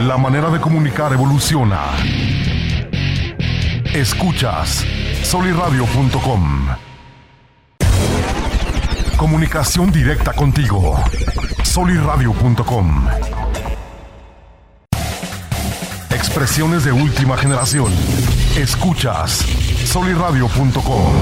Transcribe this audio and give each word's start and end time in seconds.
La 0.00 0.18
manera 0.18 0.50
de 0.50 0.60
comunicar 0.60 1.12
evoluciona. 1.14 1.80
Escuchas 3.94 4.84
soliradio.com. 5.22 6.68
Comunicación 9.16 9.90
directa 9.90 10.34
contigo. 10.34 11.02
soliradio.com. 11.64 13.08
Expresiones 16.10 16.84
de 16.84 16.92
última 16.92 17.38
generación. 17.38 17.90
Escuchas 18.56 19.38
soliradio.com. 19.86 21.12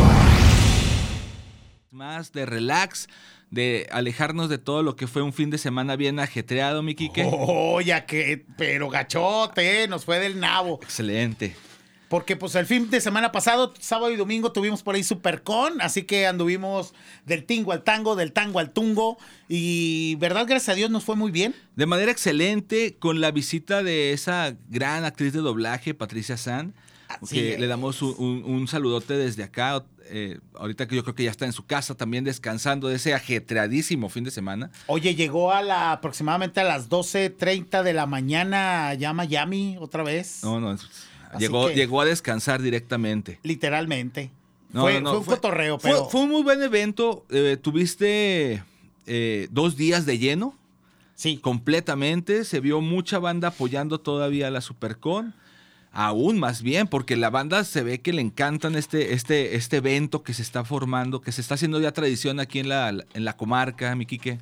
Más 1.93 2.33
de 2.33 2.45
relax, 2.45 3.09
de 3.55 3.87
alejarnos 3.91 4.49
de 4.49 4.59
todo 4.59 4.83
lo 4.83 4.97
que 4.97 5.07
fue 5.07 5.23
un 5.23 5.33
fin 5.33 5.51
de 5.51 5.59
semana 5.59 5.97
bien 5.97 6.19
ajetreado, 6.19 6.83
mi 6.83 6.95
Quique. 6.95 7.25
Oh, 7.27 7.81
ya 7.81 8.05
que, 8.07 8.45
pero 8.59 8.91
gachote, 8.91 9.89
nos 9.89 10.05
fue 10.05 10.19
del 10.19 10.41
nabo. 10.41 10.81
Excelente. 10.83 11.55
Porque 12.09 12.37
pues 12.37 12.55
el 12.55 12.67
fin 12.67 12.91
de 12.91 13.01
semana 13.01 13.33
pasado, 13.33 13.73
sábado 13.81 14.13
y 14.13 14.17
domingo, 14.17 14.53
tuvimos 14.53 14.83
por 14.83 14.95
ahí 14.95 15.03
Supercon, 15.03 15.81
así 15.81 16.03
que 16.03 16.27
anduvimos 16.27 16.95
del 17.25 17.45
tingo 17.45 17.73
al 17.73 17.83
tango, 17.83 18.15
del 18.15 18.33
tango 18.33 18.59
al 18.61 18.71
tungo, 18.73 19.19
y 19.49 20.15
verdad, 20.17 20.47
gracias 20.47 20.69
a 20.69 20.75
Dios 20.77 20.91
nos 20.91 21.03
fue 21.05 21.17
muy 21.17 21.33
bien. 21.33 21.55
De 21.75 21.87
manera 21.87 22.13
excelente, 22.13 22.95
con 22.99 23.21
la 23.21 23.31
visita 23.33 23.83
de 23.83 24.13
esa 24.13 24.55
gran 24.69 25.05
actriz 25.05 25.33
de 25.33 25.41
doblaje, 25.41 25.95
Patricia 25.95 26.37
San, 26.37 26.75
Así 27.09 27.37
que 27.37 27.55
es. 27.55 27.61
le 27.61 27.67
damos 27.67 28.01
un, 28.03 28.15
un- 28.19 28.45
un 28.45 28.69
saludote 28.69 29.15
desde 29.17 29.43
acá. 29.43 29.85
Eh, 30.07 30.39
ahorita 30.55 30.87
que 30.87 30.97
yo 30.97 31.03
creo 31.03 31.15
que 31.15 31.25
ya 31.25 31.31
está 31.31 31.45
en 31.47 31.53
su 31.53 31.65
casa 31.67 31.95
también 31.95 32.25
descansando 32.25 32.89
de 32.89 32.97
ese 32.97 33.15
ajetreadísimo 33.15 34.09
fin 34.09 34.25
de 34.25 34.31
semana. 34.31 34.71
Oye, 34.87 35.15
llegó 35.15 35.53
a 35.53 35.63
la 35.63 35.93
aproximadamente 35.93 36.61
a 36.61 36.65
las 36.65 36.89
12.30 36.89 37.83
de 37.83 37.93
la 37.93 38.07
mañana 38.07 38.89
allá 38.89 39.11
a 39.11 39.13
Miami 39.13 39.77
otra 39.81 40.03
vez. 40.03 40.41
No, 40.43 40.61
no, 40.61 40.77
llegó, 41.39 41.71
llegó 41.71 42.01
a 42.01 42.05
descansar 42.05 42.61
directamente. 42.63 43.39
Literalmente. 43.43 44.31
No, 44.73 44.83
fue, 44.83 44.95
no, 44.95 45.01
no, 45.01 45.11
fue 45.11 45.19
un 45.21 45.25
cotorreo, 45.25 45.79
fue- 45.79 45.91
pero... 45.93 46.07
Fue, 46.07 46.23
un 46.23 46.31
muy 46.31 46.43
buen 46.43 46.61
evento. 46.63 47.25
eh, 47.31 47.57
tuviste 47.61 48.63
eh, 49.07 49.49
dos 49.51 49.77
días 49.77 50.05
de 50.05 50.19
lleno. 50.19 50.57
sí. 51.15 51.39
completamente. 51.39 52.45
Se 52.45 52.61
vio 52.61 52.81
mucha 52.81 53.19
banda 53.19 53.49
apoyando 53.49 54.01
todavía 54.01 54.49
a 54.49 54.51
la 54.51 54.61
Supercon. 54.61 55.35
Aún 55.97 56.41
más 56.41 56.61
bien, 56.63 56.89
porque 56.89 57.17
la 57.17 57.31
banda 57.31 57.63
se 57.63 57.83
ve 57.85 58.01
que 58.01 58.13
le 58.13 58.21
encantan 58.21 58.75
este, 58.75 59.15
este, 59.15 59.55
este 59.55 59.77
evento 59.77 60.25
que 60.25 60.35
se 60.35 60.43
está 60.43 60.65
formando, 60.65 61.21
que 61.21 61.31
se 61.31 61.41
está 61.41 61.55
haciendo 61.55 61.81
ya 61.81 61.93
tradición 61.93 62.41
aquí 62.41 62.59
en 62.59 62.69
la, 62.69 62.89
en 62.89 63.25
la 63.25 63.37
comarca, 63.37 63.95
mi 63.95 64.05
Quique. 64.05 64.39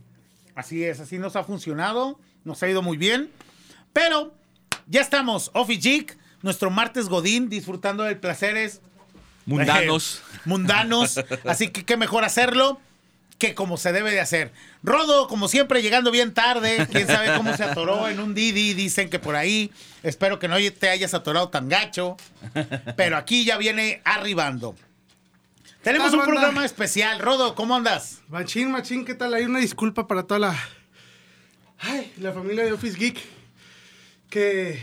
Así 0.54 0.82
es, 0.82 0.98
así 1.00 1.18
nos 1.18 1.36
ha 1.36 1.44
funcionado, 1.44 2.18
nos 2.44 2.62
ha 2.62 2.68
ido 2.68 2.80
muy 2.80 2.96
bien. 2.96 3.30
Pero 3.92 4.34
ya 4.86 5.02
estamos, 5.02 5.50
Office 5.52 5.80
Geek, 5.80 6.18
nuestro 6.40 6.70
martes 6.70 7.08
Godín, 7.08 7.48
disfrutando 7.50 8.04
del 8.04 8.18
placeres 8.18 8.80
Mundanos. 9.44 10.22
eh, 10.34 10.38
mundanos. 10.46 11.20
Así 11.44 11.68
que 11.68 11.84
qué 11.84 11.96
mejor 11.96 12.24
hacerlo 12.24 12.80
que 13.42 13.56
como 13.56 13.76
se 13.76 13.92
debe 13.92 14.12
de 14.12 14.20
hacer. 14.20 14.52
Rodo, 14.84 15.26
como 15.26 15.48
siempre, 15.48 15.82
llegando 15.82 16.12
bien 16.12 16.32
tarde. 16.32 16.86
Quién 16.92 17.08
sabe 17.08 17.36
cómo 17.36 17.56
se 17.56 17.64
atoró 17.64 18.06
en 18.06 18.20
un 18.20 18.34
Didi. 18.34 18.72
Dicen 18.72 19.10
que 19.10 19.18
por 19.18 19.34
ahí. 19.34 19.72
Espero 20.04 20.38
que 20.38 20.46
no 20.46 20.54
te 20.78 20.88
hayas 20.88 21.12
atorado 21.12 21.48
tan 21.48 21.68
gacho. 21.68 22.16
Pero 22.96 23.16
aquí 23.16 23.44
ya 23.44 23.58
viene 23.58 24.00
arribando. 24.04 24.76
Tenemos 25.82 26.12
un 26.12 26.20
banda? 26.20 26.32
programa 26.32 26.64
especial. 26.64 27.18
Rodo, 27.18 27.56
¿cómo 27.56 27.74
andas? 27.74 28.20
Machín, 28.28 28.70
machín, 28.70 29.04
¿qué 29.04 29.14
tal? 29.14 29.34
Hay 29.34 29.42
una 29.42 29.58
disculpa 29.58 30.06
para 30.06 30.22
toda 30.22 30.38
la. 30.38 30.68
Ay, 31.80 32.12
la 32.18 32.32
familia 32.32 32.62
de 32.62 32.72
Office 32.72 32.96
Geek. 32.96 33.18
Que. 34.30 34.78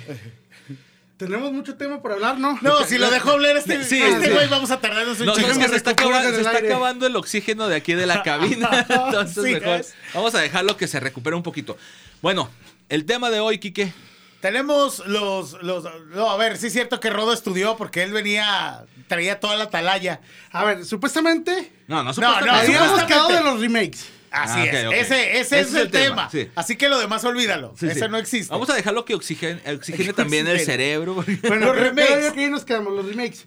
Tenemos 1.19 1.51
mucho 1.51 1.75
tema 1.75 2.01
por 2.01 2.13
hablar, 2.13 2.39
¿no? 2.39 2.57
No, 2.61 2.85
si 2.85 2.97
lo 2.97 3.09
dejó 3.11 3.31
hablar 3.31 3.57
este 3.57 3.83
Sí, 3.83 4.01
este 4.01 4.27
sí. 4.27 4.31
güey, 4.33 4.47
vamos 4.47 4.71
a 4.71 4.79
tardarnos 4.79 5.19
un 5.19 5.25
No, 5.25 5.35
chingo. 5.35 5.49
es 5.49 5.57
que 5.57 5.67
se 5.67 5.75
está, 5.75 5.91
acabando, 5.91 6.29
se 6.29 6.35
el 6.35 6.45
está 6.45 6.51
aire. 6.57 6.69
acabando 6.71 7.05
el 7.07 7.15
oxígeno 7.17 7.67
de 7.67 7.75
aquí 7.75 7.93
de 7.93 8.05
la 8.05 8.23
cabina. 8.23 8.85
Entonces, 8.89 9.43
Sí, 9.43 9.51
mejor 9.55 9.81
es. 9.81 9.93
vamos 10.13 10.33
a 10.33 10.39
dejarlo 10.39 10.77
que 10.77 10.87
se 10.87 10.99
recupere 11.01 11.35
un 11.35 11.43
poquito. 11.43 11.77
Bueno, 12.21 12.49
el 12.87 13.03
tema 13.05 13.29
de 13.29 13.41
hoy, 13.41 13.57
Quique. 13.59 13.93
Tenemos 14.39 15.05
los, 15.07 15.61
los. 15.61 15.83
No, 16.15 16.29
a 16.31 16.37
ver, 16.37 16.57
sí 16.57 16.67
es 16.67 16.73
cierto 16.73 17.01
que 17.01 17.09
Rodo 17.09 17.33
estudió 17.33 17.75
porque 17.75 18.03
él 18.03 18.13
venía. 18.13 18.85
Traía 19.09 19.41
toda 19.41 19.57
la 19.57 19.65
atalaya. 19.65 20.21
A 20.53 20.63
ver, 20.63 20.85
supuestamente. 20.85 21.73
No, 21.87 21.97
no, 21.97 22.03
no, 22.05 22.13
supuestamente. 22.13 22.49
habíamos 22.61 22.89
supuestamente. 22.91 23.13
quedado 23.13 23.27
de 23.29 23.51
los 23.51 23.59
remakes. 23.59 24.07
Así 24.31 24.59
Ah, 24.59 24.65
es. 24.65 24.85
ok. 24.87 24.93
Ese, 24.93 25.39
ese, 25.39 25.59
es, 25.59 25.73
el 25.73 25.89
tema. 25.91 26.29
sí. 26.29 26.47
Así 26.55 26.75
que 26.75 26.87
lo 26.89 26.99
demás 26.99 27.23
olvídalo. 27.25 27.73
Sí, 27.79 27.87
ese 27.87 28.01
sí. 28.01 28.05
no 28.09 28.17
existe. 28.17 28.51
Vamos 28.51 28.69
a 28.69 28.75
dejarlo 28.75 29.05
que 29.05 29.15
oxigene, 29.15 29.61
oxigene 29.73 30.13
también 30.13 30.47
el 30.47 30.59
cerebro. 30.59 31.15
Bueno, 31.15 31.67
Los 31.67 31.75
remakes. 31.75 32.05
pero 32.15 32.33
que 32.33 32.39
ahí 32.45 32.49
nos 32.49 32.65
quedamos, 32.65 32.93
los 32.93 33.05
remakes. 33.07 33.45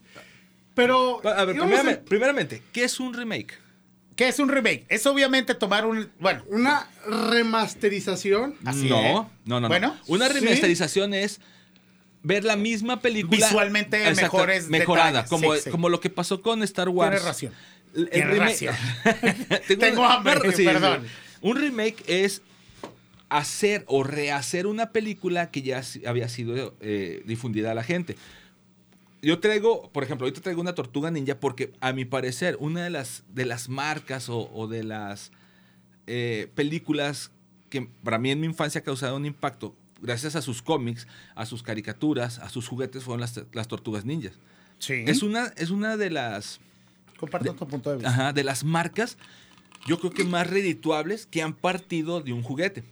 Pero. 0.75 1.21
A 1.26 1.44
ver, 1.44 1.56
primeramente, 1.56 2.03
primeramente, 2.03 2.62
¿qué 2.72 2.84
es 2.84 2.98
un 3.00 3.15
remake? 3.15 3.59
¿Qué 4.16 4.28
es 4.28 4.38
un 4.38 4.48
remake? 4.48 4.84
Es 4.88 5.06
obviamente 5.06 5.54
tomar 5.54 5.87
un. 5.87 6.10
Bueno, 6.19 6.42
Una 6.48 6.87
remasterización. 7.06 8.56
Así 8.65 8.88
no, 8.88 8.98
es. 8.98 9.04
no, 9.12 9.31
no, 9.47 9.60
no. 9.60 9.69
Bueno, 9.69 9.97
Una 10.06 10.28
sí. 10.28 10.34
remasterización 10.41 11.15
es 11.15 11.41
ver 12.22 12.44
la 12.44 12.56
misma 12.56 13.00
película 13.00 13.47
Visualmente 13.48 13.98
mejores 14.15 14.69
mejorada, 14.69 15.06
detalles, 15.22 15.31
como, 15.31 15.54
sí, 15.54 15.60
sí. 15.65 15.71
como 15.71 15.88
lo 15.88 16.00
que 16.00 16.09
pasó 16.10 16.41
con 16.41 16.62
Star 16.62 16.88
Wars. 16.88 17.10
tienes 17.10 17.25
razón. 17.25 17.53
Razón. 17.94 18.75
Tengo 19.78 20.04
hambre, 20.04 20.53
sí, 20.53 20.64
perdón. 20.64 21.03
sí. 21.04 21.08
Un 21.42 21.56
remake 21.56 22.03
es 22.06 22.42
hacer 23.28 23.84
o 23.86 24.04
rehacer 24.04 24.66
una 24.66 24.91
película 24.91 25.50
que 25.50 25.62
ya 25.62 25.82
había 26.06 26.28
sido 26.28 26.75
eh, 26.80 27.22
difundida 27.26 27.70
a 27.70 27.75
la 27.75 27.82
gente. 27.82 28.16
Yo 29.22 29.38
traigo, 29.38 29.91
por 29.91 30.04
ejemplo, 30.04 30.26
ahorita 30.26 30.41
traigo 30.42 30.60
una 30.60 30.75
tortuga 30.75 31.10
ninja 31.10 31.38
porque 31.38 31.72
a 31.80 31.92
mi 31.92 32.04
parecer 32.04 32.56
una 32.60 32.84
de 32.84 32.91
las, 32.91 33.25
de 33.28 33.47
las 33.47 33.69
marcas 33.69 34.28
o, 34.28 34.50
o 34.53 34.66
de 34.66 34.84
las 34.84 35.32
eh, 36.06 36.48
películas 36.54 37.30
que 37.70 37.88
para 38.04 38.19
mí 38.19 38.30
en 38.30 38.41
mi 38.41 38.47
infancia 38.47 38.82
causaron 38.82 39.22
un 39.22 39.26
impacto, 39.26 39.74
gracias 40.03 40.36
a 40.36 40.42
sus 40.42 40.60
cómics, 40.60 41.06
a 41.34 41.47
sus 41.47 41.62
caricaturas, 41.62 42.38
a 42.41 42.50
sus 42.50 42.69
juguetes, 42.69 43.04
fueron 43.04 43.20
las, 43.20 43.41
las 43.53 43.69
tortugas 43.69 44.04
ninjas. 44.04 44.34
Sí. 44.78 45.04
Es, 45.06 45.22
una, 45.22 45.47
es 45.56 45.70
una 45.70 45.97
de 45.97 46.10
las 46.10 46.60
Comparto 47.31 47.55
tu 47.55 47.69
punto 47.69 47.91
de 47.91 47.97
vista. 47.97 48.10
Ajá, 48.10 48.33
de 48.33 48.43
las 48.44 48.65
marcas, 48.65 49.16
yo 49.87 49.99
creo 50.00 50.10
que 50.12 50.25
más 50.25 50.47
redituables 50.49 51.27
que 51.27 51.41
han 51.43 51.53
partido 51.55 52.21
de 52.21 52.33
un 52.33 52.43
juguete. 52.43 52.83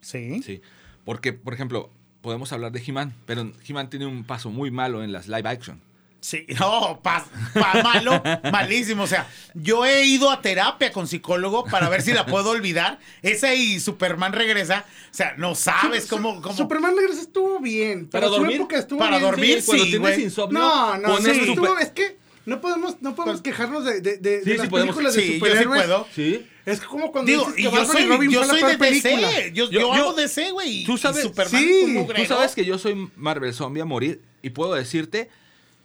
Sí. 0.00 0.42
Sí. 0.42 0.60
Porque, 1.04 1.32
por 1.32 1.54
ejemplo, 1.54 1.90
podemos 2.22 2.52
hablar 2.52 2.72
de 2.72 2.82
He-Man, 2.84 3.14
pero 3.26 3.52
He-Man 3.66 3.88
tiene 3.90 4.06
un 4.06 4.24
paso 4.24 4.50
muy 4.50 4.70
malo 4.70 5.02
en 5.04 5.12
las 5.12 5.28
live 5.28 5.48
action. 5.48 5.80
Sí, 6.18 6.44
no, 6.58 6.98
pa, 7.04 7.24
pa- 7.54 7.82
malo, 7.84 8.20
malísimo. 8.50 9.04
O 9.04 9.06
sea, 9.06 9.28
yo 9.54 9.84
he 9.86 10.04
ido 10.06 10.30
a 10.30 10.40
terapia 10.40 10.90
con 10.90 11.06
psicólogo 11.06 11.64
para 11.66 11.88
ver 11.88 12.02
si 12.02 12.12
la 12.12 12.26
puedo 12.26 12.50
olvidar. 12.50 12.98
Ese 13.22 13.54
y 13.54 13.78
Superman 13.78 14.32
regresa. 14.32 14.84
O 15.12 15.14
sea, 15.14 15.34
no 15.36 15.54
sabes 15.54 16.04
Su- 16.06 16.16
cómo. 16.16 16.42
cómo... 16.42 16.56
Superman 16.56 16.96
regresa 16.96 17.20
estuvo 17.20 17.60
bien. 17.60 18.08
Para 18.08 18.26
Para 18.26 18.26
su 18.26 18.38
dormir, 18.40 18.56
época 18.56 18.78
estuvo 18.78 18.98
para 18.98 19.18
bien. 19.18 19.30
dormir, 19.30 19.62
cuando 19.64 19.84
sí, 19.84 19.90
tienes 19.90 20.10
güey. 20.14 20.24
insomnio, 20.24 20.58
No, 20.58 20.98
no, 20.98 21.16
sí, 21.18 21.22
super- 21.22 21.48
estuvo- 21.48 21.78
es 21.78 21.90
que 21.90 22.16
no 22.46 22.60
podemos, 22.60 23.02
no 23.02 23.14
podemos 23.14 23.42
quejarnos 23.42 23.84
de, 23.84 24.00
de, 24.00 24.16
de, 24.18 24.42
Sí, 24.42 24.50
de 24.50 24.56
las 24.58 24.68
películas 24.68 25.14
Sí, 25.14 25.20
de 25.20 25.26
yo 25.26 25.32
sí 25.32 25.38
superhéroes. 25.40 25.82
puedo. 25.82 26.06
Sí. 26.14 26.46
Es 26.64 26.80
como 26.80 27.12
cuando 27.12 27.30
Digo, 27.30 27.44
dices 27.52 27.56
que 27.56 27.62
yo 27.76 27.84
soy, 27.84 28.02
y 28.02 28.06
Robin 28.06 28.30
yo 28.30 28.44
soy 28.44 28.62
de 28.62 28.78
película. 28.78 29.28
DC. 29.28 29.52
Yo, 29.52 29.70
Yo- 29.70 29.92
amo 29.92 30.14
DC, 30.14 30.50
güey. 30.52 30.84
Tú 30.84 30.94
y 30.94 30.98
sabes- 30.98 31.22
Superman 31.22 31.62
sí, 31.62 32.06
tú 32.16 32.24
sabes 32.24 32.54
que 32.54 32.64
yo 32.64 32.78
soy 32.78 33.10
Marvel 33.16 33.52
Zombie 33.52 33.82
a 33.82 33.84
morir 33.84 34.22
y 34.42 34.50
puedo 34.50 34.74
decirte 34.74 35.28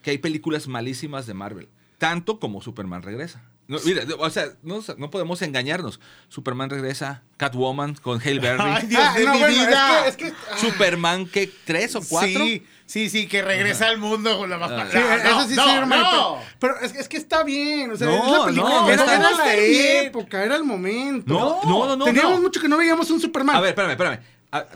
que 0.01 0.11
hay 0.11 0.17
películas 0.17 0.67
malísimas 0.67 1.27
de 1.27 1.33
Marvel, 1.35 1.67
tanto 1.97 2.39
como 2.39 2.61
Superman 2.61 3.03
regresa. 3.03 3.43
No, 3.67 3.77
mira, 3.85 4.03
o 4.17 4.29
sea, 4.29 4.49
no, 4.63 4.83
no 4.97 5.11
podemos 5.11 5.41
engañarnos. 5.43 5.99
Superman 6.27 6.69
regresa, 6.69 7.23
Catwoman 7.37 7.93
con 7.95 8.19
Hale 8.19 8.39
Berry, 8.39 8.59
Ay, 8.65 8.87
Dios 8.87 9.01
Ah, 9.05 9.13
de 9.17 9.23
no, 9.25 9.33
mi 9.33 9.39
bueno, 9.39 9.53
vida. 9.55 10.07
Es 10.07 10.17
que, 10.17 10.27
es 10.27 10.33
que 10.33 10.37
ah, 10.51 10.57
Superman 10.57 11.25
que 11.27 11.49
tres 11.63 11.95
o 11.95 12.01
cuatro. 12.01 12.43
Sí, 12.43 12.63
sí, 12.91 13.09
sí, 13.09 13.27
que 13.27 13.41
regresa 13.41 13.87
al 13.87 13.97
mundo 13.97 14.37
con 14.37 14.49
la 14.49 14.57
más 14.57 14.69
sí, 14.91 14.97
eso 14.97 15.47
sí, 15.47 15.55
no, 15.55 15.63
sí, 15.63 15.69
no, 15.71 15.77
hermano, 15.77 16.03
no. 16.03 16.37
Pero, 16.59 16.75
pero 16.75 16.85
es, 16.85 16.93
es 16.95 17.07
que 17.07 17.17
está 17.17 17.43
bien. 17.43 17.91
O 17.91 17.95
sea, 17.97 18.07
No, 18.07 18.25
es 18.25 18.31
la 18.39 18.45
película. 18.45 18.69
no, 18.73 18.89
era, 18.89 19.05
no, 19.05 19.11
era 19.11 19.29
no 19.31 19.37
la 19.37 19.55
época, 19.55 20.43
era 20.43 20.55
el 20.55 20.63
momento. 20.63 21.33
No, 21.33 21.61
no, 21.63 21.87
no, 21.87 21.95
no. 21.95 22.05
Teníamos 22.05 22.35
no. 22.35 22.41
mucho 22.41 22.59
que 22.61 22.67
no 22.67 22.77
veíamos 22.77 23.09
un 23.09 23.19
Superman. 23.21 23.55
A 23.55 23.61
ver, 23.61 23.69
espérame, 23.69 23.91
espérame. 23.91 24.19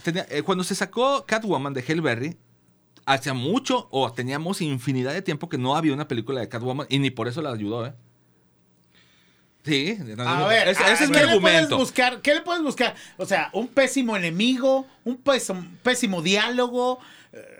Tenía- 0.03 0.25
eh, 0.29 0.41
cuando 0.41 0.63
se 0.63 0.73
sacó 0.75 1.25
Catwoman 1.25 1.73
de 1.73 1.83
Hale 1.87 2.01
Berry, 2.01 2.37
hace 3.05 3.33
mucho 3.33 3.87
o 3.91 4.11
teníamos 4.11 4.61
infinidad 4.61 5.13
de 5.13 5.21
tiempo 5.21 5.49
que 5.49 5.57
no 5.57 5.75
había 5.75 5.93
una 5.93 6.07
película 6.07 6.39
de 6.39 6.47
Catwoman 6.49 6.87
y 6.89 6.99
ni 6.99 7.11
por 7.11 7.27
eso 7.27 7.41
la 7.41 7.51
ayudó, 7.51 7.85
¿eh? 7.85 7.93
Sí, 9.63 9.97
no, 9.99 10.15
no, 10.23 10.29
A 10.29 10.39
no, 10.41 10.47
ver, 10.47 10.67
ese, 10.67 10.83
a- 10.83 10.93
ese 10.93 11.05
es 11.05 11.09
mi 11.09 11.15
¿qué 11.15 11.25
le 11.25 11.39
puedes 11.39 11.55
argumento. 11.57 11.77
buscar? 11.77 12.21
¿Qué 12.21 12.35
le 12.35 12.41
puedes 12.41 12.61
buscar? 12.61 12.93
O 13.17 13.25
sea, 13.25 13.49
un 13.51 13.67
pésimo 13.67 14.15
enemigo, 14.15 14.85
un 15.03 15.17
pésimo, 15.17 15.65
pésimo 15.81 16.21
diálogo, 16.21 16.99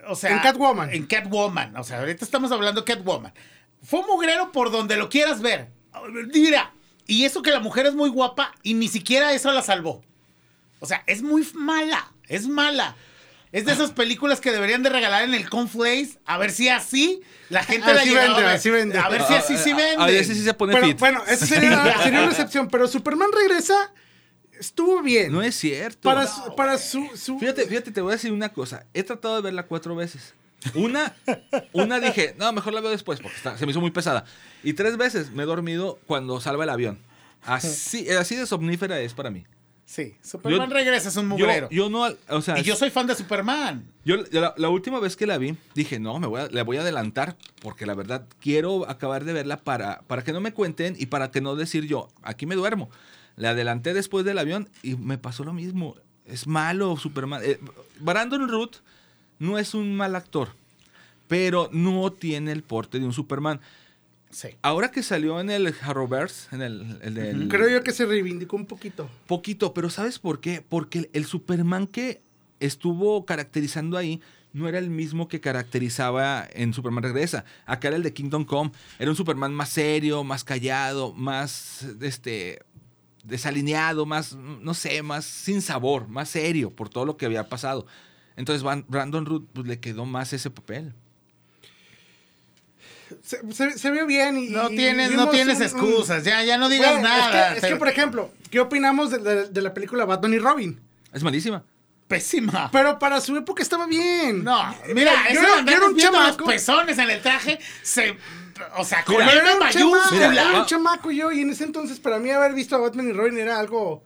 o 0.07 0.15
sea... 0.15 0.31
En 0.31 0.39
Catwoman. 0.39 0.91
En 0.93 1.05
Catwoman, 1.05 1.75
o 1.77 1.83
sea, 1.83 1.99
ahorita 1.99 2.23
estamos 2.25 2.51
hablando 2.51 2.81
de 2.81 2.93
Catwoman. 2.93 3.33
Fue 3.83 3.99
un 3.99 4.07
mugrero 4.07 4.51
por 4.51 4.71
donde 4.71 4.95
lo 4.97 5.09
quieras 5.09 5.41
ver. 5.41 5.69
Mira, 6.33 6.73
y 7.07 7.25
eso 7.25 7.41
que 7.41 7.51
la 7.51 7.59
mujer 7.59 7.85
es 7.85 7.95
muy 7.95 8.09
guapa 8.09 8.53
y 8.63 8.73
ni 8.73 8.87
siquiera 8.87 9.33
eso 9.33 9.51
la 9.51 9.61
salvó. 9.61 10.03
O 10.79 10.85
sea, 10.85 11.03
es 11.07 11.21
muy 11.21 11.47
mala, 11.53 12.11
es 12.27 12.47
mala. 12.47 12.95
Es 13.51 13.65
de 13.65 13.71
esas 13.71 13.91
películas 13.91 14.41
que 14.41 14.51
deberían 14.51 14.83
de 14.83 14.89
regalar 14.89 15.23
en 15.23 15.33
el 15.33 15.49
Conflace. 15.49 16.19
A 16.25 16.37
ver 16.37 16.51
si 16.51 16.67
así 16.67 17.21
la 17.49 17.63
gente 17.63 17.93
la 17.93 18.01
Así 18.01 18.09
vende, 18.13 18.35
a 18.35 18.39
ver. 18.39 18.45
así 18.47 18.69
vende. 18.69 18.97
A 18.99 19.07
ver 19.07 19.23
si 19.23 19.33
así 19.33 19.57
sí 19.57 19.71
vende. 19.71 20.03
A 20.03 20.07
ver 20.07 20.25
si 20.25 20.35
sí 20.35 20.43
se 20.43 20.53
pone 20.53 20.73
Pero, 20.73 20.87
fit. 20.87 20.99
bueno, 20.99 21.23
esa 21.25 21.45
sería, 21.45 21.97
sería 22.03 22.19
una 22.23 22.31
excepción, 22.31 22.67
pero 22.69 22.87
Superman 22.87 23.29
regresa, 23.31 23.93
estuvo 24.59 25.01
bien. 25.01 25.31
No 25.31 25.41
es 25.41 25.55
cierto. 25.55 25.99
para 26.01 26.27
su, 26.27 26.55
para 26.55 26.77
su, 26.77 27.07
su- 27.15 27.39
Fíjate, 27.39 27.65
fíjate, 27.65 27.91
te 27.91 28.01
voy 28.01 28.11
a 28.11 28.15
decir 28.15 28.31
una 28.31 28.49
cosa. 28.49 28.85
He 28.93 29.03
tratado 29.03 29.35
de 29.35 29.41
verla 29.41 29.63
cuatro 29.67 29.95
veces. 29.95 30.33
Una, 30.73 31.13
una 31.73 31.99
dije, 31.99 32.33
no, 32.39 32.51
mejor 32.51 32.73
la 32.73 32.81
veo 32.81 32.89
después 32.91 33.19
porque 33.19 33.37
está- 33.37 33.57
se 33.57 33.65
me 33.65 33.71
hizo 33.71 33.81
muy 33.81 33.91
pesada. 33.91 34.25
Y 34.63 34.73
tres 34.73 34.97
veces 34.97 35.31
me 35.31 35.43
he 35.43 35.45
dormido 35.45 35.99
cuando 36.07 36.39
salva 36.41 36.63
el 36.63 36.69
avión. 36.71 36.99
Así, 37.43 38.09
así 38.09 38.35
de 38.35 38.45
somnífera 38.47 38.99
es 38.99 39.13
para 39.13 39.29
mí. 39.29 39.45
Sí, 39.87 40.15
Superman 40.23 40.67
Yo- 40.67 40.73
regresa, 40.73 41.09
es 41.09 41.15
un 41.17 41.29
Yo, 41.29 41.37
mugrero. 41.37 41.69
yo 41.69 41.89
no, 41.91 42.07
o 42.29 42.41
sea, 42.41 42.57
y 42.57 42.63
yo 42.63 42.75
soy 42.75 42.89
fan 42.89 43.05
de 43.05 43.13
Superman. 43.13 43.85
yo 44.03 44.15
la, 44.31 44.55
la 44.57 44.69
última 44.69 44.99
vez 44.99 45.15
que 45.15 45.27
la 45.27 45.37
vi, 45.37 45.55
dije, 45.75 45.99
no, 45.99 46.17
me 46.17 46.25
voy 46.25 46.41
a, 46.41 46.47
la 46.49 46.63
voy 46.63 46.77
a 46.77 46.81
adelantar 46.81 47.37
porque 47.61 47.85
la 47.85 47.93
verdad 47.93 48.25
quiero 48.39 48.89
acabar 48.89 49.25
de 49.25 49.33
verla 49.33 49.57
para, 49.57 50.01
para 50.07 50.23
que 50.23 50.33
no 50.33 50.41
me 50.41 50.53
cuenten 50.53 50.95
y 50.97 51.05
para 51.05 51.29
que 51.29 51.39
no 51.39 51.55
decir 51.55 51.85
yo, 51.85 52.07
aquí 52.23 52.47
me 52.47 52.55
duermo. 52.55 52.89
La 53.35 53.51
adelanté 53.51 53.93
después 53.93 54.25
del 54.25 54.37
avión 54.37 54.69
y 54.81 54.95
me 54.95 55.17
pasó 55.17 55.43
lo 55.43 55.53
mismo. 55.53 55.95
Es 56.25 56.47
malo 56.47 56.97
Superman. 56.97 57.41
Eh, 57.43 57.59
Brandon 57.99 58.47
Root 58.47 58.77
no 59.39 59.57
es 59.59 59.73
un 59.73 59.95
mal 59.95 60.15
actor, 60.15 60.49
pero 61.27 61.69
no 61.71 62.11
tiene 62.11 62.51
el 62.51 62.63
porte 62.63 62.99
de 62.99 63.05
un 63.05 63.13
Superman. 63.13 63.59
Sí. 64.31 64.49
Ahora 64.61 64.91
que 64.91 65.03
salió 65.03 65.39
en 65.39 65.49
el 65.49 65.73
Arrowverse, 65.81 66.55
en 66.55 66.61
el, 66.61 67.47
Creo 67.49 67.69
yo 67.69 67.83
que 67.83 67.91
se 67.91 68.05
reivindicó 68.05 68.55
un 68.55 68.65
poquito. 68.65 69.09
Poquito, 69.27 69.73
pero 69.73 69.89
¿sabes 69.89 70.19
por 70.19 70.39
qué? 70.39 70.63
Porque 70.67 70.99
el, 70.99 71.09
el 71.13 71.25
Superman 71.25 71.87
que 71.87 72.21
estuvo 72.59 73.25
caracterizando 73.25 73.97
ahí 73.97 74.21
no 74.55 74.69
era 74.69 74.79
el 74.79 74.89
mismo 74.89 75.27
que 75.27 75.41
caracterizaba 75.41 76.47
en 76.53 76.73
Superman 76.73 77.03
Regresa. 77.03 77.43
Acá 77.65 77.89
era 77.89 77.97
el 77.97 78.03
de 78.03 78.13
Kingdom 78.13 78.45
Come. 78.45 78.71
Era 78.99 79.11
un 79.11 79.17
Superman 79.17 79.53
más 79.53 79.67
serio, 79.67 80.23
más 80.23 80.45
callado, 80.45 81.13
más 81.13 81.85
este 82.01 82.61
desalineado, 83.25 84.05
más, 84.05 84.33
no 84.35 84.73
sé, 84.73 85.01
más 85.03 85.25
sin 85.25 85.61
sabor, 85.61 86.07
más 86.07 86.29
serio 86.29 86.69
por 86.71 86.89
todo 86.89 87.05
lo 87.05 87.17
que 87.17 87.25
había 87.25 87.49
pasado. 87.49 87.85
Entonces 88.37 88.63
Brandon 88.87 89.25
Root 89.25 89.47
pues, 89.53 89.67
le 89.67 89.79
quedó 89.79 90.05
más 90.05 90.31
ese 90.33 90.49
papel. 90.49 90.93
Se, 93.23 93.39
se- 93.53 93.77
se 93.77 93.91
vio 93.91 94.05
bien 94.07 94.37
y... 94.37 94.49
No 94.49 94.69
y 94.69 94.75
tienes, 94.75 95.11
no 95.11 95.29
tienes 95.29 95.57
un- 95.57 95.61
un- 95.61 95.67
excusas. 95.89 96.23
Ya, 96.23 96.43
ya 96.43 96.57
no 96.57 96.69
digas 96.69 96.93
Bueno, 96.93 97.07
nada. 97.07 97.47
Es 97.49 97.53
que, 97.53 97.57
es 97.59 97.63
que, 97.65 97.69
Te- 97.73 97.75
por 97.79 97.87
ejemplo, 97.87 98.31
¿qué 98.49 98.59
opinamos 98.59 99.11
de, 99.11 99.19
de- 99.19 99.47
de 99.49 99.61
la 99.61 99.73
película 99.73 100.05
Batman 100.05 100.33
y 100.33 100.39
Robin? 100.39 100.79
Es 101.13 101.23
malísima. 101.23 101.63
Pésima. 102.07 102.69
Pero 102.71 102.99
para 102.99 103.21
su 103.21 103.35
época 103.37 103.61
estaba 103.63 103.85
bien. 103.87 104.43
No, 104.43 104.75
mira, 104.93 105.11
yo, 105.31 105.39
eso 105.39 105.41
era- 105.53 105.61
de 105.63 105.71
yo 105.71 105.77
era 105.77 105.85
un 105.87 105.97
chamaco. 105.97 106.39
los 106.45 106.49
pezones 106.49 106.97
en 106.97 107.09
el 107.09 107.21
traje, 107.21 107.59
se... 107.83 108.17
O 108.77 108.85
sea, 108.85 109.03
con 109.03 109.17
Mira, 109.17 109.33
era 109.33 109.55
un 109.55 109.69
chamaco. 109.69 110.11
Mira, 110.11 110.49
era 110.49 110.59
un 110.59 110.65
chamaco 110.65 111.11
yo, 111.11 111.31
y 111.31 111.41
en 111.41 111.49
ese 111.49 111.65
entonces 111.65 111.99
para 111.99 112.19
mí 112.19 112.29
haber 112.31 112.53
visto 112.53 112.75
a 112.75 112.79
Batman 112.79 113.09
y 113.09 113.13
Robin 113.13 113.37
era 113.37 113.59
algo... 113.59 114.03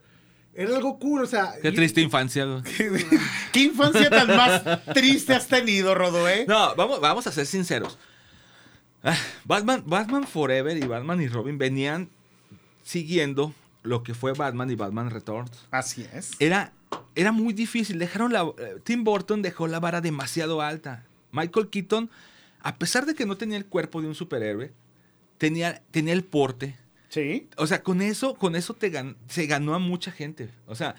Era 0.52 0.76
algo 0.76 0.98
cool, 0.98 1.22
o 1.22 1.26
sea... 1.26 1.54
Qué 1.62 1.70
triste 1.70 2.00
infancia. 2.00 2.44
güey. 2.44 2.62
¿Qué 3.52 3.60
infancia 3.60 4.10
tan 4.10 4.26
más 4.26 4.62
triste 4.92 5.32
has 5.32 5.46
tenido, 5.46 5.94
Rodo, 5.94 6.28
eh? 6.28 6.44
No, 6.48 6.74
vamos, 6.74 7.00
vamos 7.00 7.26
a 7.26 7.32
ser 7.32 7.46
sinceros. 7.46 7.96
Ah, 9.02 9.16
Batman, 9.44 9.84
Batman 9.86 10.26
Forever 10.26 10.76
y 10.76 10.86
Batman 10.86 11.22
y 11.22 11.28
Robin 11.28 11.56
venían 11.56 12.10
siguiendo 12.82 13.54
lo 13.82 14.02
que 14.02 14.14
fue 14.14 14.32
Batman 14.32 14.70
y 14.70 14.74
Batman 14.74 15.10
Returns. 15.10 15.52
Así 15.70 16.06
es. 16.12 16.32
Era, 16.38 16.72
era 17.14 17.32
muy 17.32 17.52
difícil. 17.52 17.98
Dejaron 17.98 18.32
la, 18.32 18.42
eh, 18.58 18.78
Tim 18.84 19.04
Burton 19.04 19.42
dejó 19.42 19.66
la 19.66 19.80
vara 19.80 20.00
demasiado 20.00 20.60
alta. 20.60 21.04
Michael 21.32 21.68
Keaton, 21.68 22.10
a 22.62 22.76
pesar 22.78 23.06
de 23.06 23.14
que 23.14 23.26
no 23.26 23.36
tenía 23.36 23.56
el 23.56 23.66
cuerpo 23.66 24.00
de 24.02 24.08
un 24.08 24.14
superhéroe, 24.14 24.72
tenía, 25.38 25.82
tenía 25.90 26.12
el 26.12 26.24
porte. 26.24 26.76
Sí. 27.08 27.48
O 27.56 27.66
sea, 27.66 27.82
con 27.82 28.02
eso, 28.02 28.34
con 28.34 28.54
eso 28.56 28.74
te 28.74 28.92
gan- 28.92 29.16
se 29.28 29.46
ganó 29.46 29.74
a 29.74 29.78
mucha 29.78 30.12
gente. 30.12 30.50
O 30.66 30.74
sea, 30.74 30.94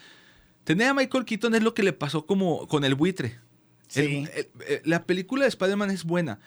tener 0.63 0.87
a 0.87 0.93
Michael 0.93 1.25
Keaton 1.25 1.55
es 1.55 1.63
lo 1.63 1.73
que 1.73 1.83
le 1.83 1.93
pasó 1.93 2.25
como 2.25 2.67
con 2.67 2.83
el 2.83 2.95
buitre. 2.95 3.39
Sí. 3.87 4.01
El- 4.01 4.29
el- 4.35 4.49
eh, 4.67 4.81
la 4.85 5.03
película 5.05 5.43
de 5.43 5.49
Spider-Man 5.49 5.91
es 5.91 6.03
buena, 6.03 6.39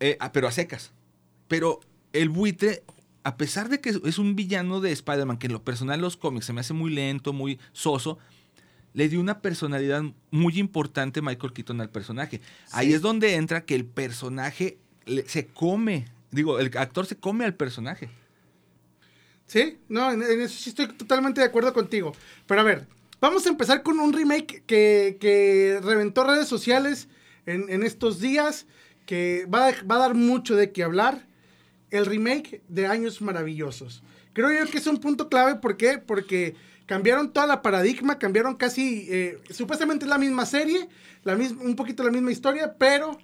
eh, 0.00 0.16
ah, 0.20 0.32
pero 0.32 0.48
a 0.48 0.52
secas. 0.52 0.92
Pero 1.48 1.80
el 2.12 2.28
buitre, 2.28 2.82
a 3.24 3.36
pesar 3.36 3.68
de 3.68 3.80
que 3.80 3.90
es- 3.90 4.00
es 4.04 4.18
un 4.18 4.36
villano 4.36 4.80
de 4.80 4.92
Spider-Man, 4.92 5.38
que 5.38 5.46
en 5.46 5.52
lo 5.52 5.62
personal 5.64 5.96
en 5.96 6.02
los 6.02 6.16
cómics 6.16 6.46
se 6.46 6.52
me 6.52 6.60
hace 6.60 6.74
muy 6.74 6.90
lento, 6.92 7.32
muy 7.32 7.58
soso, 7.72 8.18
le 8.94 9.08
dio 9.08 9.20
una 9.20 9.40
personalidad 9.40 10.02
muy 10.30 10.58
importante 10.58 11.22
Michael 11.22 11.52
Keaton 11.52 11.80
al 11.80 11.90
personaje. 11.90 12.40
Ahí 12.72 12.92
es 12.92 13.00
donde 13.02 13.34
entra 13.34 13.64
que 13.64 13.74
el 13.74 13.84
personaje 13.84 14.78
se 15.26 15.46
come, 15.46 16.06
digo, 16.30 16.58
el 16.58 16.76
actor 16.76 17.06
se 17.06 17.16
come 17.16 17.44
al 17.44 17.54
personaje. 17.54 18.08
Sí, 19.46 19.78
no, 19.88 20.12
en, 20.12 20.22
eso 20.22 20.58
sí 20.58 20.70
estoy 20.70 20.88
totalmente 20.88 21.40
de 21.40 21.46
acuerdo 21.46 21.72
contigo. 21.72 22.14
Pero 22.46 22.60
a 22.60 22.64
ver, 22.64 22.86
vamos 23.20 23.46
a 23.46 23.48
empezar 23.48 23.82
con 23.82 23.98
un 23.98 24.12
remake 24.12 24.62
que, 24.66 25.16
que 25.20 25.80
reventó 25.82 26.24
redes 26.24 26.48
sociales 26.48 27.08
en, 27.46 27.70
en 27.70 27.82
estos 27.82 28.20
días, 28.20 28.66
que 29.06 29.46
va, 29.52 29.68
a- 29.68 29.82
va 29.90 29.96
a 29.96 30.00
dar 30.00 30.14
mucho 30.14 30.54
de 30.54 30.70
qué 30.72 30.82
hablar. 30.82 31.26
El 31.90 32.04
remake 32.04 32.62
de 32.68 32.86
Años 32.86 33.22
Maravillosos. 33.22 34.02
Creo 34.34 34.52
yo 34.52 34.70
que 34.70 34.76
es 34.76 34.86
un 34.86 34.98
punto 34.98 35.30
clave, 35.30 35.54
¿por 35.54 35.78
qué? 35.78 35.96
Porque 35.96 36.54
cambiaron 36.88 37.32
toda 37.32 37.46
la 37.46 37.62
paradigma, 37.62 38.18
cambiaron 38.18 38.56
casi, 38.56 39.06
eh, 39.10 39.38
supuestamente 39.50 40.06
es 40.06 40.08
la 40.08 40.18
misma 40.18 40.44
serie, 40.46 40.88
la 41.22 41.36
misma, 41.36 41.62
un 41.62 41.76
poquito 41.76 42.02
la 42.02 42.10
misma 42.10 42.32
historia, 42.32 42.74
pero 42.78 43.16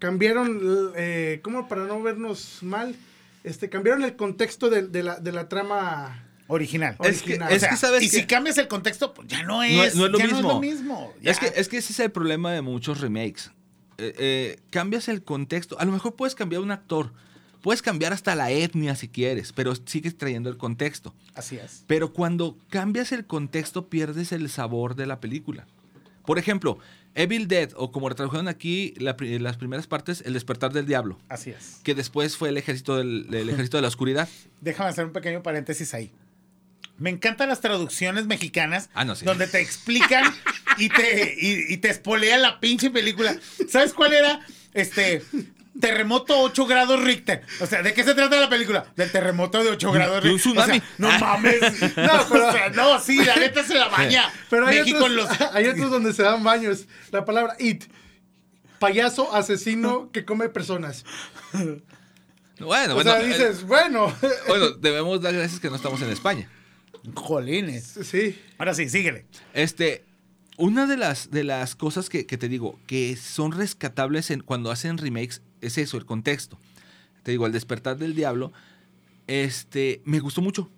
cambiaron, 0.00 0.92
eh, 0.96 1.38
¿cómo 1.44 1.68
para 1.68 1.84
no 1.84 2.02
vernos 2.02 2.58
mal? 2.62 2.96
Este, 3.44 3.68
cambiaron 3.68 4.02
el 4.04 4.16
contexto 4.16 4.70
de, 4.70 4.82
de 4.88 5.02
la, 5.02 5.20
de 5.20 5.32
la 5.32 5.48
trama. 5.48 6.24
Original. 6.48 6.96
Es 7.04 7.22
que- 7.22 7.38
que 7.38 7.76
sabes 7.76 8.02
y 8.02 8.10
que- 8.10 8.16
si 8.16 8.26
cambias 8.26 8.58
el 8.58 8.66
contexto, 8.68 9.14
pues 9.14 9.28
ya 9.28 9.42
no 9.44 9.62
es, 9.62 9.76
No 9.76 9.84
es- 9.84 9.94
no 9.94 10.06
es 10.06 10.12
lo 10.12 10.18
ya 10.18 10.24
mismo. 10.26 10.40
no 10.42 10.48
es 10.48 10.54
lo 10.54 10.60
mismo. 10.60 11.14
Es 11.22 11.38
que, 11.38 11.52
es 11.54 11.68
que 11.68 11.76
ese 11.76 11.92
es 11.92 12.00
el 12.00 12.10
problema 12.10 12.50
de 12.52 12.60
muchos 12.62 13.00
remakes. 13.00 13.52
Eh, 13.98 14.14
eh, 14.18 14.60
cambias 14.70 15.08
el 15.08 15.22
contexto. 15.22 15.78
A 15.78 15.84
lo 15.84 15.92
mejor 15.92 16.16
puedes 16.16 16.34
cambiar 16.34 16.62
un 16.62 16.70
actor. 16.70 17.12
Puedes 17.62 17.82
cambiar 17.82 18.12
hasta 18.12 18.34
la 18.34 18.50
etnia 18.50 18.94
si 18.96 19.08
quieres, 19.08 19.52
pero 19.52 19.74
sigues 19.74 20.16
trayendo 20.16 20.48
el 20.48 20.56
contexto. 20.56 21.14
Así 21.34 21.56
es. 21.56 21.84
Pero 21.86 22.12
cuando 22.12 22.56
cambias 22.70 23.12
el 23.12 23.26
contexto, 23.26 23.88
pierdes 23.88 24.32
el 24.32 24.48
sabor 24.48 24.94
de 24.96 25.06
la 25.06 25.20
película. 25.20 25.66
Por 26.24 26.38
ejemplo, 26.38 26.78
Evil 27.14 27.48
Dead, 27.48 27.70
o 27.76 27.90
como 27.92 28.08
tradujeron 28.14 28.46
aquí 28.48 28.94
la 28.98 29.16
las 29.18 29.56
primeras 29.56 29.86
partes, 29.86 30.22
El 30.24 30.32
despertar 30.34 30.72
del 30.72 30.86
diablo, 30.86 31.18
Así 31.28 31.50
es. 31.50 31.80
que 31.82 31.94
después 31.94 32.36
fue 32.36 32.50
el 32.50 32.56
ejército, 32.56 32.96
del, 32.96 33.26
el 33.34 33.48
ejército 33.50 33.76
de 33.78 33.82
la 33.82 33.88
oscuridad. 33.88 34.28
Déjame 34.60 34.90
hacer 34.90 35.04
un 35.06 35.12
pequeño 35.12 35.42
paréntesis 35.42 35.92
ahí. 35.92 36.12
Me 36.98 37.10
encantan 37.10 37.48
las 37.48 37.60
traducciones 37.60 38.26
mexicanas 38.26 38.90
Ah, 38.94 39.04
no, 39.04 39.14
sí. 39.16 39.24
donde 39.24 39.46
te 39.46 39.60
explican 39.60 40.22
y 40.78 40.88
te, 40.90 41.34
y, 41.40 41.72
y 41.74 41.76
te 41.78 41.88
espolean 41.88 42.42
la 42.42 42.60
pinche 42.60 42.90
película. 42.90 43.34
¿Sabes 43.68 43.92
cuál 43.94 44.12
era? 44.12 44.40
Este. 44.74 45.22
Terremoto 45.80 46.38
8 46.40 46.66
grados 46.66 47.02
Richter. 47.02 47.42
O 47.60 47.66
sea, 47.66 47.82
¿de 47.82 47.92
qué 47.94 48.04
se 48.04 48.14
trata 48.14 48.38
la 48.40 48.48
película? 48.48 48.86
Del 48.96 49.10
terremoto 49.10 49.62
de 49.64 49.70
8 49.70 49.92
grados 49.92 50.24
un 50.24 50.30
Richter. 50.30 50.52
tsunami. 50.52 50.78
O 50.78 50.80
sea, 50.80 50.90
no 50.98 51.08
Ah. 51.10 51.18
mames. 51.18 51.60
No, 51.96 52.22
o 52.22 52.52
sea, 52.52 52.68
no, 52.70 53.00
sí, 53.00 53.24
la 53.24 53.36
neta 53.36 53.64
se 53.64 53.74
la 53.74 53.88
baña. 53.88 54.30
Pero 54.50 54.66
hay 54.66 54.78
México 54.80 54.98
otros, 55.04 55.10
en 55.10 55.16
los. 55.16 55.40
hay 55.54 55.66
otros 55.66 55.90
donde 55.90 56.12
se 56.12 56.22
dan 56.22 56.44
baños. 56.44 56.86
La 57.10 57.24
palabra 57.24 57.56
it. 57.58 57.84
Payaso 58.78 59.34
asesino 59.34 60.10
que 60.12 60.24
come 60.24 60.48
personas. 60.48 61.04
Bueno, 61.52 62.92
O 62.92 62.94
bueno, 62.94 63.02
sea, 63.02 63.22
dices, 63.22 63.62
bueno. 63.64 64.14
bueno, 64.46 64.70
debemos 64.72 65.20
dar 65.20 65.34
gracias 65.34 65.60
que 65.60 65.70
no 65.70 65.76
estamos 65.76 66.00
en 66.02 66.10
España. 66.10 66.48
Jolines. 67.14 67.98
sí. 68.04 68.38
Ahora 68.58 68.74
sí, 68.74 68.88
síguele. 68.88 69.26
Este, 69.54 70.04
una 70.58 70.86
de 70.86 70.96
las, 70.98 71.30
de 71.30 71.44
las 71.44 71.74
cosas 71.74 72.10
que, 72.10 72.26
que 72.26 72.36
te 72.36 72.48
digo, 72.48 72.78
que 72.86 73.16
son 73.16 73.52
rescatables 73.52 74.30
en, 74.30 74.40
cuando 74.40 74.70
hacen 74.70 74.98
remakes, 74.98 75.40
es 75.60 75.78
eso, 75.78 75.96
el 75.96 76.04
contexto. 76.06 76.58
Te 77.22 77.30
digo, 77.32 77.46
El 77.46 77.52
despertar 77.52 77.98
del 77.98 78.14
diablo, 78.14 78.52
este, 79.26 80.00
me 80.04 80.20
gustó 80.20 80.40
mucho. 80.42 80.70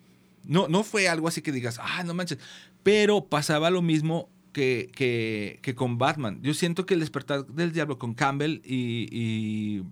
No, 0.44 0.68
no 0.68 0.82
fue 0.82 1.08
algo 1.08 1.28
así 1.28 1.40
que 1.42 1.52
digas, 1.52 1.78
ah, 1.80 2.02
no 2.04 2.14
manches. 2.14 2.38
Pero 2.82 3.24
pasaba 3.26 3.70
lo 3.70 3.80
mismo 3.82 4.28
que, 4.52 4.90
que, 4.94 5.60
que 5.62 5.74
con 5.74 5.98
Batman. 5.98 6.40
Yo 6.42 6.52
siento 6.52 6.84
que 6.84 6.94
El 6.94 7.00
despertar 7.00 7.46
del 7.46 7.72
diablo 7.72 7.98
con 7.98 8.14
Campbell 8.14 8.60
y, 8.64 9.06
y, 9.10 9.82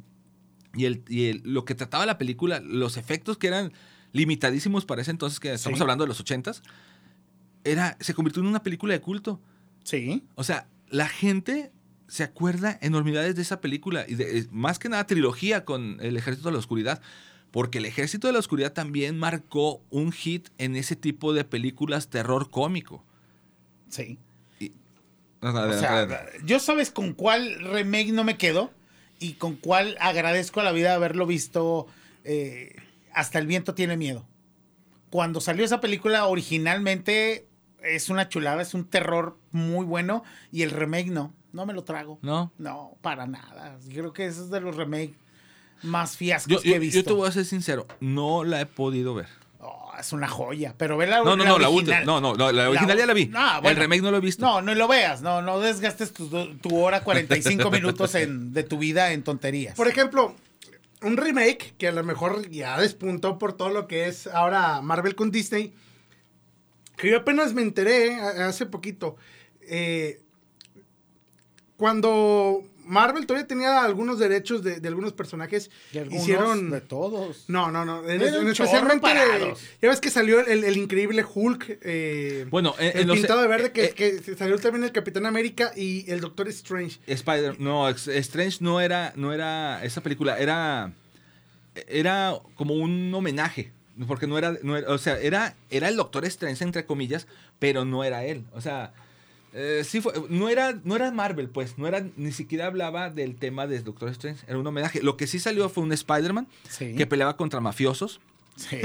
y 0.74 0.84
el, 0.86 1.02
y 1.08 1.26
el- 1.26 1.42
lo 1.44 1.64
que 1.64 1.74
trataba 1.74 2.04
la 2.04 2.18
película, 2.18 2.60
los 2.60 2.96
efectos 2.96 3.38
que 3.38 3.46
eran 3.46 3.72
limitadísimos 4.12 4.84
para 4.84 5.02
ese 5.02 5.12
entonces, 5.12 5.38
que 5.38 5.52
estamos 5.52 5.78
Sí. 5.78 5.82
hablando 5.82 6.02
de 6.04 6.08
los 6.08 6.18
ochentas, 6.20 6.62
era, 7.64 7.96
se 8.00 8.12
convirtió 8.14 8.42
en 8.42 8.48
una 8.48 8.62
película 8.62 8.92
de 8.92 9.00
culto. 9.00 9.40
Sí. 9.84 10.24
O 10.34 10.42
sea, 10.44 10.66
la 10.88 11.08
gente 11.08 11.70
se 12.10 12.24
acuerda 12.24 12.76
enormidades 12.82 13.36
de 13.36 13.42
esa 13.42 13.60
película. 13.60 14.04
Y 14.08 14.16
de- 14.16 14.46
más 14.50 14.78
que 14.78 14.88
nada 14.88 15.06
trilogía 15.06 15.64
con 15.64 15.98
El 16.00 16.16
Ejército 16.16 16.48
de 16.48 16.52
la 16.52 16.58
Oscuridad. 16.58 17.00
Porque 17.52 17.78
El 17.78 17.84
Ejército 17.84 18.26
de 18.26 18.32
la 18.32 18.38
Oscuridad 18.38 18.72
también 18.72 19.18
marcó 19.18 19.80
un 19.90 20.12
hit 20.12 20.48
en 20.58 20.76
ese 20.76 20.94
tipo 20.96 21.32
de 21.32 21.44
películas 21.44 22.08
terror 22.08 22.50
cómico. 22.50 23.04
Sí. 23.88 24.18
No, 25.42 25.52
O 25.54 25.72
sea, 25.72 26.06
yo 26.44 26.60
sabes 26.60 26.90
con 26.90 27.14
cuál 27.14 27.58
remake 27.72 28.12
no 28.12 28.24
me 28.24 28.36
quedo 28.36 28.70
y 29.18 29.32
con 29.34 29.56
cuál 29.56 29.96
agradezco 29.98 30.60
a 30.60 30.64
la 30.64 30.72
vida 30.72 30.90
de 30.90 30.94
haberlo 30.96 31.26
visto 31.26 31.86
eh, 32.24 32.76
hasta 33.14 33.38
el 33.38 33.46
viento 33.46 33.74
tiene 33.74 33.96
miedo. 33.96 34.26
Cuando 35.10 35.40
salió 35.40 35.64
esa 35.64 35.80
película 35.80 36.26
originalmente 36.26 37.46
es 37.82 38.10
una 38.10 38.28
chulada, 38.28 38.60
es 38.62 38.74
un 38.74 38.84
terror 38.84 39.38
muy 39.50 39.86
bueno 39.86 40.22
y 40.52 40.62
el 40.62 40.70
remake 40.70 41.06
no, 41.10 41.32
no 41.52 41.66
me 41.66 41.72
lo 41.72 41.84
trago. 41.84 42.18
¿No? 42.22 42.52
No, 42.58 42.96
para 43.00 43.26
nada. 43.26 43.76
Creo 43.92 44.12
que 44.12 44.26
ese 44.26 44.40
es 44.42 44.50
de 44.50 44.60
los 44.60 44.76
remakes 44.76 45.16
más 45.82 46.16
fiascos 46.16 46.56
Yo, 46.56 46.60
que 46.62 46.74
he 46.76 46.78
visto. 46.78 46.98
yo 46.98 47.04
te 47.04 47.12
voy 47.12 47.28
a 47.28 47.32
ser 47.32 47.44
sincero, 47.44 47.86
no 48.00 48.44
la 48.44 48.60
he 48.60 48.66
podido 48.66 49.14
ver. 49.14 49.28
Oh, 49.62 49.92
es 49.98 50.12
una 50.12 50.28
joya, 50.28 50.74
pero 50.78 50.96
ve 50.96 51.06
la 51.06 51.18
No, 51.22 51.36
no, 51.36 51.44
no, 51.44 51.58
la 51.58 51.68
original. 51.68 52.04
No, 52.06 52.20
no, 52.20 52.34
no, 52.34 52.50
la 52.52 52.68
original 52.70 52.96
ya 52.96 53.06
la 53.06 53.12
vi. 53.14 53.30
Ah, 53.34 53.60
El 53.64 53.76
remake 53.76 54.02
no 54.02 54.10
lo 54.10 54.16
he 54.18 54.20
visto. 54.20 54.44
No, 54.44 54.62
no 54.62 54.74
lo 54.74 54.88
veas, 54.88 55.20
no, 55.22 55.42
no 55.42 55.58
desgastes 55.60 56.12
tu, 56.12 56.28
tu 56.58 56.76
hora 56.78 57.02
45 57.02 57.70
minutos 57.70 58.14
en, 58.14 58.52
de 58.52 58.62
tu 58.62 58.78
vida 58.78 59.12
en 59.12 59.22
tonterías. 59.22 59.74
Por 59.76 59.88
ejemplo, 59.88 60.34
un 61.02 61.16
remake 61.16 61.74
que 61.78 61.88
a 61.88 61.92
lo 61.92 62.02
mejor 62.04 62.48
ya 62.50 62.78
despuntó 62.78 63.38
por 63.38 63.52
todo 63.54 63.68
lo 63.70 63.86
que 63.86 64.06
es 64.06 64.26
ahora 64.26 64.80
Marvel 64.82 65.14
con 65.14 65.30
Disney. 65.30 65.74
Que 66.96 67.10
yo 67.10 67.18
apenas 67.18 67.54
me 67.54 67.62
enteré 67.62 68.14
hace 68.20 68.66
poquito. 68.66 69.16
eh, 69.62 70.20
cuando 71.80 72.62
Marvel 72.84 73.24
todavía 73.26 73.46
tenía 73.46 73.82
algunos 73.82 74.18
derechos 74.18 74.62
de, 74.62 74.80
de 74.80 74.88
algunos 74.88 75.12
personajes, 75.14 75.70
De 75.92 76.00
algunos, 76.00 76.22
hicieron. 76.22 76.70
de 76.70 76.80
todos. 76.82 77.44
No, 77.48 77.70
no, 77.70 77.84
no. 77.86 78.06
En, 78.08 78.20
en 78.20 78.48
especialmente 78.48 79.08
de-. 79.08 79.54
Ya 79.80 79.88
ves 79.88 80.00
que 80.00 80.10
salió 80.10 80.40
el, 80.44 80.62
el 80.64 80.76
increíble 80.76 81.24
Hulk. 81.24 81.78
eh, 81.82 82.46
Bueno, 82.50 82.74
en- 82.78 82.94
el 82.96 83.00
en 83.02 83.06
los- 83.08 83.16
pintado 83.16 83.40
de 83.42 83.48
verde, 83.48 83.72
que, 83.72 83.84
eh, 83.86 83.94
que 83.94 84.36
salió 84.36 84.58
también 84.58 84.84
el 84.84 84.92
Capitán 84.92 85.24
América 85.24 85.72
y 85.74 86.10
el 86.10 86.20
Doctor 86.20 86.48
Strange. 86.48 86.98
Spider, 87.06 87.58
no, 87.58 87.88
Strange 87.88 88.58
no 88.60 88.80
era, 88.80 89.12
no 89.16 89.32
era 89.32 89.82
esa 89.84 90.02
película, 90.02 90.38
era, 90.38 90.92
era 91.88 92.34
como 92.56 92.74
un 92.74 93.12
homenaje, 93.14 93.72
porque 94.06 94.26
no 94.26 94.36
era, 94.36 94.56
no 94.62 94.76
era- 94.76 94.90
o 94.92 94.98
sea, 94.98 95.18
era, 95.20 95.56
era 95.70 95.88
el 95.88 95.96
Doctor 95.96 96.24
Strange 96.24 96.62
entre 96.64 96.84
comillas, 96.84 97.26
pero 97.58 97.84
no 97.84 98.02
era 98.04 98.24
él, 98.24 98.44
o 98.52 98.60
sea, 98.60 98.92
eh, 99.52 99.82
sí 99.84 100.00
fue, 100.00 100.12
no 100.28 100.48
era, 100.48 100.78
no 100.84 100.96
era 100.96 101.10
Marvel, 101.10 101.48
pues, 101.48 101.78
no 101.78 101.86
era, 101.86 102.04
ni 102.16 102.32
siquiera 102.32 102.66
hablaba 102.66 103.10
del 103.10 103.36
tema 103.36 103.66
de 103.66 103.80
Doctor 103.80 104.08
Strange, 104.10 104.44
era 104.46 104.58
un 104.58 104.66
homenaje. 104.66 105.02
Lo 105.02 105.16
que 105.16 105.26
sí 105.26 105.38
salió 105.38 105.68
fue 105.68 105.82
un 105.84 105.92
Spider-Man 105.92 106.46
Sí. 106.68 106.94
que 106.94 107.06
peleaba 107.06 107.36
contra 107.36 107.60
mafiosos. 107.60 108.20
Sí. 108.56 108.76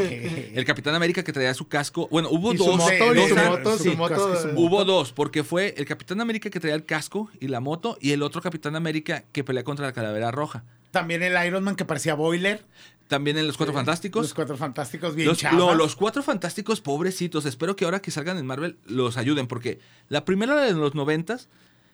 El 0.55 0.63
Capitán 0.63 0.95
América 0.95 1.21
que 1.23 1.33
traía 1.33 1.53
su 1.53 1.67
casco. 1.67 2.07
Bueno, 2.09 2.29
hubo 2.31 2.53
Y 2.53 2.57
su 2.57 2.63
dos. 2.63 2.77
moto, 2.77 3.13
y 3.13 3.15
dos 3.17 3.29
su 3.29 3.37
ar- 3.37 3.49
moto, 3.49 3.77
sí, 3.77 3.91
su 3.91 3.97
moto, 3.97 4.13
casco 4.15 4.33
y 4.33 4.37
su 4.37 4.47
moto. 4.49 4.59
Hubo 4.61 4.85
dos, 4.85 5.11
porque 5.11 5.43
fue 5.43 5.73
el 5.77 5.85
Capitán 5.85 6.21
América 6.21 6.49
que 6.49 6.59
traía 6.61 6.75
el 6.75 6.85
casco 6.85 7.29
y 7.41 7.49
la 7.49 7.59
moto 7.59 7.97
y 7.99 8.11
el 8.11 8.21
otro 8.23 8.41
Capitán 8.41 8.75
América 8.77 9.25
que 9.33 9.43
pelea 9.43 9.63
contra 9.65 9.85
la 9.85 9.91
calavera 9.91 10.31
roja. 10.31 10.63
También 10.91 11.21
el 11.23 11.45
Iron 11.45 11.61
Man 11.65 11.75
que 11.75 11.83
parecía 11.83 12.13
Boiler. 12.15 12.63
También 13.07 13.37
en 13.37 13.45
Los 13.45 13.57
Cuatro 13.57 13.73
Fantásticos. 13.73 14.23
Los 14.23 14.33
cuatro 14.33 14.57
fantásticos 14.57 15.13
bien 15.15 15.27
Los, 15.27 15.43
no, 15.43 15.75
los 15.75 15.95
Cuatro 15.95 16.23
Fantásticos, 16.23 16.81
pobrecitos. 16.81 17.45
Espero 17.45 17.75
que 17.75 17.85
ahora 17.85 18.01
que 18.01 18.09
salgan 18.11 18.37
en 18.37 18.45
Marvel 18.47 18.77
los 18.85 19.17
ayuden, 19.17 19.45
porque 19.47 19.79
la 20.09 20.25
primera 20.25 20.55
de 20.61 20.73
los 20.73 20.95
noventas, 20.95 21.47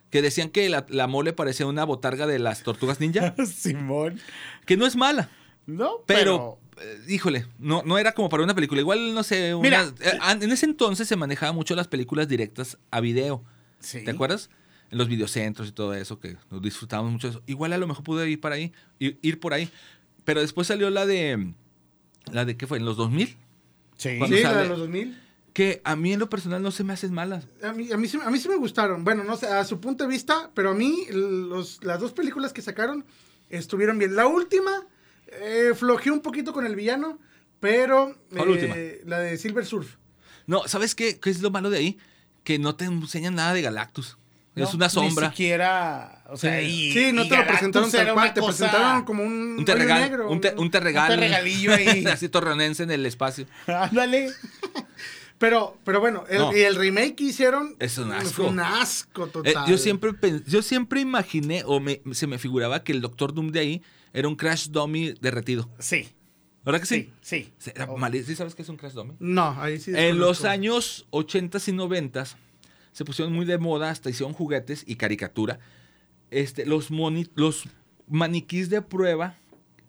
que 0.10 0.22
decían 0.22 0.50
que 0.50 0.70
la, 0.70 0.86
la 0.90 1.08
mole 1.08 1.34
parecía 1.34 1.66
una 1.68 1.84
botarga 1.84 2.28
de 2.28 2.40
las 2.40 2.64
tortugas 2.64 3.00
ninja, 3.02 3.36
Simón. 3.46 4.20
que 4.66 4.78
no 4.78 4.86
es 4.86 4.96
mala, 4.96 5.30
No, 5.66 6.04
pero, 6.06 6.60
eh, 6.82 7.00
híjole, 7.10 7.46
no, 7.60 7.82
no 7.86 7.98
era 7.98 8.14
como 8.14 8.30
para 8.30 8.44
una 8.44 8.56
película. 8.56 8.80
Igual, 8.82 9.14
no 9.14 9.24
sé, 9.24 9.54
una- 9.54 9.64
Mira. 9.84 9.94
eh, 10.00 10.18
en 10.42 10.52
ese 10.52 10.66
entonces 10.66 11.08
se 11.10 11.16
manejaba 11.18 11.52
mucho 11.52 11.76
las 11.76 11.88
películas 11.90 12.28
directas 12.30 12.78
a 12.90 13.00
video. 13.02 13.44
Sí. 13.80 14.04
¿Te 14.06 14.12
acuerdas? 14.12 14.50
En 14.92 14.98
los 14.98 15.08
videocentros 15.08 15.70
y 15.70 15.72
todo 15.72 15.94
eso, 15.94 16.20
que 16.20 16.36
nos 16.50 16.62
disfrutábamos 16.62 17.12
mucho 17.14 17.28
de 17.28 17.32
eso. 17.32 17.44
Igual 17.48 17.72
a 17.74 17.78
lo 17.78 17.88
mejor 17.88 18.04
pude 18.04 18.30
ir 18.30 18.40
para 18.42 18.56
ahí, 18.56 18.74
ir, 19.00 19.18
ir 19.22 19.40
por 19.40 19.54
ahí. 19.54 19.70
Pero 20.32 20.40
después 20.40 20.68
salió 20.68 20.90
la 20.90 21.06
de. 21.06 21.52
¿La 22.32 22.46
de 22.46 22.56
qué 22.56 22.66
fue? 22.66 22.78
¿En 22.78 22.86
los 22.86 22.96
2000? 22.96 23.36
Sí. 23.98 24.18
Sí, 24.28 24.44
la 24.44 24.62
de 24.62 24.70
los 24.70 24.80
2000. 24.80 25.22
Que 25.52 25.82
a 25.84 25.98
mí 25.98 26.14
en 26.14 26.22
lo 26.22 26.30
personal 26.30 26.64
no 26.64 26.72
se 26.72 26.86
me 26.86 26.94
hacen 26.94 27.14
malas. 27.14 27.50
A 27.62 27.74
mí, 27.74 27.92
a, 27.92 27.98
mí 27.98 28.08
sí, 28.08 28.18
a 28.24 28.30
mí 28.32 28.40
sí 28.40 28.48
me 28.48 28.56
gustaron. 28.56 29.04
Bueno, 29.04 29.26
no 29.26 29.36
sé, 29.36 29.48
a 29.48 29.66
su 29.66 29.82
punto 29.82 30.06
de 30.06 30.10
vista, 30.10 30.50
pero 30.54 30.70
a 30.70 30.74
mí 30.74 31.06
los, 31.10 31.84
las 31.84 32.00
dos 32.00 32.14
películas 32.14 32.54
que 32.54 32.62
sacaron 32.62 33.04
estuvieron 33.50 34.00
bien. 34.00 34.16
La 34.16 34.26
última, 34.26 34.72
eh, 35.28 35.74
flojeó 35.76 36.14
un 36.14 36.22
poquito 36.22 36.54
con 36.54 36.66
el 36.66 36.78
villano, 36.78 37.20
pero 37.60 38.18
¿Cuál 38.30 38.48
eh, 38.48 38.52
última? 38.54 38.76
la 39.10 39.20
de 39.20 39.38
Silver 39.38 39.66
Surf. 39.66 39.98
No, 40.48 40.66
¿sabes 40.66 40.96
qué? 40.96 41.20
¿Qué 41.20 41.30
es 41.30 41.42
lo 41.42 41.52
malo 41.52 41.70
de 41.70 41.80
ahí? 41.80 41.98
Que 42.46 42.58
no 42.58 42.78
te 42.78 42.86
enseñan 42.86 43.36
nada 43.36 43.54
de 43.54 43.64
Galactus. 43.64 44.18
Es 44.56 44.74
una 44.74 44.90
sombra. 44.90 45.28
Ni 45.28 45.32
siquiera. 45.34 46.24
O 46.30 46.38
sea, 46.38 46.60
Sí. 46.60 46.66
y. 46.68 46.94
Sí, 46.94 47.12
no 47.14 47.24
y 47.24 47.30
te 47.30 47.38
lo 47.38 47.48
presentaron 47.48 47.92
tal 47.92 48.14
cual, 48.14 48.34
te 48.34 48.42
presentaron 48.42 49.04
como 49.04 49.24
un, 49.24 49.58
Un 49.60 49.66
terregal. 49.66 50.02
negro. 50.02 50.30
un, 50.30 50.42
te- 50.42 50.54
un 50.56 50.70
terregal. 50.72 51.10
Un 51.12 51.16
terregalillo 51.20 51.74
ahí. 51.76 52.06
así 52.06 52.30
torreonense 52.30 52.84
en 52.84 52.92
el 52.92 53.06
espacio. 53.06 53.46
Ándale. 53.68 54.30
Pero, 55.38 55.76
pero 55.84 56.00
bueno, 56.00 56.24
el, 56.30 56.38
No. 56.38 56.56
y 56.56 56.60
el 56.60 56.76
remake 56.76 57.16
que 57.16 57.24
hicieron 57.24 57.76
Es 57.80 57.98
un 57.98 58.12
asco. 58.12 58.30
fue 58.30 58.46
un 58.48 58.60
asco 58.60 59.26
Eh, 59.26 59.30
total. 59.32 59.68
yo, 59.68 59.78
siempre, 59.78 60.12
yo 60.46 60.62
siempre 60.62 61.02
imaginé, 61.02 61.64
o 61.66 61.80
me- 61.80 62.02
se 62.12 62.28
me 62.28 62.38
figuraba 62.38 62.84
que 62.84 62.92
el 62.92 63.02
Doctor 63.02 63.34
Doom 63.34 63.52
de 63.52 63.60
ahí 63.60 63.82
era 64.14 64.28
un 64.28 64.36
Crash 64.36 64.68
Dummy 64.70 65.16
derretido. 65.20 65.68
Sí. 65.80 66.10
¿Verdad 66.64 66.80
que 66.80 66.86
sí? 66.86 67.12
Sí, 67.22 67.52
sí. 67.58 67.72
Era 67.74 67.88
Oh. 67.90 67.98
¿Sí 68.24 68.36
sabes 68.36 68.54
qué 68.54 68.62
es 68.62 68.70
un 68.70 68.78
Crash 68.78 68.92
Dummy? 68.94 69.16
No, 69.20 69.60
ahí 69.60 69.80
sí. 69.80 69.92
En 69.96 70.20
los 70.20 70.46
años 70.46 71.08
80 71.10 71.58
y 71.66 71.72
90 71.72 72.24
se 72.92 73.06
pusieron 73.06 73.34
muy 73.34 73.46
de 73.46 73.58
moda, 73.58 73.90
hasta 73.90 74.10
hicieron 74.10 74.34
juguetes 74.34 74.84
y 74.86 74.96
caricatura. 74.96 75.60
Este, 76.30 76.66
los, 76.66 76.92
moni- 76.92 77.30
los 77.36 77.64
maniquís 78.08 78.70
de 78.70 78.82
prueba 78.82 79.36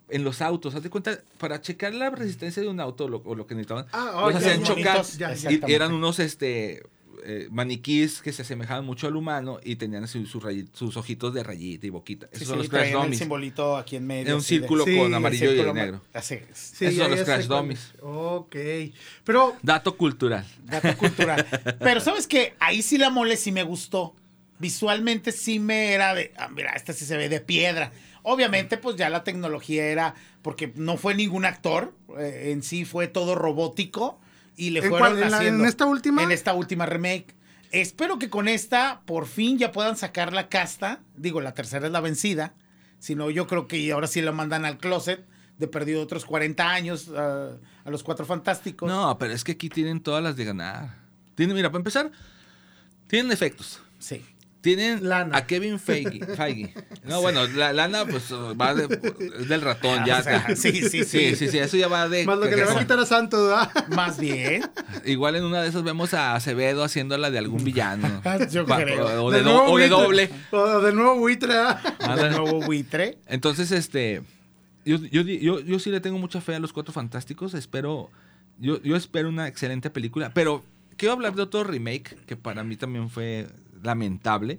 en 0.08 0.24
los 0.24 0.42
autos. 0.42 0.74
Haz 0.74 0.82
de 0.82 0.90
cuenta, 0.90 1.18
para 1.38 1.60
checar 1.60 1.94
la 1.94 2.10
resistencia 2.10 2.62
de 2.62 2.68
un 2.68 2.80
auto 2.80 3.08
lo- 3.08 3.22
o 3.24 3.34
lo 3.34 3.46
que 3.46 3.54
necesitaban, 3.54 3.86
Ah, 3.92 4.12
oh, 4.24 4.26
los 4.30 4.36
hacían 4.36 4.62
chocar. 4.62 5.02
ya. 5.18 5.34
Y 5.52 5.72
eran 5.72 5.92
unos 5.92 6.18
este, 6.18 6.82
eh, 7.24 7.48
maniquís 7.50 8.20
que 8.22 8.32
se 8.32 8.42
asemejaban 8.42 8.84
mucho 8.84 9.06
al 9.06 9.16
humano 9.16 9.58
y 9.64 9.76
tenían 9.76 10.06
su- 10.08 10.26
su 10.26 10.40
rayi- 10.40 10.68
sus 10.72 10.96
ojitos 10.96 11.32
de 11.34 11.42
rayita 11.42 11.86
y 11.86 11.90
boquita. 11.90 12.26
Esos 12.26 12.38
Sí, 12.40 12.44
son 12.46 12.54
sí, 12.54 12.58
los 12.58 12.68
Crash 12.68 12.80
traían 12.80 12.96
el 12.98 13.02
Dummies. 13.04 13.18
simbolito 13.18 13.76
aquí 13.76 13.96
en 13.96 14.06
medio. 14.06 14.22
Era 14.26 14.34
un 14.34 14.40
de- 14.40 14.46
círculo 14.46 14.84
Sí, 14.84 14.96
con 14.96 15.06
el 15.06 15.14
amarillo 15.14 15.44
y 15.46 15.54
círculo 15.54 15.74
negro. 15.74 16.00
Así 16.12 16.34
es. 16.34 16.58
Sí, 16.58 16.84
Esos 16.86 16.96
ya- 16.96 17.02
son 17.04 17.10
los 17.12 17.20
Crash 17.24 17.46
Dummies. 17.46 17.78
es. 17.80 18.00
Ok. 18.02 18.56
Pero 19.24 19.56
Dato 19.62 19.96
cultural. 19.96 20.46
Dato 20.64 20.96
cultural. 20.98 21.46
Pero 21.78 22.00
sabes 22.00 22.26
que 22.26 22.54
ahí 22.60 22.82
sí 22.82 22.98
la 22.98 23.10
mole 23.10 23.36
sí 23.36 23.52
me 23.52 23.62
gustó. 23.62 24.14
Visualmente 24.58 25.32
sí 25.32 25.58
me 25.58 25.92
era 25.92 26.14
de, 26.14 26.32
ah, 26.36 26.48
mira, 26.48 26.72
esta 26.72 26.92
sí 26.92 27.04
se 27.04 27.16
ve 27.16 27.28
de 27.28 27.40
piedra. 27.40 27.92
Obviamente, 28.22 28.76
pues 28.76 28.94
ya 28.96 29.08
la 29.10 29.24
tecnología 29.24 29.86
era, 29.86 30.14
porque 30.42 30.72
no 30.76 30.96
fue 30.96 31.14
ningún 31.16 31.44
actor, 31.44 31.92
eh, 32.18 32.50
en 32.52 32.62
sí 32.62 32.84
fue 32.84 33.08
todo 33.08 33.34
robótico 33.34 34.20
y 34.56 34.70
le 34.70 34.80
¿En 34.80 34.88
fueron 34.90 35.10
cuál? 35.12 35.22
¿En 35.22 35.30
la- 35.30 35.36
haciendo. 35.38 35.62
en 35.64 35.68
esta 35.68 35.86
última? 35.86 36.22
En 36.22 36.30
esta 36.30 36.54
última 36.54 36.86
remake. 36.86 37.34
Espero 37.70 38.18
que 38.18 38.28
con 38.28 38.48
esta 38.48 39.00
por 39.06 39.26
fin 39.26 39.58
ya 39.58 39.72
puedan 39.72 39.96
sacar 39.96 40.32
la 40.32 40.48
casta. 40.48 41.00
Digo, 41.16 41.40
la 41.40 41.54
tercera 41.54 41.86
es 41.86 41.92
la 41.92 42.00
vencida. 42.00 42.54
Si 42.98 43.14
no, 43.14 43.30
yo 43.30 43.46
creo 43.46 43.66
que 43.66 43.90
ahora 43.92 44.06
sí 44.06 44.20
la 44.20 44.32
mandan 44.32 44.64
al 44.64 44.78
closet. 44.78 45.24
De 45.58 45.68
perdido 45.68 46.02
otros 46.02 46.24
40 46.24 46.70
años 46.72 47.10
ah, 47.16 47.50
a 47.84 47.90
los 47.90 48.02
cuatro 48.02 48.26
fantásticos. 48.26 48.88
No, 48.88 49.16
pero 49.18 49.32
es 49.32 49.44
que 49.44 49.52
aquí 49.52 49.68
tienen 49.68 50.00
todas 50.02 50.22
las 50.22 50.34
de 50.36 50.44
ganar. 50.44 50.96
Tienen, 51.34 51.54
mira, 51.54 51.70
para 51.70 51.78
empezar, 51.80 52.10
tienen 53.06 53.30
efectos. 53.32 53.80
Sí. 53.98 54.24
Tienen 54.62 55.08
Lana. 55.08 55.36
a 55.36 55.46
Kevin 55.46 55.78
Feige. 55.78 56.24
Feige. 56.36 56.72
No, 57.04 57.20
bueno, 57.20 57.46
la 57.48 57.72
lana 57.72 58.04
pues 58.06 58.32
va 58.32 58.74
de- 58.74 58.84
es 59.40 59.48
del 59.48 59.60
ratón 59.60 60.04
ya. 60.06 60.20
O 60.20 60.22
sea, 60.22 60.46
sí, 60.56 60.72
sí, 60.72 60.88
sí. 60.88 61.04
sí, 61.04 61.36
sí, 61.36 61.48
sí, 61.48 61.58
eso 61.58 61.76
ya 61.76 61.88
va 61.88 62.08
de... 62.08 62.24
más 62.24 62.38
lo 62.38 62.48
que 62.48 62.54
le 62.56 62.64
va 62.64 62.72
a 62.72 62.78
quitar 62.78 62.98
a 62.98 63.04
Santos, 63.04 63.48
¿verdad? 63.48 63.88
Más 63.88 64.18
bien. 64.20 64.62
Igual 65.04 65.36
en 65.36 65.44
una 65.44 65.60
de 65.62 65.68
esas 65.68 65.82
vemos 65.82 66.14
a 66.14 66.34
Acevedo 66.36 66.84
haciéndola 66.84 67.30
de 67.32 67.38
algún 67.38 67.64
villano. 67.64 68.22
Yo 68.52 68.64
Va- 68.66 68.76
creo. 68.82 69.24
O, 69.24 69.30
de, 69.32 69.42
do- 69.42 69.64
o 69.64 69.76
de 69.78 69.88
doble. 69.88 70.30
O 70.52 70.80
de 70.80 70.92
nuevo 70.92 71.16
buitre, 71.16 71.48
¿verdad? 71.48 71.82
De 71.98 72.04
Ándale. 72.06 72.30
nuevo 72.36 72.60
buitre. 72.60 73.18
Entonces, 73.26 73.72
este. 73.72 74.22
Yo, 74.84 74.96
yo, 74.96 75.22
yo, 75.22 75.60
yo 75.60 75.78
sí 75.78 75.90
le 75.90 76.00
tengo 76.00 76.18
mucha 76.18 76.40
fe 76.40 76.54
a 76.54 76.60
los 76.60 76.72
Cuatro 76.72 76.92
Fantásticos. 76.92 77.54
Espero. 77.54 78.10
Yo, 78.58 78.80
yo 78.82 78.94
espero 78.94 79.28
una 79.28 79.48
excelente 79.48 79.90
película. 79.90 80.30
Pero 80.34 80.64
quiero 80.96 81.14
hablar 81.14 81.34
de 81.34 81.42
otro 81.42 81.64
remake 81.64 82.16
que 82.26 82.36
para 82.36 82.62
mí 82.62 82.76
también 82.76 83.10
fue 83.10 83.48
lamentable. 83.82 84.58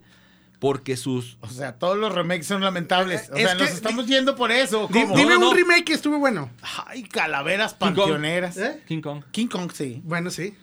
Porque 0.60 0.96
sus. 0.96 1.38
O 1.42 1.50
sea, 1.50 1.74
todos 1.74 1.98
los 1.98 2.14
remakes 2.16 2.48
son 2.48 2.62
lamentables. 2.62 3.30
O 3.32 3.36
Es 3.36 3.44
sea, 3.44 3.56
nos 3.56 3.70
estamos 3.70 4.08
yendo 4.08 4.36
por 4.38 4.50
eso. 4.50 4.88
Dime 4.90 5.08
No, 5.08 5.16
no, 5.30 5.36
un 5.36 5.42
no. 5.42 5.54
remake 5.54 5.84
que 5.84 5.94
estuvo 5.94 6.18
bueno. 6.20 6.50
Ay, 6.88 7.04
calaveras 7.04 7.74
panteoneras. 7.74 8.56
¿Eh? 8.56 8.82
King 8.88 9.02
Kong. 9.02 9.24
King 9.32 9.48
Kong, 9.48 9.70
sí. 9.74 10.02
Bueno, 10.06 10.30
sí. 10.30 10.56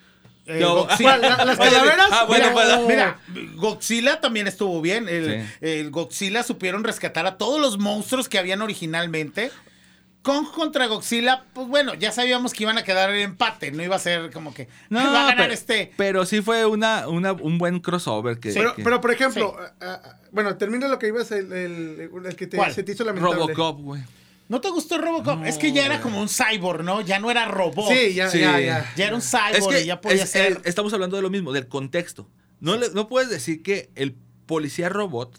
Eh, 0.47 0.59
Yo- 0.59 0.75
Godzilla. 0.87 1.19
¿Cuál? 1.19 1.21
¿La- 1.21 1.45
¿Las 1.45 1.59
calaveras? 1.59 2.09
ah, 2.13 2.25
bueno, 2.27 2.49
mira, 2.51 2.55
pues, 2.55 2.87
mira, 2.89 3.21
Godzilla 3.57 4.21
también 4.23 4.47
estuvo 4.47 4.81
bien. 4.81 5.07
El, 5.07 5.43
Sí. 5.47 5.55
el 5.61 5.91
Godzilla 5.91 6.43
supieron 6.45 6.83
rescatar 6.83 7.27
a 7.27 7.37
todos 7.37 7.61
los 7.61 7.79
monstruos 7.79 8.27
que 8.31 8.39
habían 8.39 8.63
originalmente. 8.63 9.51
Kong 10.23 10.47
contra 10.55 10.87
Godzilla, 10.87 11.45
pues 11.55 11.67
bueno, 11.69 11.95
ya 11.95 12.13
sabíamos 12.13 12.53
que 12.53 12.65
iban 12.65 12.77
a 12.77 12.85
quedar 12.85 13.09
en 13.11 13.21
empate, 13.21 13.71
no 13.73 13.83
iba 13.83 13.97
a 13.97 13.99
ser 13.99 14.31
como 14.31 14.53
que 14.53 14.69
No, 14.91 14.99
va 14.99 15.23
a 15.23 15.27
ganar 15.31 15.37
pero, 15.39 15.53
este. 15.55 15.93
pero 15.97 16.27
sí 16.27 16.43
fue 16.43 16.67
una, 16.67 17.09
una- 17.09 17.33
un 17.33 17.57
buen 17.57 17.81
crossover. 17.81 18.39
Que, 18.39 18.53
Pero, 18.53 18.75
que- 18.75 18.85
pero, 18.85 19.01
por 19.01 19.13
ejemplo, 19.13 19.57
ah, 19.59 19.73
ah, 19.81 20.17
bueno, 20.31 20.57
termina 20.59 20.89
lo 20.89 20.99
que 20.99 21.09
ibas, 21.09 21.31
el, 21.33 21.51
el, 21.53 22.11
el 22.27 22.37
que 22.37 22.47
te, 22.47 22.59
¿Cuál? 22.59 22.75
se 22.75 22.83
te 22.83 22.93
hizo 22.93 23.03
lamentable. 23.05 23.37
Robocop, 23.37 23.81
güey. 23.81 24.03
¿No 24.51 24.61
te 24.61 24.69
gustó 24.69 24.99
Robocop? 24.99 25.39
No, 25.39 25.47
es 25.47 25.57
que 25.59 25.73
ya 25.73 25.87
era 25.87 26.01
como 26.03 26.21
un 26.21 26.29
cyborg, 26.29 26.83
¿no? 26.83 27.01
Ya 27.01 27.19
no 27.21 27.31
era 27.31 27.47
robot. 27.47 27.89
Sí, 27.89 28.13
ya, 28.15 28.29
Sí. 28.29 28.41
ya, 28.41 28.59
ya. 28.61 28.93
Ya 28.97 29.07
era 29.07 29.15
un 29.15 29.23
Es 29.23 29.31
cyborg 29.31 29.75
que 29.77 29.83
y 29.83 29.87
ya 29.87 30.01
podía 30.01 30.25
es- 30.25 30.31
ser. 30.31 30.53
eh, 30.55 30.61
estamos 30.65 30.93
hablando 30.93 31.17
de 31.17 31.23
lo 31.23 31.31
mismo, 31.31 31.53
del 31.53 31.69
contexto. 31.69 32.29
No, 32.59 32.77
le- 32.77 32.91
no 32.91 33.09
puedes 33.09 33.31
decir 33.31 33.63
que 33.63 33.91
el 33.95 34.15
policía 34.47 34.89
robot 34.91 35.39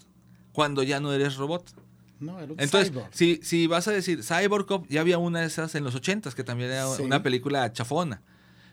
cuando 0.52 0.82
ya 0.82 0.98
no 0.98 1.12
eres 1.12 1.36
robot. 1.36 1.70
No, 2.22 2.38
era 2.40 2.52
un 2.52 2.60
Entonces, 2.60 2.90
cyborg. 2.90 3.08
si, 3.12 3.40
si 3.42 3.66
vas 3.66 3.88
a 3.88 3.92
decir 3.92 4.22
Cyborg 4.22 4.66
Cop, 4.66 4.86
ya 4.88 5.00
había 5.00 5.18
una 5.18 5.40
de 5.40 5.46
esas 5.46 5.74
en 5.74 5.84
los 5.84 5.94
80s, 5.94 6.34
que 6.34 6.44
también 6.44 6.70
era 6.70 6.86
Sí. 6.96 7.02
una 7.02 7.22
película 7.22 7.72
chafona. 7.72 8.22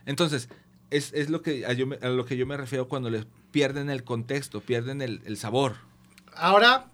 Entonces, 0.06 0.50
es, 0.92 1.12
es 1.14 1.30
lo 1.30 1.42
que 1.42 1.66
a, 1.66 1.74
yo 1.74 1.86
me- 1.88 1.98
a 2.02 2.10
lo 2.10 2.26
que 2.26 2.38
yo 2.38 2.46
me 2.48 2.58
refiero 2.58 2.88
cuando 2.88 3.10
les 3.10 3.26
pierden 3.52 3.90
el 3.90 4.04
contexto, 4.04 4.62
pierden 4.62 5.02
el, 5.02 5.22
el 5.26 5.38
sabor. 5.38 5.76
Ahora, 6.36 6.86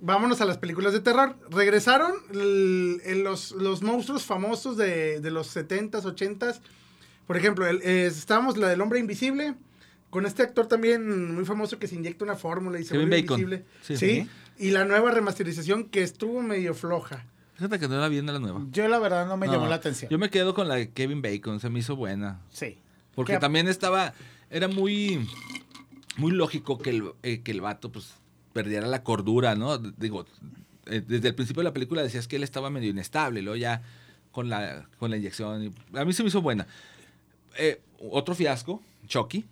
vámonos 0.00 0.40
a 0.40 0.44
las 0.44 0.58
películas 0.58 0.92
de 0.92 1.00
terror. 1.00 1.36
Regresaron 1.50 2.12
el- 2.32 3.00
el- 3.04 3.24
los, 3.24 3.52
los 3.52 3.82
monstruos 3.82 4.24
famosos 4.24 4.76
de, 4.76 5.20
de 5.20 5.30
los 5.30 5.54
70s, 5.56 6.04
80s. 6.04 6.60
Por 7.26 7.36
ejemplo, 7.36 7.66
el, 7.66 7.80
eh, 7.82 8.06
estábamos 8.06 8.56
la 8.56 8.68
del 8.68 8.80
hombre 8.80 8.98
invisible. 8.98 9.54
Con 10.10 10.26
este 10.26 10.42
actor 10.44 10.68
también 10.68 11.34
muy 11.34 11.44
famoso 11.44 11.78
que 11.80 11.88
se 11.88 11.96
inyecta 11.96 12.24
una 12.24 12.36
fórmula 12.36 12.78
y 12.78 12.84
se 12.84 12.92
Kevin 12.92 13.08
vuelve 13.08 13.22
Bacon. 13.22 13.40
invisible. 13.40 13.64
Sí. 13.82 13.96
Sí. 13.96 14.28
Y 14.58 14.70
la 14.70 14.84
nueva 14.84 15.10
remasterización 15.10 15.84
que 15.88 16.02
estuvo 16.02 16.42
medio 16.42 16.74
floja. 16.74 17.24
Fíjate 17.54 17.78
que 17.78 17.88
no 17.88 17.98
la 17.98 18.08
vi 18.08 18.18
en 18.18 18.26
la 18.26 18.38
nueva. 18.38 18.62
Yo 18.70 18.86
la 18.88 18.98
verdad 18.98 19.26
no 19.26 19.36
me 19.36 19.46
No, 19.46 19.52
llamó 19.54 19.66
la 19.68 19.76
atención. 19.76 20.10
Yo 20.10 20.18
me 20.18 20.30
quedo 20.30 20.54
con 20.54 20.68
la 20.68 20.74
de 20.76 20.90
Kevin 20.90 21.22
Bacon, 21.22 21.60
se 21.60 21.70
me 21.70 21.78
hizo 21.80 21.94
buena. 21.96 22.40
Sí. 22.50 22.78
Porque 23.14 23.34
Que- 23.34 23.38
también 23.38 23.68
estaba, 23.68 24.12
era 24.50 24.66
muy, 24.68 25.28
muy 26.16 26.32
lógico 26.32 26.78
que 26.78 26.90
el, 26.90 27.12
eh, 27.22 27.42
que 27.42 27.52
el 27.52 27.60
vato 27.60 27.92
pues 27.92 28.14
perdiera 28.52 28.86
la 28.88 29.02
cordura, 29.04 29.54
¿no? 29.54 29.78
Digo, 29.78 30.26
eh, 30.86 31.02
desde 31.06 31.28
el 31.28 31.34
principio 31.34 31.60
de 31.60 31.64
la 31.68 31.72
película 31.72 32.02
decías 32.02 32.26
que 32.28 32.36
él 32.36 32.42
estaba 32.42 32.70
medio 32.70 32.90
inestable, 32.90 33.40
luego 33.42 33.56
ya 33.56 33.82
con 34.32 34.48
la, 34.48 34.88
con 34.98 35.10
la 35.10 35.16
inyección. 35.16 35.64
y- 35.64 35.98
a 35.98 36.04
mí 36.04 36.12
se 36.12 36.22
me 36.24 36.28
hizo 36.28 36.42
buena. 36.42 36.66
Eh, 37.56 37.80
otro 38.10 38.34
fiasco, 38.34 38.82
Chucky. 39.06 39.44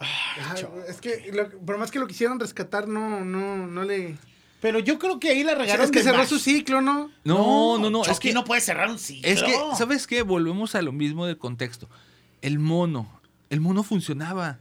Ah, 0.00 0.54
es 0.86 1.00
que 1.00 1.30
lo- 1.32 1.48
por 1.64 1.78
más 1.78 1.90
que 1.90 1.98
lo 1.98 2.06
quisieran 2.06 2.38
rescatar, 2.38 2.86
no, 2.88 3.24
no, 3.24 3.66
no 3.66 3.84
le. 3.84 4.16
Pero 4.60 4.80
yo 4.80 4.98
creo 4.98 5.20
que 5.20 5.30
ahí 5.30 5.44
la 5.44 5.54
regaron. 5.54 5.84
Es 5.84 5.90
que 5.90 6.02
cerró 6.02 6.18
más. 6.18 6.28
su 6.28 6.38
ciclo, 6.38 6.80
¿no? 6.80 7.10
No, 7.24 7.78
no, 7.78 7.90
no, 7.90 8.02
es 8.02 8.08
Chucky 8.08 8.28
que, 8.28 8.34
no 8.34 8.44
puede 8.44 8.60
cerrar 8.60 8.90
un 8.90 8.98
ciclo. 8.98 9.28
es 9.28 9.42
que, 9.42 9.54
¿sabes 9.76 10.06
qué? 10.06 10.22
Volvemos 10.22 10.74
a 10.74 10.82
lo 10.82 10.92
mismo 10.92 11.26
del 11.26 11.38
contexto. 11.38 11.88
El 12.42 12.58
mono, 12.58 13.20
el 13.50 13.60
mono 13.60 13.82
funcionaba. 13.82 14.58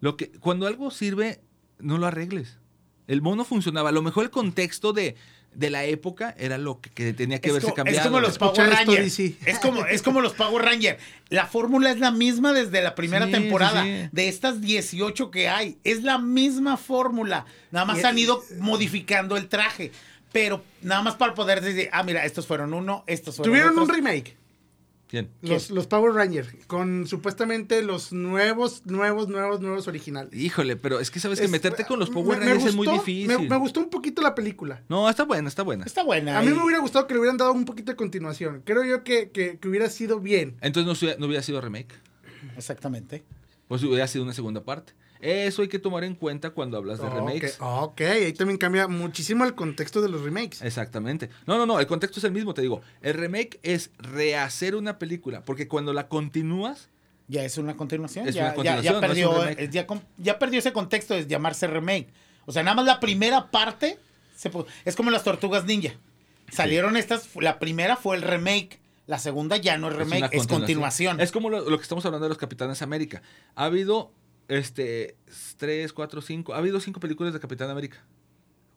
Lo 0.00 0.16
que, 0.16 0.30
cuando 0.30 0.66
algo 0.66 0.90
sirve, 0.90 1.40
no 1.78 1.98
lo 1.98 2.06
arregles. 2.06 2.58
El 3.06 3.22
mono 3.22 3.44
funcionaba. 3.44 3.90
A 3.90 3.92
lo 3.92 4.02
mejor 4.02 4.24
el 4.24 4.30
contexto 4.30 4.92
de, 4.92 5.16
de 5.58 5.70
la 5.70 5.84
época 5.84 6.34
era 6.38 6.56
lo 6.56 6.80
que, 6.80 6.88
que 6.90 7.12
tenía 7.12 7.40
que 7.40 7.48
es, 7.48 7.54
verse 7.54 7.72
cambiado. 7.74 7.98
es 7.98 8.06
como 8.06 8.20
los 8.20 8.30
Escuchar 8.30 8.54
Power 8.70 8.86
Rangers. 8.86 9.18
Es 9.18 9.58
como, 9.60 9.86
es 9.86 10.02
como 10.02 10.20
los 10.20 10.32
Power 10.34 10.64
Rangers. 10.64 10.98
La 11.30 11.46
fórmula 11.46 11.90
es 11.90 11.98
la 11.98 12.12
misma 12.12 12.52
desde 12.52 12.80
la 12.80 12.94
primera 12.94 13.26
Sí, 13.26 13.32
temporada. 13.32 13.82
sí, 13.82 13.90
sí. 14.04 14.08
De 14.12 14.28
estas 14.28 14.60
18 14.60 15.30
que 15.32 15.48
hay. 15.48 15.76
Es 15.82 16.04
la 16.04 16.18
misma 16.18 16.76
fórmula. 16.76 17.44
Nada 17.72 17.86
más 17.86 17.98
Y- 17.98 18.04
han 18.04 18.16
ido 18.18 18.42
modificando 18.60 19.36
el 19.36 19.48
traje. 19.48 19.90
Pero 20.30 20.62
nada 20.82 21.02
más 21.02 21.16
para 21.16 21.34
poder 21.34 21.60
decir, 21.60 21.88
ah, 21.92 22.02
mira, 22.04 22.24
estos 22.24 22.46
fueron 22.46 22.72
uno, 22.72 23.02
estos 23.08 23.36
fueron 23.36 23.50
Tuvieron 23.52 23.78
un 23.78 23.88
remake. 23.88 24.36
¿Quién? 25.08 25.30
Los, 25.40 25.70
los 25.70 25.86
Power 25.86 26.12
Rangers. 26.12 26.48
Con 26.66 27.06
supuestamente 27.06 27.82
los 27.82 28.12
nuevos, 28.12 28.82
nuevos, 28.84 29.28
nuevos, 29.28 29.60
nuevos 29.60 29.88
originales. 29.88 30.34
Híjole, 30.34 30.76
pero 30.76 31.00
es 31.00 31.10
que 31.10 31.18
sabes 31.18 31.38
que 31.38 31.46
Es- 31.46 31.50
meterte 31.50 31.86
con 31.86 31.98
los 31.98 32.10
me- 32.10 32.14
Power 32.16 32.38
me 32.38 32.44
Rangers 32.44 32.66
es 32.66 32.74
muy 32.76 32.86
difícil. 32.86 33.26
Me, 33.26 33.38
me 33.48 33.56
gustó 33.56 33.80
un 33.80 33.88
poquito 33.88 34.20
la 34.20 34.34
película. 34.34 34.82
No, 34.90 35.08
está 35.08 35.24
buena, 35.24 35.48
está 35.48 35.62
buena. 35.62 35.84
Está 35.86 36.02
buena. 36.04 36.38
A 36.38 36.42
mí 36.42 36.48
y- 36.48 36.54
me 36.54 36.62
hubiera 36.62 36.80
gustado 36.80 37.06
que 37.06 37.14
le 37.14 37.20
hubieran 37.20 37.38
dado 37.38 37.52
un 37.52 37.64
poquito 37.64 37.90
de 37.92 37.96
continuación. 37.96 38.60
Creo 38.66 38.84
yo 38.84 39.02
que, 39.02 39.30
que- 39.30 39.58
que 39.58 39.68
hubiera 39.68 39.88
sido 39.88 40.20
bien. 40.20 40.56
Entonces 40.60 40.86
no, 40.86 40.92
hubiera- 40.92 41.18
no 41.18 41.26
hubiera 41.26 41.42
sido 41.42 41.60
remake. 41.62 41.94
Exactamente. 42.56 43.24
Pues 43.66 43.82
hubiera 43.82 44.06
sido 44.06 44.24
una 44.24 44.32
segunda 44.34 44.62
parte. 44.62 44.92
Eso 45.20 45.62
hay 45.62 45.68
que 45.68 45.78
tomar 45.78 46.04
en 46.04 46.14
cuenta 46.14 46.50
cuando 46.50 46.76
hablas 46.76 47.00
de 47.00 47.08
remakes. 47.10 47.56
Ok, 47.60 47.82
ok, 47.92 48.00
ahí 48.02 48.32
también 48.32 48.58
cambia 48.58 48.86
muchísimo 48.88 49.44
el 49.44 49.54
contexto 49.54 50.00
de 50.00 50.08
los 50.08 50.22
remakes. 50.22 50.62
Exactamente. 50.62 51.28
No, 51.46 51.58
no, 51.58 51.66
no, 51.66 51.80
el 51.80 51.86
contexto 51.86 52.20
es 52.20 52.24
el 52.24 52.32
mismo, 52.32 52.54
te 52.54 52.62
digo. 52.62 52.82
El 53.02 53.14
remake 53.14 53.58
es 53.62 53.90
rehacer 53.98 54.74
una 54.76 54.98
película, 54.98 55.44
porque 55.44 55.66
cuando 55.68 55.92
la 55.92 56.08
continúas, 56.08 56.88
Ya 57.30 57.42
es 57.44 57.58
una 57.58 57.76
continuación. 57.76 58.26
Es 58.28 58.34
ya, 58.34 58.42
una 58.42 58.50
ya- 58.50 58.54
continuación, 58.54 58.84
ya 58.84 58.90
no 58.92 58.98
es 58.98 59.02
un 59.02 59.08
perdió, 59.32 59.44
remake. 59.44 59.70
ya, 59.70 59.86
com- 59.86 60.00
ya 60.18 60.38
perdió 60.38 60.58
ese 60.60 60.72
contexto 60.72 61.14
de 61.14 61.26
llamarse 61.26 61.66
remake. 61.66 62.08
O 62.46 62.52
sea, 62.52 62.62
nada 62.62 62.76
más 62.76 62.86
la 62.86 63.00
primera 63.00 63.50
parte 63.50 63.98
se 64.36 64.50
es 64.86 64.96
como 64.96 65.10
las 65.10 65.24
tortugas 65.24 65.64
ninja. 65.66 65.92
Salieron 66.50 66.96
estas, 66.96 67.28
la 67.36 67.58
primera 67.58 67.96
fue 67.96 68.16
el 68.16 68.22
remake, 68.22 68.78
la 69.06 69.18
segunda 69.18 69.56
ya 69.58 69.76
no 69.76 69.88
es 69.88 69.92
es 69.94 69.98
remake, 69.98 70.30
es 70.34 70.46
continuación. 70.46 71.20
Es 71.20 71.30
como 71.32 71.50
lo, 71.50 71.68
lo 71.68 71.76
que 71.76 71.82
estamos 71.82 72.06
hablando 72.06 72.24
de 72.24 72.30
los 72.30 72.38
Capitanes 72.38 72.80
América. 72.80 73.20
Ha 73.54 73.64
habido 73.66 74.10
este 74.48 75.16
tres, 75.56 75.92
cuatro, 75.92 76.20
cinco. 76.20 76.54
Ha 76.54 76.58
habido 76.58 76.80
cinco 76.80 77.00
películas 77.00 77.32
de 77.32 77.40
Capitán 77.40 77.70
América. 77.70 78.04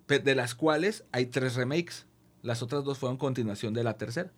De 0.08 0.36
las 0.36 0.56
cuales 0.56 1.06
hay 1.12 1.28
tres 1.28 1.56
remakes. 1.56 2.06
Las 2.42 2.62
otras 2.62 2.84
dos 2.84 2.98
fueron 2.98 3.18
continuación 3.18 3.74
de 3.74 3.84
la 3.84 3.98
tercera. 3.98 4.32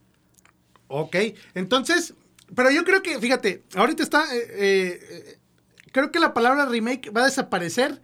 Ok, 0.88 1.16
entonces, 1.56 2.14
pero 2.54 2.70
yo 2.70 2.84
creo 2.84 3.02
que, 3.02 3.18
fíjate, 3.20 3.64
ahorita 3.74 4.04
está, 4.04 4.24
eh, 4.36 4.50
eh, 4.54 5.38
creo 5.92 6.12
que 6.12 6.20
la 6.20 6.34
palabra 6.34 6.68
remake 6.68 7.10
va 7.10 7.22
a 7.22 7.26
desaparecer 7.26 8.02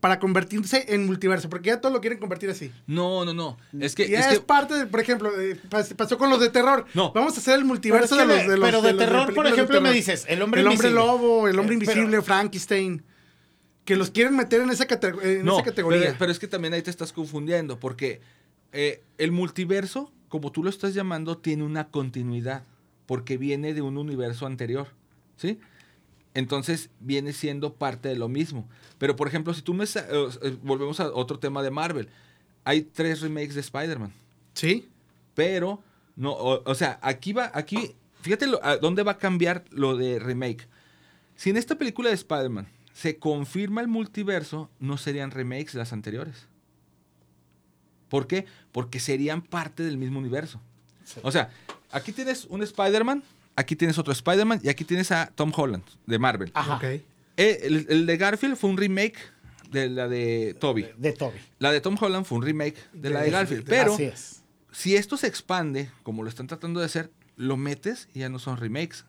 para 0.00 0.20
convertirse 0.20 0.86
en 0.94 1.06
multiverso, 1.06 1.48
porque 1.50 1.68
ya 1.70 1.80
todo 1.80 1.92
lo 1.92 2.00
quieren 2.00 2.18
convertir 2.20 2.48
así. 2.50 2.70
No, 2.86 3.24
no, 3.24 3.34
no. 3.34 3.56
Es 3.80 3.94
que, 3.96 4.08
ya 4.08 4.20
es 4.20 4.26
es, 4.26 4.38
que 4.38 4.44
parte, 4.44 4.74
de, 4.74 4.86
por 4.86 5.00
ejemplo, 5.00 5.30
eh, 5.40 5.58
pas- 5.68 5.92
pasó 5.96 6.16
con 6.18 6.30
los 6.30 6.38
de 6.40 6.50
terror. 6.50 6.86
No. 6.94 7.12
Vamos 7.12 7.34
a 7.36 7.40
hacer 7.40 7.58
el 7.58 7.64
multiverso 7.64 8.14
de 8.16 8.24
los 8.26 8.36
de- 8.36 8.48
de 8.48 8.56
los 8.58 8.68
pero 8.68 8.80
de 8.82 8.94
terror, 8.94 9.34
por 9.34 9.46
ejemplo, 9.46 9.80
me 9.80 9.92
dices, 9.92 10.24
el 10.28 10.40
hombre 10.42 10.60
el 10.60 10.68
hombre 10.68 10.90
lobo, 10.90 11.48
el 11.48 11.58
hombre 11.58 11.74
Eh, 11.74 11.78
pero- 11.80 11.92
invisible, 11.92 12.22
Frankenstein. 12.22 13.02
Que 13.84 13.96
los 13.96 14.10
quieren 14.10 14.36
meter 14.36 14.60
en 14.60 14.70
esa, 14.70 14.86
categ- 14.86 15.20
en 15.22 15.44
no, 15.44 15.54
esa 15.56 15.64
categoría. 15.64 16.00
Pero, 16.00 16.16
pero 16.18 16.32
es 16.32 16.38
que 16.38 16.46
también 16.46 16.74
ahí 16.74 16.82
te 16.82 16.90
estás 16.90 17.12
confundiendo, 17.12 17.80
porque 17.80 18.20
eh, 18.72 19.02
el 19.16 19.32
multiverso, 19.32 20.12
como 20.28 20.52
tú 20.52 20.62
lo 20.62 20.68
estás 20.70 20.92
llamando, 20.94 21.38
tiene 21.38 21.64
una 21.64 21.88
continuidad, 21.88 22.64
porque 23.06 23.38
viene 23.38 23.72
de 23.74 23.80
un 23.80 23.96
universo 23.96 24.44
anterior, 24.46 24.88
¿sí? 25.36 25.58
Entonces 26.38 26.88
viene 27.00 27.32
siendo 27.32 27.74
parte 27.74 28.08
de 28.08 28.14
lo 28.16 28.28
mismo. 28.28 28.68
Pero, 28.98 29.16
por 29.16 29.26
ejemplo, 29.26 29.52
si 29.54 29.62
tú 29.62 29.74
me... 29.74 29.84
eh, 29.84 30.56
volvemos 30.62 31.00
a 31.00 31.12
otro 31.12 31.40
tema 31.40 31.64
de 31.64 31.72
Marvel. 31.72 32.08
Hay 32.62 32.82
tres 32.82 33.20
remakes 33.22 33.54
de 33.54 33.60
Spider-Man, 33.60 34.12
sí. 34.54 34.88
pero... 35.34 35.82
No, 36.14 36.32
o, 36.32 36.62
o 36.64 36.74
sea, 36.74 36.98
aquí 37.02 37.32
va, 37.32 37.50
aquí... 37.54 37.94
Fíjate 38.22 38.46
lo- 38.46 38.62
a 38.64 38.76
dónde 38.76 39.02
va 39.02 39.12
a 39.12 39.18
cambiar 39.18 39.64
lo 39.70 39.96
de 39.96 40.18
remake. 40.18 40.68
Si 41.34 41.50
en 41.50 41.56
esta 41.56 41.76
película 41.76 42.08
de 42.10 42.14
Spider-Man 42.16 42.68
se 42.92 43.18
confirma 43.18 43.80
el 43.80 43.88
multiverso, 43.88 44.68
no 44.80 44.96
serían 44.96 45.30
remakes 45.30 45.74
las 45.74 45.92
anteriores. 45.92 46.46
¿Por 48.08 48.26
qué? 48.26 48.46
Porque 48.72 49.00
serían 49.00 49.42
parte 49.42 49.82
del 49.82 49.96
mismo 49.98 50.18
universo. 50.18 50.60
O 51.22 51.30
sea, 51.30 51.50
aquí 51.90 52.12
tienes 52.12 52.44
un 52.46 52.62
Spider-Man, 52.62 53.22
aquí 53.58 53.76
tienes 53.76 53.98
otro 53.98 54.12
Spider-Man 54.12 54.60
y 54.62 54.68
aquí 54.68 54.84
tienes 54.84 55.10
a 55.12 55.26
Tom 55.34 55.52
Holland 55.54 55.84
de 56.06 56.18
Marvel. 56.18 56.50
Ajá. 56.54 56.80
Eh, 56.82 57.02
el, 57.62 57.86
el 57.88 58.06
de 58.06 58.16
Garfield 58.16 58.56
fue 58.56 58.70
un 58.70 58.76
remake 58.76 59.18
de 59.70 59.88
la 59.88 60.08
de 60.08 60.56
Toby. 60.58 60.82
De, 60.82 60.94
de 60.96 61.12
Toby. 61.12 61.38
La 61.58 61.70
de 61.72 61.80
Tom 61.80 61.96
Holland 62.00 62.24
fue 62.24 62.38
un 62.38 62.44
remake 62.44 62.76
de 62.92 63.10
la 63.10 63.20
de 63.22 63.30
Garfield. 63.30 63.64
de- 63.64 63.70
Pero 63.70 63.94
Así 63.94 64.04
es. 64.04 64.42
si 64.72 64.96
esto 64.96 65.16
se 65.16 65.26
expande, 65.26 65.90
como 66.02 66.22
lo 66.22 66.28
están 66.28 66.46
tratando 66.46 66.80
de 66.80 66.86
hacer, 66.86 67.10
lo 67.36 67.56
metes 67.56 68.08
y 68.14 68.20
ya 68.20 68.28
no 68.28 68.38
son 68.38 68.56
remakes. 68.56 69.04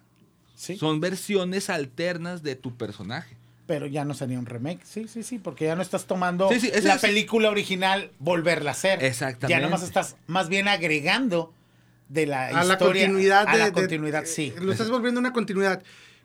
Sí. 0.55 0.77
Son 0.77 0.99
versiones 0.99 1.69
alternas 1.69 2.43
de 2.43 2.55
tu 2.55 2.75
personaje. 2.75 3.37
Pero 3.65 3.85
ya 3.85 4.03
no 4.03 4.13
sería 4.13 4.37
un 4.39 4.45
remake. 4.47 4.81
Sí, 4.83 5.07
sí, 5.07 5.23
sí, 5.23 5.37
porque 5.39 5.65
ya 5.65 5.75
no 5.75 5.81
estás 5.83 6.05
tomando 6.05 6.49
Sí, 6.49 6.59
sí, 6.59 6.71
ese 6.73 6.87
la 6.87 6.95
es- 6.95 7.01
película 7.01 7.49
original, 7.49 8.11
volverla 8.19 8.71
a 8.71 8.73
hacer. 8.73 9.03
Exactamente. 9.03 9.57
Ya 9.59 9.65
nomás 9.65 9.83
estás 9.83 10.17
más 10.27 10.49
bien 10.49 10.67
agregando 10.67 11.53
de 12.09 12.25
la 12.25 12.47
a 12.47 12.63
la 12.65 12.73
historia. 12.73 13.05
continuidad 13.05 13.47
A 13.47 13.51
de, 13.53 13.57
la 13.59 13.65
de- 13.65 13.71
continuidad, 13.71 14.23
eh, 14.23 14.27
sí. 14.27 14.53
Lo 14.59 14.71
estás 14.71 14.89
volviendo 14.89 15.19
una 15.19 15.31
continuidad. 15.33 15.81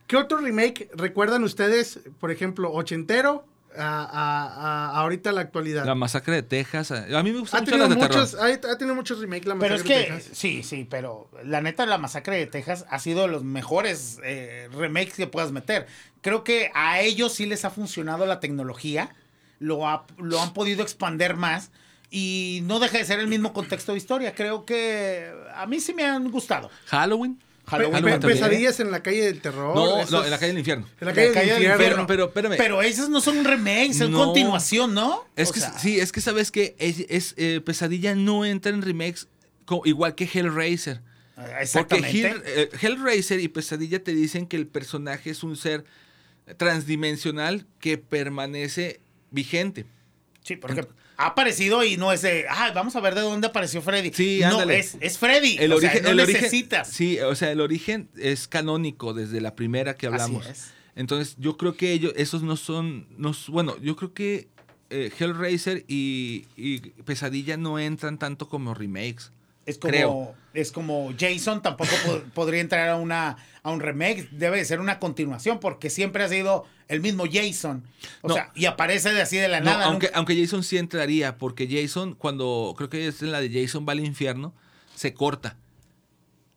¿Qué 0.06 0.16
otro 0.16 0.38
remake 0.38 0.90
recuerdan 0.94 1.44
ustedes, 1.44 2.00
por 2.20 2.30
ejemplo, 2.30 2.72
ochentero 2.72 3.46
a, 3.76 3.82
a- 4.04 4.46
a- 4.90 5.00
ahorita 5.00 5.32
la 5.32 5.40
actualidad? 5.42 5.84
La 5.86 5.94
masacre 5.94 6.34
de 6.36 6.42
Texas. 6.42 6.90
A 6.90 7.22
mí 7.22 7.32
me 7.32 7.38
ha 7.38 7.40
gustan 7.40 7.64
mucho 7.64 7.76
las 7.76 7.88
de 7.88 7.96
muchos, 7.96 8.30
terror. 8.32 8.46
ha, 8.64 8.72
ha 8.72 8.78
tenido 8.78 8.94
muchos 8.94 9.18
remakes 9.20 9.46
la 9.46 9.56
Pero 9.56 9.74
es 9.74 9.80
Masacre 9.82 9.98
de 9.98 10.06
que, 10.06 10.12
Texas. 10.14 10.38
sí, 10.38 10.62
sí, 10.62 10.86
pero 10.88 11.28
la 11.44 11.60
neta, 11.60 11.86
la 11.86 11.98
masacre 11.98 12.36
de 12.36 12.46
Texas 12.46 12.84
ha 12.90 12.98
sido 12.98 13.22
de 13.22 13.28
los 13.28 13.44
mejores 13.44 14.18
eh, 14.24 14.68
remakes 14.72 15.14
que 15.14 15.26
puedas 15.26 15.52
meter. 15.52 15.86
Creo 16.20 16.44
que 16.44 16.70
a 16.74 17.00
ellos 17.00 17.32
sí 17.34 17.46
les 17.46 17.64
ha 17.64 17.70
funcionado 17.70 18.26
la 18.26 18.40
tecnología, 18.40 19.14
lo, 19.58 19.88
ha- 19.88 20.06
lo 20.18 20.40
han 20.40 20.52
podido 20.52 20.82
expander 20.82 21.36
más 21.36 21.70
y 22.16 22.60
no 22.62 22.78
deja 22.78 22.98
de 22.98 23.04
ser 23.04 23.18
el 23.18 23.26
mismo 23.26 23.52
contexto 23.52 23.90
de 23.92 23.98
historia. 23.98 24.34
Creo 24.34 24.64
que 24.64 25.28
a 25.54 25.66
mí 25.66 25.80
sí 25.80 25.92
me 25.92 26.04
han 26.04 26.30
gustado. 26.30 26.70
Halloween. 26.86 27.40
Halloween 27.66 28.20
pesadillas 28.20 28.78
en 28.78 28.90
la 28.90 29.02
calle 29.02 29.24
del 29.24 29.40
terror. 29.40 29.74
No, 29.74 29.98
esos- 29.98 30.10
no, 30.12 30.22
en 30.24 30.30
la 30.30 30.38
calle 30.38 30.48
del 30.52 30.58
infierno. 30.58 30.86
En 31.00 31.06
la 31.08 31.12
calle, 31.14 31.28
La 31.28 31.34
calle 31.34 31.46
del 31.54 31.62
del 31.62 31.70
infierno. 31.72 32.02
infierno. 32.02 32.06
Pero, 32.06 32.24
espérame. 32.26 32.56
Pero 32.58 32.82
esos 32.82 33.08
no 33.08 33.20
son 33.20 33.42
remakes, 33.42 33.96
son 33.98 34.12
No. 34.12 34.18
continuación, 34.26 34.92
¿no? 34.94 35.24
Es 35.34 35.48
O 35.48 35.52
que 35.54 35.60
sea, 35.60 35.76
sí, 35.78 35.98
es 35.98 36.12
que 36.12 36.20
sabes 36.20 36.50
que 36.52 36.76
es, 36.78 37.00
es, 37.08 37.34
eh, 37.38 37.60
Pesadilla 37.64 38.14
no 38.14 38.44
entra 38.44 38.70
en 38.70 38.82
remakes 38.82 39.26
igual 39.86 40.14
que 40.14 40.28
Hellraiser. 40.32 41.00
Porque 41.34 41.62
Exactamente. 41.62 42.20
Hell- 42.30 42.42
eh, 42.44 42.68
Hellraiser 42.80 43.40
y 43.40 43.48
Pesadilla 43.48 44.04
te 44.04 44.14
dicen 44.14 44.46
que 44.46 44.56
el 44.56 44.66
personaje 44.68 45.30
es 45.30 45.42
un 45.42 45.56
ser 45.56 45.84
transdimensional 46.58 47.66
que 47.80 47.98
permanece 47.98 49.00
vigente. 49.30 49.86
Sí, 50.44 50.54
porque 50.56 50.86
ha 51.16 51.26
aparecido 51.26 51.82
y 51.82 51.96
no 51.96 52.12
es 52.12 52.22
de, 52.22 52.44
ah, 52.48 52.70
vamos 52.74 52.94
a 52.94 53.00
ver 53.00 53.14
de 53.16 53.22
dónde 53.22 53.46
apareció 53.48 53.82
Freddy. 53.82 54.12
Sí, 54.12 54.38
no, 54.42 54.50
ándale. 54.60 54.78
es, 54.78 54.96
es 55.00 55.18
Freddy. 55.18 55.56
El 55.58 55.72
o 55.72 55.80
sea, 55.80 55.88
origen, 55.88 56.04
no 56.04 56.10
el 56.10 56.20
origen- 56.20 56.42
necesitas. 56.42 56.88
sí, 56.88 57.18
o 57.20 57.34
sea, 57.34 57.50
el 57.50 57.60
origen 57.60 58.08
es 58.16 58.46
canónico 58.46 59.14
desde 59.14 59.40
la 59.40 59.56
primera 59.56 59.94
que 59.94 60.06
Así 60.06 60.14
hablamos. 60.14 60.46
es. 60.46 60.72
Entonces, 60.96 61.34
yo 61.38 61.56
creo 61.56 61.76
que 61.76 61.90
ellos, 61.92 62.12
esos 62.16 62.42
no 62.42 62.56
son, 62.56 63.08
no, 63.18 63.32
bueno, 63.48 63.76
yo 63.80 63.96
creo 63.96 64.12
que 64.14 64.46
eh, 64.90 65.10
Hellraiser 65.18 65.84
y, 65.88 66.44
y 66.56 66.78
Pesadilla 67.04 67.56
no 67.56 67.78
entran 67.80 68.18
tanto 68.18 68.48
como 68.48 68.74
remakes. 68.74 69.32
Es 69.66 69.78
como, 69.78 69.90
Creo. 69.92 70.34
es 70.52 70.70
como 70.72 71.10
Jason 71.18 71.62
tampoco 71.62 71.90
po- 72.04 72.20
podría 72.34 72.60
entrar 72.60 72.90
a 72.90 72.96
una 72.96 73.38
a 73.62 73.70
un 73.70 73.80
remake, 73.80 74.28
debe 74.30 74.58
de 74.58 74.64
ser 74.66 74.78
una 74.78 74.98
continuación 74.98 75.58
porque 75.58 75.88
siempre 75.88 76.22
ha 76.22 76.28
sido 76.28 76.66
el 76.88 77.00
mismo 77.00 77.24
Jason. 77.30 77.82
O 78.22 78.28
No. 78.28 78.34
sea, 78.34 78.50
y 78.54 78.66
aparece 78.66 79.12
de 79.12 79.22
así 79.22 79.36
de 79.36 79.48
la 79.48 79.60
No, 79.60 79.66
nada. 79.66 79.84
aunque, 79.86 80.06
nunca- 80.06 80.18
aunque 80.18 80.40
Jason 80.40 80.62
sí 80.64 80.76
entraría, 80.78 81.38
porque 81.38 81.68
Jason, 81.68 82.14
cuando 82.14 82.74
creo 82.76 82.88
que 82.90 83.06
es 83.08 83.22
en 83.22 83.32
la 83.32 83.40
de 83.40 83.50
Jason 83.50 83.84
va 83.88 83.92
al 83.92 84.00
infierno, 84.04 84.52
se 84.94 85.14
corta. 85.14 85.56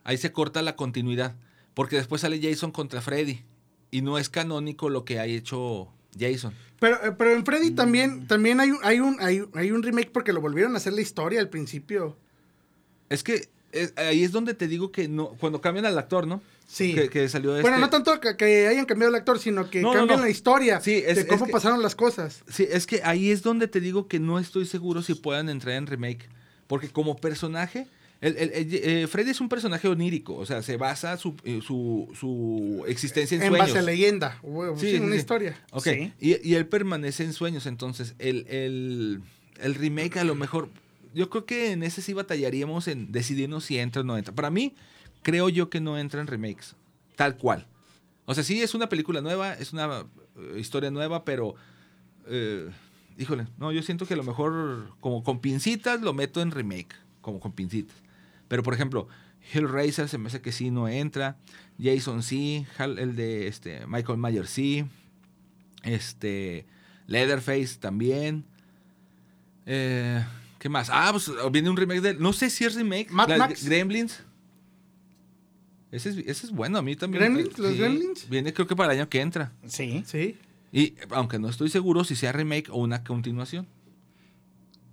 Ahí 0.04 0.18
se 0.18 0.32
corta 0.32 0.62
la 0.62 0.76
continuidad. 0.76 1.36
Porque 1.74 1.96
después 1.98 2.22
sale 2.22 2.40
Jason 2.42 2.72
contra 2.72 3.02
Freddy. 3.02 3.44
Y 3.92 4.02
no 4.02 4.18
es 4.18 4.30
canónico 4.30 4.90
lo 4.90 5.06
que 5.06 5.20
ha 5.20 5.26
hecho 5.26 5.90
Jason. 6.20 6.54
Pero, 6.80 6.96
eh, 7.06 7.12
pero 7.18 7.34
en 7.34 7.46
Freddy 7.46 7.72
también, 7.72 8.28
también 8.28 8.60
hay, 8.60 8.72
un- 8.72 8.80
hay, 8.84 9.00
un, 9.00 9.18
hay, 9.22 9.44
hay 9.54 9.72
un 9.72 9.84
remake 9.84 10.12
porque 10.12 10.34
lo 10.34 10.42
volvieron 10.42 10.74
a 10.74 10.78
hacer 10.78 10.94
la 10.94 11.02
historia 11.02 11.40
al 11.40 11.50
principio. 11.50 12.18
Es 13.10 13.24
que 13.24 13.48
es- 13.72 13.94
ahí 13.98 14.24
es 14.24 14.32
donde 14.32 14.54
te 14.54 14.68
digo 14.68 14.92
que 14.92 15.08
no, 15.08 15.30
cuando 15.40 15.62
cambian 15.62 15.86
al 15.86 15.98
actor, 15.98 16.28
¿no? 16.28 16.42
Sí. 16.68 16.94
Que, 16.94 17.10
que 17.10 17.30
salió 17.30 17.52
este. 17.52 17.62
Bueno, 17.62 17.78
no 17.78 17.90
tanto 17.90 18.20
que, 18.20 18.36
que 18.36 18.68
hayan 18.68 18.86
cambiado 18.86 19.10
el 19.10 19.16
actor, 19.16 19.40
sino 19.40 19.70
que 19.70 19.82
No, 19.82 19.94
cambian 19.94 20.20
no. 20.20 20.26
la 20.26 20.30
historia 20.30 20.82
Sí, 20.82 20.96
es- 20.96 21.16
de 21.16 21.22
es 21.22 21.28
cómo 21.28 21.46
que- 21.46 21.52
pasaron 21.54 21.82
las 21.82 21.96
cosas. 21.96 22.44
Sí, 22.50 22.68
es 22.70 22.86
que 22.86 23.02
ahí 23.04 23.32
es 23.32 23.42
donde 23.42 23.68
te 23.70 23.80
digo 23.80 24.08
que 24.08 24.20
no 24.20 24.38
estoy 24.38 24.66
seguro 24.66 25.02
si 25.02 25.14
puedan 25.14 25.48
entrar 25.50 25.76
en 25.76 25.88
remake. 25.88 26.28
Porque 26.68 26.90
como 26.90 27.16
personaje, 27.16 27.88
el, 28.20 28.36
el- 28.36 28.52
el- 28.52 28.74
eh, 28.74 29.08
Freddy 29.08 29.30
es 29.32 29.40
un 29.40 29.48
personaje 29.48 29.88
onírico. 29.88 30.36
O 30.36 30.46
sea, 30.46 30.62
se 30.62 30.76
basa 30.76 31.16
su, 31.16 31.36
eh, 31.46 31.62
su, 31.66 32.10
su 32.20 32.84
existencia 32.88 33.38
en, 33.38 33.44
En, 33.44 33.48
sueños. 33.50 33.68
base 33.70 33.80
a 33.80 33.84
leyenda. 33.84 34.38
o- 34.44 34.76
Sí, 34.78 34.88
sí, 34.90 34.98
sí, 34.98 35.02
una 35.02 35.14
sí. 35.14 35.20
historia. 35.20 35.58
Ok, 35.72 35.84
Sí. 35.86 36.12
y, 36.20 36.50
y 36.50 36.56
él 36.56 36.66
permanece 36.68 37.24
en 37.24 37.32
sueños. 37.32 37.66
Entonces, 37.66 38.16
el, 38.20 38.46
el, 38.50 39.22
el 39.62 39.76
remake 39.76 40.18
a 40.18 40.26
lo 40.26 40.36
mejor... 40.36 40.68
Yo 41.18 41.32
creo 41.32 41.48
que 41.48 41.72
en 41.72 41.82
ese 41.82 42.04
sí 42.04 42.14
batallaríamos 42.14 42.88
en 42.88 43.12
decidirnos 43.12 43.66
si 43.66 43.80
entra 43.80 44.04
o 44.04 44.06
no 44.06 44.16
entra. 44.20 44.36
Para 44.36 44.52
mí, 44.52 44.76
creo 45.24 45.50
yo 45.50 45.68
que 45.72 45.82
no 45.82 45.98
entra 45.98 46.22
en 46.22 46.28
remakes. 46.28 46.76
Tal 47.16 47.38
cual. 47.38 47.66
O 48.26 48.36
sea, 48.36 48.44
sí 48.44 48.62
es 48.62 48.76
una 48.76 48.88
película 48.88 49.20
nueva, 49.22 49.54
es 49.54 49.74
una 49.74 50.06
eh, 50.36 50.60
historia 50.60 50.92
nueva, 50.92 51.26
pero... 51.26 51.56
eh, 52.28 52.70
híjole, 53.18 53.48
no, 53.58 53.72
yo 53.72 53.82
siento 53.82 54.06
que 54.06 54.14
a 54.14 54.18
lo 54.18 54.24
mejor 54.24 54.94
como 55.00 55.24
con 55.24 55.40
pincitas 55.40 56.02
lo 56.02 56.14
meto 56.14 56.40
en 56.40 56.52
remake. 56.52 56.94
Como 57.22 57.40
con 57.40 57.52
pincitas. 57.52 57.98
Pero, 58.48 58.62
por 58.62 58.76
ejemplo, 58.76 59.08
Hellraiser 59.52 60.08
se 60.10 60.20
me 60.20 60.28
hace 60.28 60.42
que 60.42 60.52
sí 60.52 60.70
no 60.70 60.88
entra. 60.88 61.38
Jason 61.82 62.22
sí. 62.22 62.68
El 62.78 63.16
de 63.16 63.48
este, 63.48 63.88
Michael 63.88 64.20
Myers 64.20 64.52
sí. 64.52 64.86
Este. 65.82 66.68
Leatherface 67.08 67.80
también. 67.80 68.46
Eh, 69.66 70.24
¿Qué 70.60 70.70
más? 70.70 70.90
Ah, 70.92 71.10
pues 71.12 71.32
viene 71.52 71.70
un 71.70 71.78
remake 71.78 72.02
de. 72.02 72.14
No 72.16 72.34
sé 72.34 72.50
si 72.50 72.66
es 72.66 72.76
remake. 72.76 73.12
Mad 73.12 73.38
Max. 73.38 73.66
Gremlins. 73.66 74.22
Ese 75.92 76.10
es, 76.10 76.18
ese 76.18 76.48
es 76.48 76.52
bueno, 76.52 76.78
a 76.78 76.82
mí 76.82 76.96
también. 76.96 77.24
¿Gremlins? 77.24 77.58
¿Los 77.58 77.78
Gremlins? 77.78 78.30
Viene 78.30 78.54
creo 78.54 78.68
que 78.68 78.76
para 78.76 78.92
el 78.92 79.00
año 79.00 79.10
que 79.10 79.22
entra. 79.22 79.54
Sí. 79.68 80.04
Sí. 80.06 80.38
Y 80.72 80.96
aunque 81.12 81.40
no 81.40 81.50
estoy 81.50 81.70
seguro 81.70 82.04
si 82.04 82.16
sea 82.16 82.32
remake 82.32 82.70
o 82.70 82.78
una 82.78 83.04
continuación. 83.04 83.68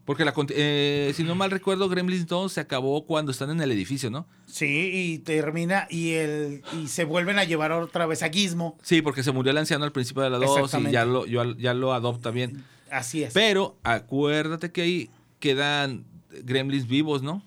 Porque 0.04 0.24
la, 0.24 0.34
eh, 0.50 1.12
si 1.16 1.24
no 1.24 1.34
mal 1.34 1.50
recuerdo, 1.50 1.88
Gremlins 1.88 2.26
2 2.26 2.52
se 2.52 2.60
acabó 2.60 3.06
cuando 3.06 3.32
están 3.32 3.50
en 3.50 3.60
el 3.62 3.72
edificio, 3.72 4.10
¿no? 4.10 4.26
Sí, 4.46 4.90
y 4.92 5.18
termina 5.18 5.86
y 5.88 6.10
el 6.12 6.62
y 6.78 6.88
se 6.88 7.04
vuelven 7.04 7.38
a 7.38 7.44
llevar 7.44 7.72
otra 7.72 8.04
vez 8.04 8.22
a 8.22 8.28
Gizmo. 8.28 8.76
Sí, 8.82 9.00
porque 9.00 9.22
se 9.22 9.32
murió 9.32 9.50
el 9.50 9.58
anciano 9.58 9.84
al 9.84 9.92
principio 9.92 10.22
de 10.22 10.30
la 10.30 10.38
2 10.38 10.74
y 10.74 10.90
ya 10.90 11.06
lo, 11.06 11.24
ya 11.24 11.74
lo 11.74 11.94
adopta 11.94 12.30
bien. 12.30 12.64
Así 12.90 13.22
es. 13.22 13.32
Pero 13.32 13.78
acuérdate 13.82 14.70
que 14.70 14.82
ahí 14.82 15.10
quedan 15.44 16.06
gremlins 16.42 16.88
vivos, 16.88 17.22
¿no? 17.22 17.42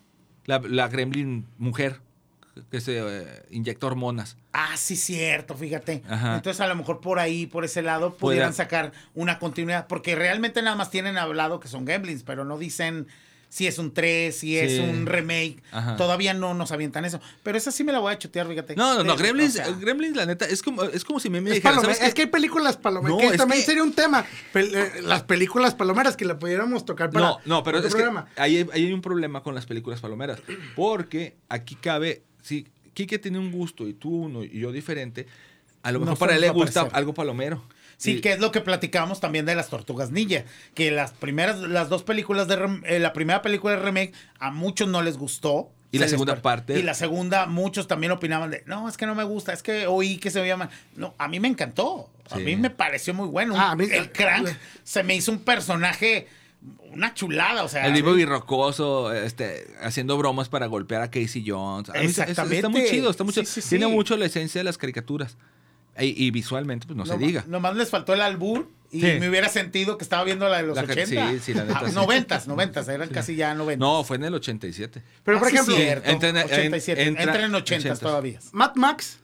La, 0.45 0.59
la 0.59 0.87
gremlin 0.87 1.47
mujer 1.57 1.99
que 2.69 2.79
se 2.79 2.99
eh, 2.99 3.43
inyecta 3.49 3.87
hormonas. 3.87 4.37
Ah, 4.53 4.77
sí, 4.77 4.95
cierto, 4.95 5.55
fíjate. 5.55 6.03
Ajá. 6.07 6.35
Entonces, 6.35 6.61
a 6.61 6.67
lo 6.67 6.75
mejor 6.75 7.01
por 7.01 7.17
ahí, 7.17 7.47
por 7.47 7.65
ese 7.65 7.81
lado, 7.81 8.15
pudieran 8.15 8.53
sacar 8.53 8.91
una 9.15 9.39
continuidad. 9.39 9.87
Porque 9.87 10.15
realmente 10.15 10.61
nada 10.61 10.75
más 10.75 10.91
tienen 10.91 11.17
hablado 11.17 11.59
que 11.59 11.67
son 11.67 11.85
Gremlins, 11.85 12.21
pero 12.21 12.45
no 12.45 12.59
dicen 12.59 13.07
si 13.49 13.65
es 13.65 13.77
un 13.79 13.93
3, 13.93 14.35
si 14.35 14.57
es 14.57 14.79
un 14.79 15.05
remake. 15.05 15.61
Ajá. 15.71 15.95
Todavía 15.95 16.33
no 16.33 16.53
nos 16.53 16.71
avientan 16.71 17.05
eso. 17.05 17.19
Pero 17.43 17.57
esa 17.57 17.71
sí 17.71 17.83
me 17.83 17.91
la 17.91 17.99
voy 17.99 18.13
a 18.13 18.17
chutear, 18.19 18.47
fíjate. 18.47 18.75
No, 18.75 18.95
no, 18.95 19.03
no, 19.03 19.15
Gremlins, 19.15 19.51
o 19.51 19.63
sea, 19.63 19.71
Gremlins, 19.71 20.15
la 20.15 20.25
neta, 20.25 20.45
es 20.45 20.61
como, 20.61 20.83
es 20.83 21.03
como 21.05 21.19
si 21.19 21.29
me, 21.29 21.39
me 21.41 21.51
Es, 21.51 21.63
es 22.01 22.13
que 22.13 22.23
hay 22.23 22.27
películas 22.27 22.77
palomeras. 22.77 23.17
No, 23.17 23.31
que 23.31 23.37
también 23.37 23.61
que- 23.61 23.65
sería 23.65 23.83
un 23.83 23.93
tema. 23.93 24.25
Pel- 24.53 24.75
eh, 24.75 25.01
las 25.01 25.23
películas 25.23 25.73
palomeras 25.75 26.17
que 26.17 26.25
la 26.25 26.37
pudiéramos 26.37 26.85
tocar 26.85 27.09
para. 27.09 27.25
No, 27.25 27.39
no, 27.45 27.63
pero 27.63 27.77
es 27.79 27.85
que 27.85 27.89
programa. 27.91 28.27
ahí 28.35 28.57
hay, 28.57 28.67
ahí 28.73 28.85
hay 28.85 28.93
un 28.93 29.01
problema 29.01 29.41
con 29.41 29.55
las 29.55 29.65
películas 29.65 30.01
palomeras. 30.01 30.39
Porque 30.75 31.35
aquí 31.49 31.75
cabe, 31.75 32.23
si 32.41 32.67
Quique 32.93 33.19
tiene 33.19 33.39
un 33.39 33.51
gusto 33.51 33.87
y 33.87 33.93
tú 33.93 34.09
uno 34.23 34.43
y 34.43 34.59
yo 34.59 34.71
diferente, 34.71 35.27
a 35.83 35.91
lo 35.91 35.99
No 35.99 36.05
mejor 36.05 36.17
para 36.19 36.35
él 36.35 36.41
le 36.41 36.49
gusta 36.49 36.87
algo 36.91 37.13
palomero. 37.13 37.63
Sí, 37.97 38.11
Y- 38.17 38.21
que 38.21 38.33
es 38.33 38.39
lo 38.39 38.51
que 38.51 38.61
platicábamos 38.61 39.19
también 39.19 39.45
de 39.45 39.55
las 39.55 39.69
Tortugas 39.69 40.11
Ninja, 40.11 40.43
que 40.75 40.91
las 40.91 41.11
primeras, 41.11 41.57
las 41.59 41.89
dos 41.89 42.03
películas 42.03 42.47
de 42.47 42.79
eh, 42.85 42.99
la 42.99 43.11
primera 43.11 43.41
película 43.41 43.75
de 43.75 43.81
remake 43.81 44.13
a 44.39 44.51
muchos 44.51 44.87
no 44.87 45.01
les 45.01 45.17
gustó. 45.17 45.71
Y 45.91 45.99
la 45.99 46.07
segunda 46.07 46.41
parte. 46.41 46.77
Y 46.77 46.83
la 46.83 46.93
segunda, 46.93 47.45
muchos 47.47 47.87
también 47.87 48.11
opinaban 48.11 48.51
de, 48.51 48.61
no, 48.67 48.87
es 48.89 48.97
que 48.97 49.05
no 49.05 49.15
me 49.15 49.23
gusta, 49.23 49.53
es 49.53 49.63
que 49.63 49.87
oí 49.87 50.17
que 50.17 50.29
se 50.29 50.41
veía 50.41 50.57
mal. 50.57 50.69
No, 50.95 51.15
a 51.17 51.27
mí 51.27 51.39
me 51.39 51.47
encantó, 51.47 52.11
a 52.29 52.35
Sí. 52.37 52.43
mí 52.43 52.55
me 52.57 52.69
pareció 52.69 53.13
muy 53.13 53.27
bueno. 53.29 53.55
Ah, 53.57 53.71
a 53.71 53.75
mí- 53.75 53.87
el 53.89 54.11
Crank 54.11 54.49
se 54.83 55.01
me 55.03 55.15
hizo 55.15 55.31
un 55.31 55.39
personaje, 55.39 56.27
una 56.91 57.13
chulada, 57.13 57.63
o 57.63 57.69
sea. 57.69 57.87
El 57.87 57.93
vivo 57.93 58.17
y 58.17 58.25
rocoso, 58.25 59.13
este, 59.13 59.65
haciendo 59.81 60.17
bromas 60.17 60.49
para 60.49 60.65
golpear 60.67 61.01
a 61.01 61.09
Casey 61.09 61.43
Jones. 61.47 61.89
A 61.89 61.93
mí 61.93 61.99
eso- 61.99 62.21
eso 62.21 62.31
Está 62.31 62.43
muy 62.45 62.55
Exactamente. 62.57 62.89
chido, 62.91 63.09
está 63.09 63.23
muy 63.23 63.33
Sí, 63.33 63.39
chido. 63.41 63.51
sí, 63.53 63.61
sí. 63.61 63.69
Tiene 63.69 63.87
mucho 63.87 64.17
la 64.17 64.25
esencia 64.25 64.59
de 64.59 64.65
las 64.65 64.77
caricaturas. 64.77 65.37
Y, 65.99 66.25
y 66.25 66.31
visualmente, 66.31 66.85
pues 66.87 66.97
no, 66.97 67.05
se 67.05 67.17
diga. 67.17 67.43
Nomás 67.47 67.75
les 67.75 67.89
faltó 67.89 68.13
el 68.13 68.21
albur 68.21 68.69
y 68.91 69.01
Sí. 69.01 69.07
me 69.19 69.27
hubiera 69.29 69.49
sentido 69.49 69.97
que 69.97 70.03
estaba 70.03 70.23
viendo 70.23 70.47
la 70.47 70.57
de 70.57 70.63
los 70.67 70.75
La 70.75 70.85
que- 70.85 70.91
80. 71.03 71.29
sí, 71.31 71.39
sí, 71.39 71.53
la 71.53 71.63
neta, 71.65 71.79
Ah, 71.83 71.89
sí. 71.89 71.95
90, 71.95 72.43
90, 72.47 72.93
eran 72.93 73.09
casi 73.09 73.35
ya 73.35 73.53
90. 73.53 73.83
No, 73.85 74.03
fue 74.03 74.17
en 74.17 74.23
el 74.25 74.33
87. 74.33 75.03
Pero, 75.23 75.39
por 75.39 75.47
Ah, 75.47 75.49
sí, 75.49 75.55
ejemplo, 75.55 75.75
cierto. 75.75 76.09
entra 76.09 76.29
en- 76.29 76.37
en- 76.37 76.43
87. 76.45 77.03
entra- 77.03 77.23
Entra 77.23 77.45
en 77.45 77.55
80 77.55 77.75
ochentas. 77.79 77.99
todavía. 77.99 78.39
Mad 78.53 78.75
Max 78.75 79.17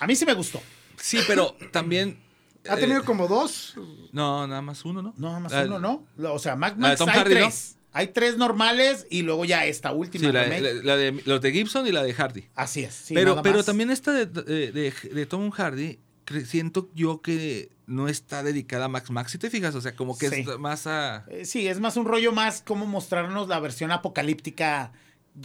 A 0.00 0.06
mí 0.06 0.14
sí 0.16 0.26
me 0.26 0.34
gustó. 0.34 0.60
Sí, 0.96 1.18
pero 1.26 1.56
también. 1.72 2.18
ha 2.68 2.74
eh, 2.76 2.80
tenido 2.80 3.04
como 3.04 3.26
dos. 3.28 3.74
No, 4.12 4.46
nada 4.46 4.60
más 4.62 4.84
uno, 4.84 5.02
¿no? 5.02 5.14
No, 5.16 5.28
nada 5.28 5.40
más 5.40 5.52
La- 5.52 5.64
uno, 5.64 5.78
¿no? 5.78 6.32
O 6.32 6.38
sea, 6.38 6.56
Mac 6.56 6.74
la 6.78 6.88
de 6.88 6.92
Max 6.92 6.98
Tom 6.98 7.08
hay 7.08 7.14
Hardy, 7.18 7.34
¿no? 7.34 7.40
tres. 7.40 7.76
Hay 7.94 8.08
tres 8.08 8.36
normales 8.36 9.06
y 9.08 9.22
luego 9.22 9.44
ya 9.44 9.64
esta 9.66 9.92
última 9.92 10.26
Sí, 10.26 10.32
la, 10.32 10.42
remake. 10.44 10.60
la- 10.62 10.82
la 10.82 10.96
de, 10.96 11.22
los 11.24 11.40
de 11.40 11.52
Gibson 11.52 11.86
y 11.86 11.92
la 11.92 12.02
de 12.02 12.12
Hardy. 12.12 12.44
Así 12.54 12.82
es. 12.84 12.92
sí, 12.92 13.14
pero 13.14 13.40
pero 13.42 13.62
también 13.64 13.90
esta 13.90 14.12
de, 14.12 14.26
de, 14.26 14.72
de- 14.92 15.26
Tom 15.26 15.50
Hardy, 15.50 15.98
siento 16.44 16.90
yo 16.94 17.22
que 17.22 17.70
no 17.86 18.08
está 18.08 18.42
dedicada 18.42 18.86
a 18.86 18.88
Max 18.88 19.10
Max, 19.10 19.32
si 19.32 19.38
te 19.38 19.48
fijas, 19.50 19.74
o 19.74 19.80
sea, 19.80 19.94
como 19.94 20.16
que 20.18 20.28
Sí. 20.30 20.40
es 20.40 20.58
más 20.58 20.86
a... 20.86 21.24
Eh, 21.28 21.44
sí, 21.44 21.68
es 21.68 21.80
más 21.80 21.96
un 21.96 22.06
rollo 22.06 22.32
más 22.32 22.62
como 22.62 22.84
mostrarnos 22.86 23.46
la 23.48 23.60
versión 23.60 23.92
apocalíptica 23.92 24.90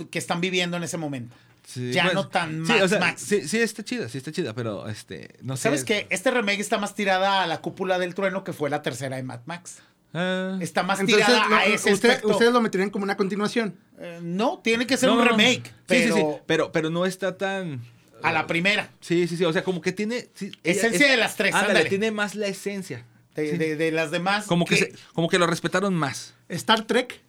que 0.09 0.19
están 0.19 0.39
viviendo 0.41 0.77
en 0.77 0.83
ese 0.83 0.97
momento. 0.97 1.35
sí, 1.67 1.91
Ya 1.91 2.03
pues, 2.03 2.13
no 2.15 2.27
tan 2.29 2.65
sí, 2.65 2.71
Max 2.71 2.81
o 2.83 2.87
sea, 2.87 2.99
Max. 2.99 3.21
Sí, 3.21 3.47
sí 3.47 3.59
está 3.59 3.83
chida, 3.83 4.07
sí 4.09 4.17
está 4.17 4.31
chida, 4.31 4.53
pero 4.53 4.87
este, 4.87 5.35
no 5.41 5.55
sé. 5.57 5.63
¿Sabes 5.63 5.83
qué? 5.83 6.07
Este 6.09 6.31
remake 6.31 6.61
está 6.61 6.77
más 6.77 6.95
tirada 6.95 7.43
a 7.43 7.47
la 7.47 7.59
cúpula 7.61 7.99
del 7.99 8.15
trueno 8.15 8.43
que 8.43 8.53
fue 8.53 8.69
la 8.69 8.81
tercera 8.81 9.17
de 9.17 9.23
Mad 9.23 9.41
Max. 9.45 9.79
Ah, 10.13 10.57
Está 10.59 10.81
más 10.83 10.99
Entonces, 10.99 11.25
tirada 11.25 11.47
lo- 11.49 11.55
a 11.55 11.65
ese 11.65 11.93
usted- 11.93 12.09
aspecto. 12.09 12.29
ustedes 12.29 12.51
lo 12.51 12.61
meterían 12.61 12.89
como 12.89 13.03
una 13.03 13.15
continuación. 13.15 13.75
Eh, 13.99 14.19
no, 14.23 14.59
tiene 14.59 14.87
que 14.87 14.97
ser 14.97 15.07
no, 15.09 15.13
un 15.13 15.19
no, 15.19 15.25
no. 15.25 15.31
remake, 15.31 15.67
Sí, 15.67 15.73
pero 15.87 16.15
sí, 16.15 16.21
sí, 16.21 16.27
pero, 16.47 16.71
pero 16.71 16.89
no 16.89 17.05
está 17.05 17.37
tan... 17.37 17.81
a 18.23 18.31
la 18.31 18.47
primera. 18.47 18.89
Sí, 19.01 19.27
sí, 19.27 19.37
sí, 19.37 19.45
o 19.45 19.53
sea, 19.53 19.63
como 19.63 19.81
que 19.81 19.91
tiene... 19.91 20.27
sí, 20.33 20.51
Esencia 20.63 21.05
es- 21.05 21.11
de 21.11 21.17
las 21.17 21.35
tres, 21.35 21.53
ándale, 21.53 21.71
ándale. 21.71 21.89
tiene 21.89 22.11
más 22.11 22.33
la 22.35 22.47
esencia. 22.47 23.05
De, 23.35 23.51
Sí. 23.51 23.57
de- 23.57 23.75
de 23.75 23.91
las 23.91 24.09
demás. 24.11 24.45
Como 24.47 24.65
que, 24.65 24.75
se- 24.75 24.93
como 25.13 25.29
que 25.29 25.37
lo 25.39 25.45
respetaron 25.47 25.93
más. 25.93 26.33
Star 26.49 26.85
Trek. 26.85 27.21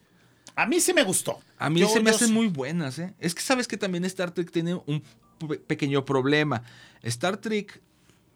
A 0.56 0.66
mí 0.66 0.80
sí 0.80 0.92
me 0.94 1.04
gustó. 1.04 1.38
A 1.58 1.70
mí 1.70 1.80
Yo- 1.80 1.88
se 1.88 2.00
me 2.00 2.10
hacen 2.10 2.28
sí. 2.28 2.32
muy 2.34 2.48
buenas, 2.48 2.98
¿eh? 2.98 3.14
Es 3.20 3.34
que 3.34 3.42
sabes 3.42 3.68
que 3.68 3.76
también 3.76 4.04
Star 4.06 4.32
Trek 4.32 4.50
tiene 4.50 4.74
un 4.74 5.02
pe- 5.48 5.58
pequeño 5.58 6.04
problema. 6.04 6.62
Star 7.02 7.36
Trek, 7.36 7.80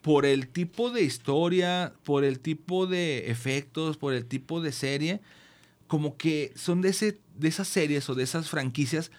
por 0.04 0.26
el 0.26 0.48
tipo 0.48 0.90
de 0.90 1.02
historia, 1.02 1.94
por 2.04 2.24
el 2.24 2.38
tipo 2.38 2.86
de 2.86 3.30
efectos, 3.30 3.96
por 3.96 4.12
el 4.12 4.26
tipo 4.26 4.60
de 4.60 4.70
serie, 4.70 5.22
como 5.86 6.18
que 6.18 6.52
son 6.56 6.82
de, 6.82 6.90
ese, 6.90 7.18
de 7.38 7.48
esas 7.48 7.68
series 7.68 8.10
o 8.10 8.14
de 8.14 8.22
esas 8.22 8.50
franquicias 8.50 9.10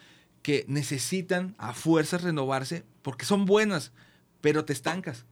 que 0.43 0.63
necesitan 0.67 1.56
a 1.58 1.74
fuerzas 1.74 2.21
renovarse 2.21 2.84
porque 3.02 3.26
son 3.26 3.45
buenas, 3.45 3.93
pero 4.41 4.63
te 4.63 4.74
estancas. 4.74 5.26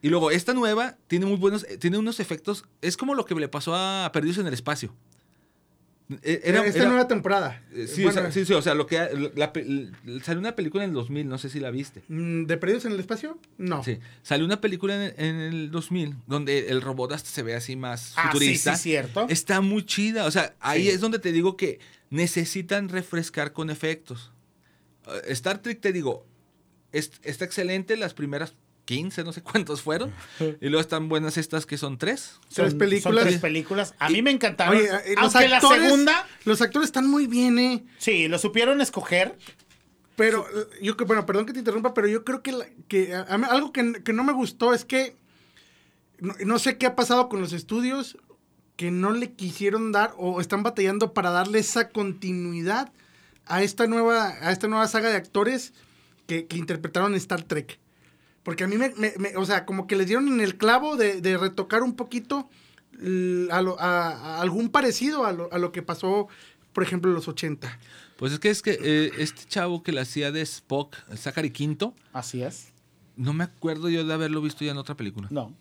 Y 0.00 0.08
luego, 0.08 0.32
esta 0.32 0.52
nueva 0.52 0.96
tiene 1.06 1.26
muy 1.26 1.36
buenos, 1.36 1.62
eh, 1.68 1.78
tiene 1.78 1.98
unos 1.98 2.18
efectos, 2.18 2.64
es 2.80 2.96
como 2.96 3.14
lo 3.14 3.24
que 3.24 3.36
le 3.36 3.46
pasó 3.46 3.76
a 3.76 4.10
Perdidos 4.12 4.38
en 4.38 4.48
el 4.48 4.54
Espacio. 4.54 4.92
Eh, 6.22 6.40
era- 6.44 6.64
Esta 6.64 6.80
era- 6.80 6.88
nueva 6.88 7.08
temporada. 7.08 7.62
eh, 7.74 7.86
Sí, 7.86 8.02
Bueno, 8.02 8.20
o 8.20 8.22
sea, 8.24 8.32
sí, 8.32 8.44
sí, 8.44 8.52
o 8.52 8.62
sea, 8.62 8.74
lo 8.74 8.86
que 8.86 8.96
la 9.34 9.52
salió 10.22 10.40
una 10.40 10.54
película 10.56 10.84
en 10.84 10.90
el 10.90 10.94
2000, 10.94 11.28
no 11.28 11.38
sé 11.38 11.48
si 11.48 11.60
la 11.60 11.70
viste. 11.70 12.02
mm, 12.08 12.44
¿De 12.44 12.56
Perdidos 12.56 12.84
en 12.84 12.92
el 12.92 13.00
Espacio? 13.00 13.38
No. 13.58 13.82
Sí, 13.84 13.98
salió 14.22 14.44
una 14.46 14.60
película 14.60 14.94
en, 15.06 15.14
en 15.24 15.36
el 15.40 15.70
2000 15.70 16.16
donde 16.26 16.68
el 16.68 16.80
robot 16.82 17.12
hasta 17.12 17.30
se 17.30 17.42
ve 17.42 17.54
así 17.54 17.76
más 17.76 18.12
Ah, 18.16 18.22
sí, 18.24 18.28
futurista. 18.32 18.76
sí, 18.76 18.82
cierto. 18.90 19.26
Está 19.28 19.60
muy 19.60 19.84
chida, 19.84 20.26
o 20.26 20.30
sea, 20.30 20.54
ahí 20.60 20.82
Sí. 20.84 20.88
es 20.90 21.00
donde 21.00 21.18
te 21.18 21.32
digo 21.32 21.56
que 21.56 21.78
necesitan 22.10 22.88
refrescar 22.88 23.52
con 23.52 23.70
efectos. 23.70 24.32
Eh, 25.06 25.32
Star 25.32 25.60
Trek, 25.62 25.80
te 25.80 25.92
digo, 25.92 26.26
es- 26.92 27.12
está 27.22 27.44
excelente 27.44 27.96
las 27.96 28.14
primeras 28.14 28.54
15, 28.84 29.24
no 29.24 29.32
sé 29.32 29.42
cuántos 29.42 29.82
fueron. 29.82 30.12
y 30.40 30.68
luego 30.68 30.80
están 30.80 31.08
buenas 31.08 31.36
estas 31.38 31.66
que 31.66 31.78
son 31.78 31.98
tres. 31.98 32.38
Tres 32.52 32.70
Son- 32.70 32.78
películas. 32.78 33.20
Son 33.20 33.28
tres 33.28 33.40
películas. 33.40 33.94
A 33.98 34.08
mí 34.10 34.22
me 34.22 34.30
encantaron. 34.30 34.76
Oye, 34.76 34.86
eh, 35.06 35.14
los 35.20 35.34
Aunque 35.34 35.48
la 35.48 35.60
segunda, 35.60 36.26
Los 36.44 36.60
actores 36.62 36.86
están 36.88 37.06
muy 37.08 37.26
bien, 37.26 37.58
¿eh? 37.58 37.84
sí, 37.98 38.28
lo 38.28 38.38
supieron 38.38 38.80
escoger. 38.80 39.36
Pero 40.16 40.46
eh, 40.46 40.66
yo 40.82 40.94
bueno, 41.06 41.24
perdón 41.24 41.46
que 41.46 41.52
te 41.54 41.60
interrumpa, 41.60 41.94
pero 41.94 42.06
yo 42.06 42.22
creo 42.24 42.42
que, 42.42 42.52
la- 42.52 42.66
que 42.88 43.14
a- 43.14 43.26
a 43.28 43.38
mí 43.38 43.46
algo 43.48 43.72
que, 43.72 44.02
que 44.04 44.12
no 44.12 44.24
me 44.24 44.32
gustó 44.32 44.74
es 44.74 44.84
que 44.84 45.16
no, 46.20 46.34
no 46.44 46.58
sé 46.58 46.76
qué 46.76 46.86
ha 46.86 46.94
pasado 46.96 47.28
con 47.28 47.40
los 47.40 47.52
estudios 47.52 48.18
que 48.76 48.90
no 48.90 49.12
le 49.12 49.32
quisieron 49.32 49.90
dar 49.92 50.14
o 50.18 50.40
están 50.40 50.62
batallando 50.62 51.12
para 51.14 51.30
darle 51.30 51.58
esa 51.60 51.88
continuidad 51.90 52.92
a 53.46 53.62
esta 53.62 53.86
nueva 53.86 54.28
a 54.40 54.52
esta 54.52 54.68
nueva 54.68 54.86
saga 54.88 55.08
de 55.10 55.16
actores 55.16 55.72
que, 56.26 56.46
que 56.46 56.56
interpretaron 56.58 57.14
Star 57.14 57.42
Trek. 57.42 57.78
Porque 58.42 58.64
a 58.64 58.66
mí 58.68 58.76
me, 58.76 58.90
me- 58.96 59.14
me- 59.18 59.36
o 59.36 59.44
sea, 59.44 59.64
como 59.64 59.86
que 59.86 59.96
les 59.96 60.06
dieron 60.06 60.28
en 60.28 60.40
el 60.40 60.56
clavo 60.56 60.96
de, 60.96 61.20
de 61.20 61.36
retocar 61.38 61.82
un 61.82 61.94
poquito 61.94 62.48
a, 63.50 63.62
lo- 63.62 63.80
a- 63.80 64.10
a 64.36 64.40
algún 64.40 64.68
parecido 64.70 65.24
a 65.24 65.32
lo, 65.32 65.52
a 65.52 65.58
lo 65.58 65.72
que 65.72 65.82
pasó, 65.82 66.28
por 66.72 66.82
ejemplo, 66.82 67.10
en 67.10 67.14
los 67.14 67.28
80. 67.28 67.78
Pues 68.16 68.32
es 68.32 68.38
que 68.38 68.50
es 68.50 68.62
que 68.62 68.78
eh, 68.82 69.10
este 69.18 69.44
chavo 69.46 69.82
que 69.82 69.92
la 69.92 70.02
hacía 70.02 70.30
de 70.32 70.42
Spock, 70.42 70.96
Zachary 71.16 71.50
Quinto, 71.50 71.94
Así 72.12 72.42
es. 72.42 72.68
no 73.16 73.32
me 73.32 73.44
acuerdo 73.44 73.88
yo 73.88 74.04
de 74.04 74.12
haberlo 74.14 74.40
visto 74.42 74.64
ya 74.64 74.70
en 74.72 74.78
otra 74.78 74.96
película. 74.96 75.28
No. 75.30 75.54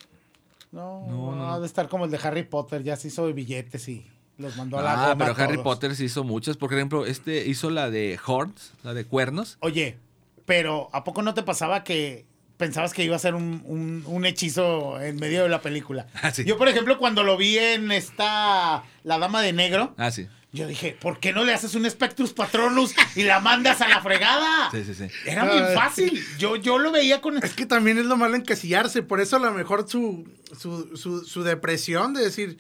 No, 0.71 1.05
No, 1.07 1.35
no, 1.35 1.49
ha 1.51 1.55
no. 1.55 1.61
de 1.61 1.67
estar 1.67 1.89
como 1.89 2.05
el 2.05 2.11
de 2.11 2.17
Harry 2.23 2.43
Potter, 2.43 2.81
ya 2.83 2.95
se 2.95 3.09
hizo 3.09 3.27
de 3.27 3.33
billetes 3.33 3.87
y 3.89 4.05
los 4.37 4.55
mandó 4.57 4.79
a 4.79 4.83
la 4.83 5.11
Ah, 5.11 5.15
pero 5.17 5.33
Harry 5.37 5.55
todos. 5.55 5.63
Potter 5.63 5.95
sí 5.95 6.05
hizo 6.05 6.23
muchas. 6.23 6.55
Por 6.57 6.73
ejemplo, 6.73 7.05
este 7.05 7.45
hizo 7.47 7.69
la 7.69 7.89
de 7.89 8.17
Horns, 8.25 8.71
la 8.83 8.93
de 8.93 9.05
Cuernos. 9.05 9.57
Oye, 9.59 9.97
pero 10.45 10.89
¿a 10.93 11.03
poco 11.03 11.21
no 11.23 11.33
te 11.33 11.43
pasaba 11.43 11.83
que 11.83 12.25
pensabas 12.61 12.93
que 12.93 13.03
iba 13.03 13.15
a 13.15 13.19
ser 13.19 13.33
un, 13.33 13.63
un- 13.65 14.03
un 14.05 14.25
hechizo 14.27 15.01
en 15.01 15.15
medio 15.15 15.41
de 15.43 15.49
la 15.49 15.61
película? 15.61 16.05
Ah, 16.21 16.29
sí. 16.31 16.43
Yo, 16.45 16.57
por 16.59 16.67
ejemplo, 16.67 16.99
cuando 16.99 17.23
lo 17.23 17.35
vi 17.35 17.57
en 17.57 17.91
esta 17.91 18.83
La 19.03 19.17
Dama 19.17 19.41
de 19.41 19.51
Negro, 19.51 19.95
Ah, 19.97 20.11
sí. 20.11 20.27
yo 20.53 20.67
dije, 20.67 20.95
¿por 21.01 21.19
qué 21.19 21.33
no 21.33 21.43
le 21.43 21.53
haces 21.55 21.73
un 21.73 21.89
Spectrus 21.89 22.33
Patronus 22.33 22.93
y 23.15 23.23
la 23.23 23.39
mandas 23.39 23.81
a 23.81 23.87
la 23.87 23.99
fregada? 24.01 24.69
Sí, 24.71 24.83
sí, 24.85 24.93
sí. 24.93 25.07
Era 25.25 25.43
muy 25.45 25.57
Ay. 25.57 25.73
fácil. 25.75 26.23
Yo, 26.37 26.55
yo 26.55 26.77
lo 26.77 26.91
veía 26.91 27.19
con... 27.19 27.37
Es 27.43 27.53
que 27.53 27.65
también 27.65 27.97
es 27.97 28.05
lo 28.05 28.15
malo 28.15 28.35
encasillarse, 28.35 29.01
por 29.01 29.19
eso 29.21 29.37
a 29.37 29.39
lo 29.39 29.51
mejor 29.53 29.89
su, 29.89 30.23
su, 30.57 30.95
su, 30.95 31.25
su 31.25 31.41
depresión 31.43 32.13
de 32.13 32.21
decir, 32.23 32.59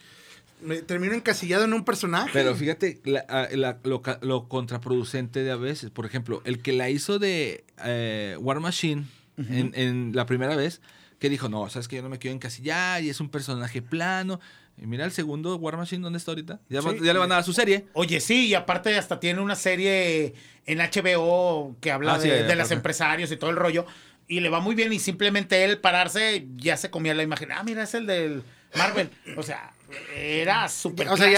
me 0.63 0.81
termino 0.81 1.13
encasillado 1.13 1.63
en 1.65 1.73
un 1.73 1.85
personaje. 1.85 2.31
Pero 2.33 2.55
fíjate 2.55 2.99
la- 3.05 3.25
a- 3.29 3.47
la- 3.55 3.77
lo, 3.83 4.01
lo 4.21 4.47
contraproducente 4.47 5.43
de 5.43 5.51
a 5.51 5.55
veces. 5.57 5.89
Por 5.91 6.05
ejemplo, 6.05 6.41
el 6.45 6.59
que 6.61 6.73
la 6.73 6.89
hizo 6.89 7.19
de 7.19 7.63
eh, 7.83 8.35
War 8.39 8.59
Machine 8.59 9.05
en, 9.37 9.71
en 9.75 10.11
la 10.15 10.25
primera 10.25 10.55
vez, 10.55 10.81
que 11.19 11.29
dijo, 11.29 11.49
no, 11.49 11.69
sabes 11.69 11.87
que 11.87 11.97
yo 11.97 12.01
no 12.01 12.09
me 12.09 12.17
quiero 12.19 12.35
encasillar 12.35 13.03
y 13.03 13.09
es 13.09 13.19
un 13.19 13.29
personaje 13.29 13.81
plano. 13.81 14.39
Y 14.77 14.87
mira 14.87 15.05
el 15.05 15.11
segundo 15.11 15.55
War 15.57 15.77
Machine, 15.77 16.01
¿dónde 16.01 16.17
está 16.17 16.31
ahorita? 16.31 16.59
Ya, 16.69 16.81
va- 16.81 16.91
Sí. 16.91 16.97
ya 17.03 17.13
le 17.13 17.19
van 17.19 17.31
a 17.31 17.35
dar 17.35 17.43
su 17.43 17.53
serie. 17.53 17.85
Oye, 17.93 18.19
sí, 18.19 18.47
y 18.47 18.53
aparte 18.55 18.97
hasta 18.97 19.19
tiene 19.19 19.41
una 19.41 19.55
serie 19.55 20.33
en 20.65 20.79
HBO 20.79 21.75
que 21.81 21.91
habla 21.91 22.15
Ah, 22.15 22.19
sí, 22.19 22.29
de, 22.29 22.37
ya, 22.39 22.43
de 22.43 22.55
los 22.55 22.59
aparte. 22.65 22.73
empresarios 22.75 23.31
y 23.31 23.37
todo 23.37 23.49
el 23.49 23.57
rollo. 23.57 23.85
Y 24.27 24.39
le 24.39 24.49
va 24.49 24.59
muy 24.61 24.75
bien 24.75 24.93
y 24.93 24.99
simplemente 24.99 25.63
él 25.65 25.77
pararse 25.79 26.47
ya 26.55 26.77
se 26.77 26.89
comía 26.89 27.13
la 27.13 27.23
imagen. 27.23 27.51
Ah, 27.51 27.63
mira, 27.63 27.83
es 27.83 27.93
el 27.93 28.07
del 28.07 28.43
Marvel. 28.75 29.09
O 29.37 29.43
sea, 29.43 29.73
era 30.15 30.67
súper 30.69 31.07
o 31.09 31.17
sea, 31.17 31.31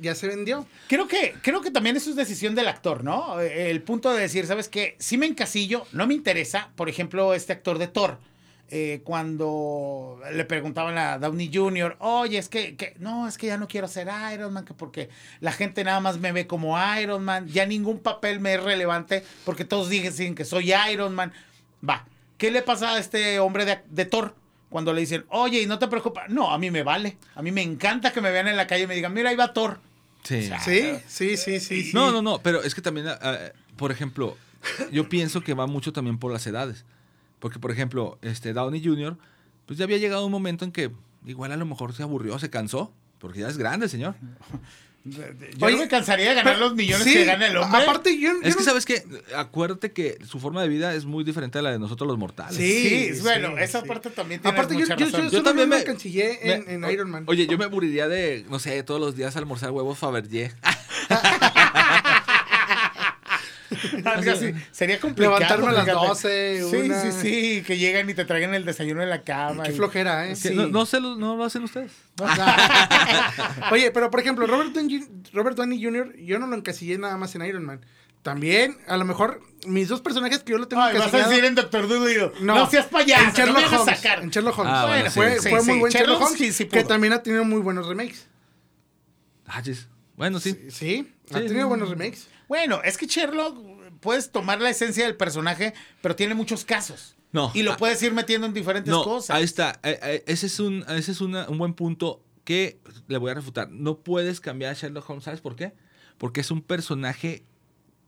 ya, 0.00 0.14
se 0.14 0.26
vendió. 0.28 0.66
Creo 0.88 1.06
que, 1.08 1.34
creo 1.42 1.60
que 1.60 1.70
también 1.70 1.96
eso 1.96 2.10
es 2.10 2.16
decisión 2.16 2.54
del 2.54 2.68
actor, 2.68 3.04
¿no? 3.04 3.40
El 3.40 3.82
punto 3.82 4.12
de 4.12 4.20
decir, 4.20 4.46
¿sabes 4.46 4.68
qué? 4.68 4.96
Si 4.98 5.16
me 5.18 5.26
encasillo, 5.26 5.86
no 5.92 6.06
me 6.06 6.14
interesa. 6.14 6.70
Por 6.76 6.88
ejemplo, 6.88 7.34
este 7.34 7.52
actor 7.52 7.78
de 7.78 7.88
Thor. 7.88 8.18
eh, 8.70 9.00
cuando 9.02 10.20
le 10.30 10.44
preguntaban 10.44 10.98
a 10.98 11.16
Downey 11.18 11.50
Jr., 11.50 11.96
oye, 12.00 12.36
es 12.36 12.50
que, 12.50 12.76
que- 12.76 12.94
no, 12.98 13.26
es 13.26 13.38
que 13.38 13.46
ya 13.46 13.56
no 13.56 13.66
quiero 13.66 13.88
ser 13.88 14.08
Iron 14.34 14.52
Man, 14.52 14.66
que 14.66 14.74
porque 14.74 15.08
la 15.40 15.52
gente 15.52 15.82
nada 15.84 16.00
más 16.00 16.18
me 16.18 16.32
ve 16.32 16.46
como 16.46 16.76
Iron 17.00 17.24
Man, 17.24 17.48
ya 17.48 17.64
ningún 17.64 17.98
papel 17.98 18.40
me 18.40 18.52
es 18.54 18.62
relevante, 18.62 19.24
porque 19.46 19.64
todos 19.64 19.88
dicen 19.88 20.34
que 20.34 20.44
soy 20.44 20.74
Iron 20.92 21.14
Man. 21.14 21.32
Va, 21.88 22.04
¿qué 22.36 22.50
le 22.50 22.60
pasa 22.60 22.92
a 22.92 22.98
este 22.98 23.38
hombre 23.38 23.64
de, 23.64 23.78
de 23.88 24.04
Thor? 24.04 24.34
Cuando 24.68 24.92
le 24.92 25.00
dicen, 25.00 25.24
oye, 25.30 25.62
y 25.62 25.66
no 25.66 25.78
te 25.78 25.88
preocupas. 25.88 26.28
No, 26.28 26.50
a 26.50 26.58
mí 26.58 26.70
me 26.70 26.82
vale. 26.82 27.16
A 27.34 27.42
mí 27.42 27.52
me 27.52 27.62
encanta 27.62 28.12
que 28.12 28.20
me 28.20 28.30
vean 28.30 28.48
en 28.48 28.56
la 28.56 28.66
calle 28.66 28.84
y 28.84 28.86
me 28.86 28.94
digan, 28.94 29.12
mira, 29.14 29.30
ahí 29.30 29.36
va 29.36 29.52
Thor. 29.52 29.80
Sí. 30.24 30.46
sea, 30.46 30.60
Sí, 30.60 30.98
sí, 31.06 31.36
sí, 31.36 31.60
sí. 31.60 31.82
sí. 31.84 31.90
No, 31.94 32.12
no, 32.12 32.20
no, 32.20 32.40
pero 32.42 32.62
es 32.62 32.74
que 32.74 32.82
también, 32.82 33.08
ah, 33.08 33.38
por 33.76 33.92
ejemplo, 33.92 34.36
yo 34.92 35.08
pienso 35.08 35.40
que 35.40 35.54
va 35.54 35.66
mucho 35.66 35.92
también 35.92 36.18
por 36.18 36.32
las 36.32 36.46
edades. 36.46 36.84
Porque, 37.38 37.58
por 37.58 37.70
ejemplo, 37.70 38.18
este 38.22 38.52
Downey 38.52 38.84
Jr., 38.84 39.16
pues 39.66 39.78
ya 39.78 39.84
había 39.84 39.98
llegado 39.98 40.26
un 40.26 40.32
momento 40.32 40.64
en 40.64 40.72
que 40.72 40.90
igual 41.26 41.52
a 41.52 41.56
lo 41.56 41.66
mejor 41.66 41.94
se 41.94 42.02
aburrió, 42.02 42.38
se 42.38 42.50
cansó, 42.50 42.92
porque 43.18 43.40
ya 43.40 43.48
es 43.48 43.58
grande 43.58 43.86
el 43.86 43.90
señor. 43.90 44.14
Yo 45.10 45.66
Oye, 45.66 45.76
no 45.76 45.82
me 45.82 45.88
cansaría 45.88 46.28
de 46.30 46.34
ganar 46.34 46.54
pero- 46.54 46.66
los 46.66 46.74
millones 46.76 47.04
sí, 47.04 47.12
que 47.14 47.24
gana 47.24 47.46
el 47.46 47.56
hombre. 47.56 47.82
Aparte, 47.82 48.18
yo, 48.18 48.30
yo 48.32 48.38
Es 48.48 48.54
que, 48.56 48.60
no- 48.62 48.64
¿sabes 48.64 48.84
qué? 48.84 49.02
Acuérdate 49.36 49.92
que 49.92 50.18
su 50.26 50.38
forma 50.40 50.62
de 50.62 50.68
vida 50.68 50.94
es 50.94 51.04
muy 51.04 51.24
diferente 51.24 51.58
a 51.58 51.62
la 51.62 51.70
de 51.72 51.78
nosotros 51.78 52.06
los 52.08 52.18
mortales. 52.18 52.56
Sí, 52.56 53.14
Sí, 53.14 53.20
bueno, 53.22 53.54
sí, 53.56 53.62
esa 53.62 53.80
sí. 53.82 53.88
parte 53.88 54.10
también 54.10 54.40
tiene 54.40 54.56
Aparte, 54.56 54.74
yo, 54.74 54.80
mucha 54.80 54.96
yo, 54.96 55.06
razón. 55.06 55.24
yo, 55.24 55.30
Yo 55.30 55.42
también 55.42 55.68
me 55.68 55.78
encansillé 55.78 56.54
en, 56.72 56.84
Iron 56.90 57.10
Man. 57.10 57.24
Oye, 57.26 57.46
yo 57.46 57.56
me 57.58 57.64
aburriría 57.64 58.08
de, 58.08 58.44
no 58.50 58.58
sé, 58.58 58.82
todos 58.82 59.00
los 59.00 59.16
días 59.16 59.36
almorzar 59.36 59.70
huevos 59.70 59.98
Fabergé. 59.98 60.52
Algo 64.04 64.30
así. 64.30 64.54
Sería 64.70 64.98
complicado. 65.00 65.38
Levantarme 65.38 65.68
a 65.68 65.72
las 65.72 65.84
fíjate. 65.84 66.06
12, 66.08 66.70
Sí, 66.70 66.76
una- 66.76 67.00
sí, 67.02 67.12
sí, 67.12 67.62
que 67.66 67.76
llegan 67.78 68.08
y 68.08 68.14
te 68.14 68.24
traigan 68.24 68.54
el 68.54 68.64
desayuno 68.64 69.02
en 69.02 69.10
la 69.10 69.22
cama. 69.22 69.64
Qué 69.64 69.72
y- 69.72 69.74
flojera, 69.76 70.28
¿eh? 70.28 70.34
Que 70.42 70.50
no, 70.50 70.68
no, 70.68 70.86
se 70.86 71.00
lo, 71.00 71.16
no 71.16 71.36
lo 71.36 71.44
hacen 71.44 71.62
ustedes. 71.64 71.92
Oye, 73.70 73.90
pero 73.90 74.10
por 74.10 74.20
ejemplo, 74.20 74.46
Robert 74.46 74.72
Downey, 74.72 75.04
Robert 75.32 75.56
Downey 75.56 75.82
Jr., 75.82 76.16
yo 76.18 76.38
no 76.38 76.46
lo 76.46 76.56
encasillé 76.56 76.98
nada 76.98 77.16
más 77.16 77.34
en 77.34 77.44
Iron 77.44 77.64
Man. 77.64 77.84
También, 78.22 78.76
a 78.88 78.96
lo 78.96 79.04
mejor, 79.04 79.40
mis 79.66 79.88
dos 79.88 80.00
personajes 80.00 80.40
que 80.40 80.50
yo 80.52 80.58
lo 80.58 80.66
tengo 80.66 80.82
Ay, 80.82 80.98
vas 80.98 81.14
a 81.14 81.28
decir 81.28 81.44
en 81.44 81.54
Doctor 81.54 81.86
Dolittle. 81.88 82.32
No, 82.40 82.56
No, 82.56 82.70
seas 82.70 82.86
payaso. 82.86 83.24
en 83.24 83.32
Sherlock 83.32 83.62
no 83.62 83.70
me 83.70 83.76
Holmes. 83.78 83.96
sacar. 84.00 84.22
En 84.22 84.30
Sherlock 84.30 84.58
Holmes. 84.58 84.74
Ah, 84.76 84.86
bueno, 84.86 85.10
Bueno, 85.14 85.32
sí. 85.32 85.38
fue, 85.38 85.40
sí, 85.40 85.48
fue 85.50 85.62
muy 85.62 85.74
sí. 85.74 85.80
buen 85.80 85.92
Sherlock, 85.92 86.08
Sherlock 86.08 86.22
Holmes, 86.26 86.38
sí, 86.38 86.52
sí 86.52 86.64
que 86.66 86.84
también 86.84 87.12
ha 87.12 87.22
tenido 87.22 87.44
muy 87.44 87.60
buenos 87.60 87.86
remakes. 87.86 88.26
Ah, 89.46 89.62
chis. 89.62 89.86
Bueno, 90.18 90.40
sí. 90.40 90.54
Sí, 90.70 91.10
ha 91.30 91.38
tenido 91.38 91.62
sí. 91.62 91.68
buenos 91.68 91.88
remakes. 91.88 92.28
Bueno, 92.48 92.80
es 92.84 92.98
que 92.98 93.06
Sherlock 93.06 93.56
puedes 94.00 94.30
tomar 94.30 94.60
la 94.60 94.68
esencia 94.70 95.04
del 95.06 95.16
personaje, 95.16 95.72
pero 96.02 96.14
tiene 96.16 96.34
muchos 96.34 96.64
casos. 96.64 97.16
No. 97.32 97.50
Y 97.54 97.62
lo 97.62 97.72
Ah. 97.72 97.76
puedes 97.76 98.02
ir 98.02 98.12
metiendo 98.12 98.46
en 98.46 98.52
diferentes 98.54 98.90
No, 98.90 99.04
cosas. 99.04 99.36
ahí 99.36 99.44
está. 99.44 99.78
Eh, 99.82 99.98
eh, 100.02 100.24
Ese 100.26 100.46
es, 100.46 100.60
un, 100.60 100.84
ese 100.88 101.12
es 101.12 101.20
una- 101.20 101.48
un 101.48 101.58
buen 101.58 101.74
punto 101.74 102.22
que 102.44 102.78
le 103.06 103.18
voy 103.18 103.30
a 103.30 103.34
refutar. 103.34 103.70
No 103.70 103.98
puedes 103.98 104.40
cambiar 104.40 104.72
a 104.72 104.74
Sherlock 104.74 105.08
Holmes. 105.08 105.24
¿Sabes 105.24 105.40
por 105.40 105.54
qué? 105.56 105.72
Porque 106.16 106.40
es 106.40 106.50
un 106.50 106.62
personaje, 106.62 107.44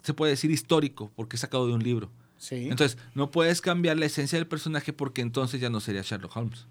se 0.03 0.14
puede 0.14 0.33
decir 0.33 0.51
histórico, 0.51 1.12
porque 1.16 1.37
es 1.37 1.40
sacado 1.40 1.66
de 1.66 1.75
un 1.75 1.83
libro. 1.83 2.11
Sí. 2.38 2.68
Entonces, 2.70 2.96
no 3.14 3.31
puedes 3.31 3.61
cambiar 3.61 3.99
la 3.99 4.07
esencia 4.07 4.38
del 4.38 4.46
personaje 4.49 4.94
porque 4.94 5.20
entonces 5.20 5.61
ya 5.61 5.68
no 5.68 5.81
sería 5.81 6.01
Sherlock 6.03 6.35
Holmes. 6.35 6.66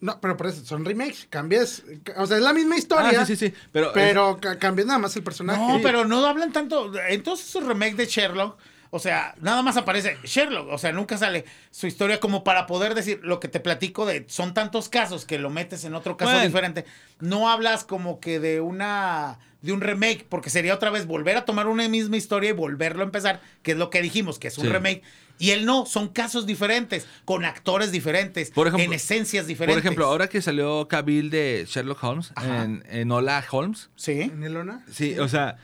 No, 0.00 0.20
pero 0.20 0.36
por 0.36 0.46
eso 0.46 0.64
son 0.64 0.84
remakes. 0.84 1.26
Cambias. 1.28 1.82
O 2.16 2.26
sea, 2.26 2.36
es 2.36 2.42
la 2.42 2.52
misma 2.52 2.76
historia. 2.76 3.20
Ah, 3.20 3.26
sí, 3.26 3.36
sí, 3.36 3.48
sí. 3.48 3.54
Pero, 3.72 3.90
Pero 3.92 4.38
ca- 4.40 4.58
cambias 4.58 4.86
nada 4.86 4.98
más 5.00 5.16
el 5.16 5.22
personaje. 5.24 5.60
No, 5.60 5.80
pero 5.82 6.04
no 6.04 6.24
hablan 6.24 6.52
tanto. 6.52 6.92
En 7.08 7.22
todos 7.22 7.40
esos 7.40 7.64
remakes 7.64 7.96
de 7.96 8.06
Sherlock, 8.06 8.56
O 8.90 8.98
sea, 8.98 9.34
nada 9.42 9.60
más 9.60 9.76
aparece 9.76 10.16
Sherlock. 10.24 10.68
O 10.72 10.78
sea, 10.78 10.92
nunca 10.92 11.18
sale 11.18 11.44
su 11.70 11.86
historia 11.86 12.20
como 12.20 12.42
para 12.42 12.66
poder 12.66 12.94
decir 12.94 13.20
lo 13.22 13.38
que 13.38 13.48
te 13.48 13.60
platico 13.60 14.06
de. 14.06 14.24
Son 14.28 14.54
tantos 14.54 14.88
casos 14.88 15.26
que 15.26 15.38
lo 15.38 15.50
metes 15.50 15.84
en 15.84 15.94
otro 15.94 16.16
caso 16.16 16.30
Bueno. 16.32 16.46
diferente. 16.46 16.86
No 17.20 17.50
hablas 17.50 17.84
como 17.84 18.18
que 18.20 18.40
de 18.40 18.60
una. 18.60 19.38
de 19.60 19.72
un 19.72 19.80
remake, 19.80 20.24
porque 20.28 20.50
sería 20.50 20.72
otra 20.72 20.88
vez 20.90 21.04
volver 21.08 21.36
a 21.36 21.44
tomar 21.44 21.66
una 21.66 21.88
misma 21.88 22.16
historia 22.16 22.50
y 22.50 22.52
volverlo 22.52 23.02
a 23.02 23.04
empezar, 23.06 23.40
que 23.62 23.72
es 23.72 23.76
lo 23.76 23.90
que 23.90 24.00
dijimos, 24.00 24.38
que 24.38 24.46
es 24.46 24.56
un 24.56 24.66
Sí. 24.66 24.70
remake. 24.70 25.02
Y 25.38 25.50
él 25.50 25.64
no, 25.64 25.86
son 25.86 26.08
casos 26.08 26.46
diferentes, 26.46 27.06
con 27.24 27.44
actores 27.44 27.92
diferentes, 27.92 28.50
Por 28.50 28.66
ejemplo- 28.66 28.84
en 28.86 28.92
esencias 28.92 29.46
diferentes. 29.46 29.76
Por 29.76 29.86
ejemplo, 29.86 30.06
ahora 30.06 30.28
que 30.28 30.42
salió 30.42 30.88
Cavill 30.88 31.30
de 31.30 31.64
Sherlock 31.68 32.02
Holmes 32.02 32.32
en, 32.42 32.82
en 32.88 33.10
Hola 33.12 33.44
Holmes, 33.50 33.90
Sí. 33.96 34.20
¿En 34.22 34.42
Elona? 34.42 34.84
sí, 34.90 35.18
o 35.18 35.28
sea, 35.28 35.56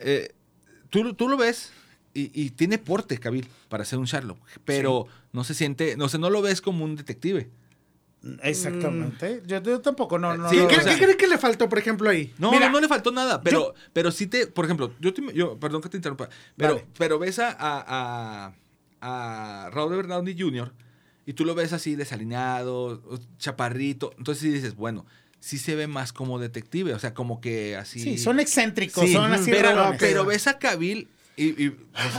eh, 0.00 0.32
tú, 0.90 1.14
tú 1.14 1.28
lo 1.28 1.36
ves 1.36 1.70
y, 2.14 2.30
y 2.34 2.50
tiene 2.50 2.78
porte 2.78 3.18
Cavill 3.18 3.48
para 3.68 3.84
ser 3.84 3.98
un 4.00 4.06
Sherlock, 4.06 4.38
pero 4.64 5.06
no 5.32 5.44
se 5.44 5.54
siente, 5.54 5.96
no 5.96 6.08
sé, 6.08 6.18
no 6.18 6.28
lo 6.28 6.42
ves 6.42 6.60
como 6.60 6.84
un 6.84 6.96
detective. 6.96 7.48
Exactamente. 8.42 9.42
Yo, 9.46 9.62
yo 9.62 9.80
tampoco, 9.80 10.18
no, 10.18 10.36
no. 10.36 10.48
Sí, 10.50 10.56
no, 10.56 10.68
¿Qué, 10.68 10.74
o 10.74 10.78
no. 10.78 10.84
sea- 10.84 10.94
qué 10.94 11.02
creen 11.04 11.16
que 11.18 11.26
le 11.26 11.38
faltó, 11.38 11.68
por 11.68 11.78
ejemplo, 11.78 12.08
ahí? 12.10 12.32
No, 12.38 12.50
Mira, 12.52 12.66
no, 12.66 12.72
no 12.74 12.80
le 12.80 12.88
faltó 12.88 13.10
nada, 13.10 13.40
pero, 13.42 13.74
pero 13.92 14.10
sí 14.10 14.26
te, 14.26 14.46
por 14.46 14.64
ejemplo, 14.64 14.92
yo, 15.00 15.12
te- 15.12 15.32
yo 15.34 15.58
perdón 15.58 15.80
que 15.82 15.88
te 15.88 15.96
interrumpa, 15.96 16.28
pero, 16.56 16.74
Vale. 16.74 16.86
pero 16.98 17.18
ves 17.18 17.38
a, 17.38 17.56
a, 17.58 18.52
a, 19.02 19.68
Robert 19.72 20.08
Downey 20.08 20.34
Jr. 20.38 20.72
y 21.26 21.32
tú 21.34 21.44
lo 21.44 21.54
ves 21.54 21.72
así 21.72 21.94
desalineado, 21.96 23.02
chaparrito, 23.38 24.12
entonces 24.16 24.42
sí 24.42 24.50
dices, 24.50 24.74
bueno, 24.76 25.04
sí 25.40 25.58
se 25.58 25.74
ve 25.74 25.86
más 25.86 26.12
como 26.12 26.38
detective, 26.38 26.94
o 26.94 26.98
sea, 26.98 27.12
como 27.14 27.40
que 27.40 27.76
así. 27.76 28.00
Sí, 28.00 28.16
son 28.18 28.40
excéntricos, 28.40 29.04
Sí, 29.04 29.12
son 29.12 29.32
así 29.32 29.50
pero, 29.50 29.70
rarones. 29.70 30.00
pero 30.00 30.24
ves 30.24 30.46
a 30.46 30.58
Cavill 30.58 31.08
y, 31.36 31.44
y, 31.64 31.76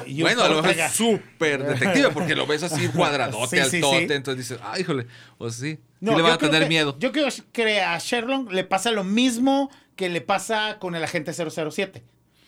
Y 0.07 0.15
un 0.17 0.21
bueno, 0.21 0.43
a 0.43 0.49
lo 0.49 0.61
mejor 0.61 0.71
es 0.77 0.91
súper 0.91 1.63
detective 1.63 2.09
porque 2.11 2.35
lo 2.35 2.45
ves 2.47 2.63
así 2.63 2.87
cuadradote, 2.89 3.63
Sí, 3.63 3.69
sí, 3.69 3.75
altote, 3.77 4.07
sí. 4.07 4.13
entonces 4.13 4.49
dices, 4.49 4.59
ah, 4.63 4.79
híjole, 4.79 5.07
o 5.37 5.49
sí, 5.49 5.77
No, 6.01 6.11
sí 6.11 6.17
le 6.17 6.23
van 6.23 6.31
a 6.33 6.37
tener 6.37 6.63
que- 6.63 6.69
miedo. 6.69 6.97
Yo 6.99 7.11
creo 7.11 7.27
que 7.51 7.79
a 7.81 7.97
Sherlock 7.99 8.51
le 8.51 8.63
pasa 8.63 8.91
lo 8.91 9.03
mismo 9.03 9.69
que 9.95 10.09
le 10.09 10.21
pasa 10.21 10.77
con 10.79 10.95
el 10.95 11.03
agente 11.03 11.31
007. 11.33 12.03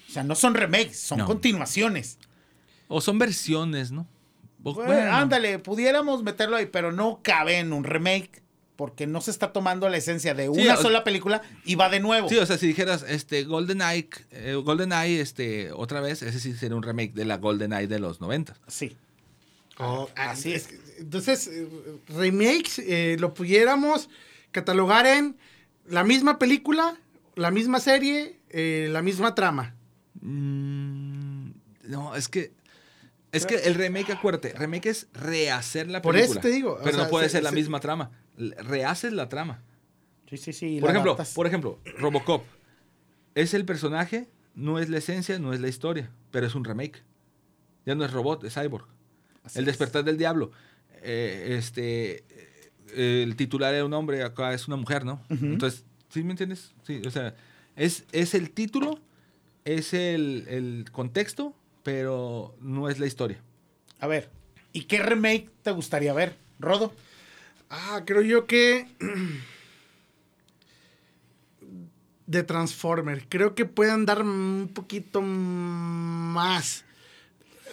O 0.09 0.11
sea, 0.11 0.23
no 0.23 0.33
son 0.35 0.55
remakes, 0.55 0.99
son 0.99 1.19
No. 1.19 1.25
continuaciones. 1.25 2.17
O 2.87 2.99
son 3.01 3.19
versiones, 3.19 3.91
¿no? 3.91 4.07
Bueno, 4.73 4.91
bueno. 4.93 5.11
ándale, 5.13 5.59
pudiéramos 5.59 6.23
meterlo 6.23 6.55
ahí, 6.57 6.65
pero 6.65 6.91
no 6.91 7.19
cabe 7.21 7.59
en 7.59 7.71
un 7.73 7.83
remake 7.83 8.41
porque 8.75 9.07
no 9.07 9.21
se 9.21 9.31
está 9.31 9.53
tomando 9.53 9.87
la 9.87 9.97
esencia 9.97 10.33
de 10.33 10.43
Sí, 10.53 10.61
una 10.63 10.73
o- 10.73 10.81
sola 10.81 11.03
película 11.05 11.41
y 11.63 11.75
va 11.75 11.87
de 11.89 11.99
nuevo. 12.01 12.27
Sí, 12.27 12.37
o 12.37 12.45
sea, 12.45 12.57
si 12.57 12.67
dijeras 12.67 13.05
este 13.07 13.43
GoldenEye, 13.45 14.09
eh, 14.31 14.55
GoldenEye 14.55 15.21
este 15.21 15.71
otra 15.71 16.01
vez, 16.01 16.21
ese 16.23 16.39
sí 16.41 16.53
sería 16.53 16.75
un 16.75 16.83
remake 16.83 17.13
de 17.13 17.23
la 17.25 17.37
GoldenEye 17.37 17.87
de 17.87 17.99
los 17.99 18.19
90. 18.19 18.55
Sí. 18.67 18.97
Oh, 19.77 20.09
así 20.15 20.53
es. 20.53 20.67
Entonces, 20.99 21.47
eh, 21.47 21.67
remakes 22.09 22.79
eh, 22.79 23.17
lo 23.19 23.33
pudiéramos 23.33 24.09
catalogar 24.51 25.05
en 25.05 25.37
la 25.87 26.03
misma 26.03 26.37
película, 26.39 26.97
la 27.35 27.51
misma 27.51 27.79
serie, 27.79 28.39
eh, 28.49 28.87
la 28.91 29.01
misma 29.01 29.35
trama. 29.35 29.75
Mm, 30.21 31.51
no, 31.83 32.15
es 32.15 32.27
que 32.27 32.51
es 33.35 33.45
que 33.45 33.55
el 33.55 33.75
remake, 33.75 34.11
acuérdate, 34.11 34.53
remake 34.53 34.87
es 34.87 35.07
rehacer 35.13 35.89
la 35.89 36.01
Por 36.01 36.13
película. 36.15 36.39
eso 36.39 36.47
te 36.47 36.53
digo, 36.53 36.73
o 36.73 36.79
Pero 36.83 36.95
sea, 36.95 37.03
no 37.05 37.09
puede 37.09 37.27
se- 37.27 37.33
ser 37.33 37.43
la 37.43 37.49
se- 37.49 37.55
misma 37.55 37.79
trama. 37.79 38.11
Rehaces 38.37 39.13
la 39.13 39.29
trama. 39.29 39.61
Sí, 40.29 40.37
sí, 40.37 40.53
sí. 40.53 40.79
Por 40.81 40.89
ejemplo, 40.89 41.11
adaptas. 41.11 41.33
por 41.33 41.47
ejemplo, 41.47 41.79
Robocop. 41.99 42.43
Es 43.35 43.53
el 43.53 43.65
personaje, 43.65 44.27
no 44.55 44.79
es 44.79 44.89
la 44.89 44.97
esencia, 44.97 45.37
no 45.39 45.53
es 45.53 45.59
la 45.59 45.67
historia, 45.67 46.09
pero 46.31 46.47
es 46.47 46.55
un 46.55 46.63
remake. 46.63 47.03
Ya 47.85 47.93
no 47.95 48.03
es 48.05 48.11
robot, 48.11 48.43
es 48.45 48.53
cyborg. 48.55 48.87
Así 49.43 49.59
el 49.59 49.63
es. 49.65 49.67
despertar 49.67 50.03
del 50.03 50.17
diablo. 50.17 50.51
Eh, 51.03 51.55
este, 51.59 52.23
eh, 52.95 53.23
el 53.23 53.35
titular 53.35 53.73
era 53.75 53.85
un 53.85 53.93
hombre, 53.93 54.23
acá 54.23 54.53
es 54.53 54.67
una 54.67 54.77
mujer, 54.77 55.05
¿no? 55.05 55.21
Entonces, 55.29 55.85
¿sí 56.09 56.23
me 56.23 56.31
entiendes? 56.31 56.73
Sí, 56.83 57.01
o 57.05 57.11
sea, 57.11 57.35
es, 57.75 58.05
es 58.11 58.33
el 58.33 58.49
título, 58.51 58.99
es 59.65 59.93
el, 59.93 60.45
el 60.47 60.85
contexto, 60.91 61.53
pero 61.85 62.55
no 62.61 62.89
es 62.89 62.97
la 62.97 63.05
historia. 63.05 63.37
A 63.99 64.07
ver, 64.07 64.31
¿y 64.73 64.85
qué 64.85 64.97
remake 65.03 65.51
te 65.61 65.69
gustaría 65.69 66.13
ver, 66.13 66.35
Rodo? 66.59 66.91
Ah, 67.69 68.01
creo 68.05 68.23
yo 68.23 68.47
que. 68.47 68.87
De 72.27 72.41
Transformer. 72.41 73.27
Creo 73.29 73.53
que 73.53 73.65
pueden 73.65 74.07
dar 74.07 74.23
un 74.23 74.71
poquito 74.73 75.21
más. 75.21 76.83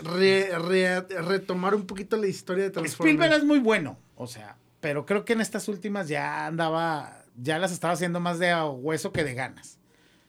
Re- 0.03 0.59
re- 0.59 1.01
retomar 1.01 1.75
un 1.75 1.87
poquito 1.87 2.19
la 2.19 2.27
historia 2.27 2.65
de 2.65 2.71
Transformer. 2.71 3.15
Spielberg 3.15 3.41
es 3.41 3.45
muy 3.47 3.61
bueno, 3.61 3.97
o 4.17 4.27
sea, 4.27 4.57
pero 4.81 5.07
creo 5.07 5.25
que 5.25 5.33
en 5.33 5.41
estas 5.41 5.69
últimas 5.69 6.09
ya 6.09 6.45
andaba, 6.47 7.23
ya 7.41 7.59
las 7.59 7.73
estaba 7.73 7.95
haciendo 7.95 8.21
más 8.21 8.39
de 8.39 8.53
hueso 8.63 9.11
que 9.13 9.25
de 9.25 9.33
ganas. 9.35 9.79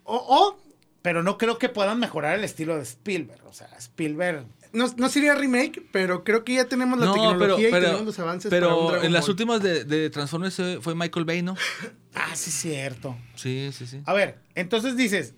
O, 0.04 0.16
o 0.16 0.73
Pero 1.04 1.22
no 1.22 1.38
creo 1.38 1.60
que 1.60 1.70
puedan 1.70 2.00
mejorar 2.00 2.40
el 2.40 2.44
estilo 2.44 2.76
de 2.78 2.82
Spielberg. 2.84 3.46
O 3.46 3.54
sea, 3.54 3.68
Spielberg. 3.78 4.46
no, 4.72 4.88
no 4.98 5.10
sería 5.10 5.36
remake, 5.36 5.84
pero 5.92 6.24
creo 6.24 6.44
que 6.44 6.56
ya 6.56 6.66
tenemos 6.66 6.98
la 6.98 7.06
no, 7.08 7.14
tecnología 7.14 7.68
pero, 7.70 7.78
y 7.78 7.82
tenemos 7.88 8.06
los 8.06 8.20
avances 8.20 8.50
para 8.50 8.68
un 8.70 8.74
pero 8.74 8.88
Dragon 8.90 9.06
en 9.06 9.14
las 9.14 9.22
Ball. 9.24 9.30
últimas 9.32 9.62
de, 9.62 9.84
de 9.84 10.10
Transformers 10.10 10.60
fue 10.82 10.96
Michael 10.96 11.26
Bay, 11.26 11.42
¿no? 11.44 11.56
Ah, 12.16 12.36
sí, 12.36 12.52
cierto. 12.52 13.18
Sí, 13.36 13.70
sí, 13.74 13.86
sí. 13.88 14.02
A 14.06 14.14
ver, 14.14 14.38
entonces 14.56 14.96
dices 14.96 15.34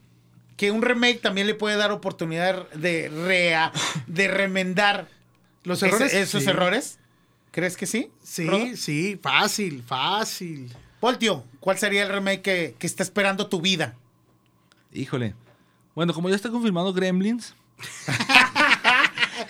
que 0.58 0.72
un 0.72 0.82
remake 0.82 1.20
también 1.22 1.48
le 1.48 1.56
puede 1.56 1.78
dar 1.78 1.92
oportunidad 1.92 2.70
de 2.72 3.10
rea, 3.10 3.72
de 4.08 4.28
remendar 4.28 5.08
Los 5.64 5.80
ese- 5.82 5.88
errores. 5.88 6.14
esos 6.14 6.44
sí. 6.44 6.50
errores. 6.50 7.00
¿Crees 7.52 7.76
que 7.78 7.86
sí? 7.86 8.12
Rodo? 8.46 8.66
Sí, 8.66 8.78
sí, 8.78 9.20
fácil, 9.22 9.84
fácil. 9.84 10.72
Voltio, 11.02 11.44
¿cuál 11.62 11.78
sería 11.78 12.04
el 12.04 12.10
remake 12.10 12.42
que, 12.42 12.76
que 12.78 12.86
está 12.88 13.02
esperando 13.04 13.48
tu 13.48 13.62
vida? 13.62 13.96
Híjole. 14.94 15.34
Bueno, 15.96 16.14
como 16.14 16.30
ya 16.30 16.36
está 16.36 16.50
confirmado 16.50 16.94
Gremlins, 16.94 17.56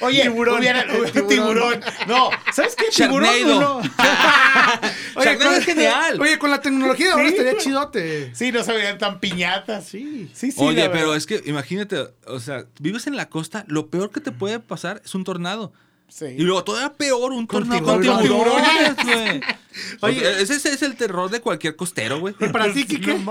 Oye, 0.01 0.23
Tiburón. 0.23 0.59
hubiera- 0.59 0.83
tiburón. 1.13 1.27
tiburón. 1.27 1.81
No, 2.07 2.29
¿sabes 2.53 2.75
qué? 2.75 2.85
Tiburón 2.93 3.29
uno. 3.45 3.81
Sharknado 5.23 5.55
es 5.55 5.65
genial. 5.65 6.19
Oye, 6.19 6.37
con 6.39 6.49
la 6.51 6.59
tecnología 6.61 7.07
de 7.07 7.11
ahora 7.13 7.29
Sí. 7.29 7.35
estaría 7.35 7.57
chidote. 7.59 8.35
Sí, 8.35 8.51
no 8.51 8.63
se 8.63 8.73
verían 8.73 8.97
tan 8.97 9.19
piñatas. 9.19 9.85
Sí. 9.85 10.29
Sí, 10.33 10.51
sí. 10.51 10.57
Oye, 10.61 10.89
pero 10.89 11.01
verdad. 11.11 11.17
es 11.17 11.25
que 11.27 11.41
imagínate, 11.45 11.97
o 12.27 12.39
sea, 12.39 12.65
vives 12.79 13.07
en 13.07 13.15
la 13.15 13.29
costa, 13.29 13.63
lo 13.67 13.89
peor 13.89 14.11
que 14.11 14.21
te 14.21 14.31
puede 14.31 14.59
pasar 14.59 15.01
es 15.05 15.13
un 15.15 15.23
tornado. 15.23 15.71
Sí. 16.07 16.25
Y 16.37 16.41
luego 16.43 16.63
todavía 16.63 16.93
peor, 16.93 17.31
un 17.33 17.45
Con 17.47 17.67
tornado 17.67 17.83
con 18.01 18.21
tiburones. 18.21 18.95
güey. 19.03 19.41
Oye. 20.01 20.41
Ese, 20.41 20.55
ese 20.55 20.69
es 20.71 20.81
el 20.81 20.95
terror 20.95 21.29
de 21.29 21.41
cualquier 21.41 21.75
costero, 21.75 22.19
güey. 22.19 22.33
Y 22.39 22.47
para 22.49 22.65
ti, 22.71 22.81
Sí, 22.87 22.99
Kike. 22.99 23.23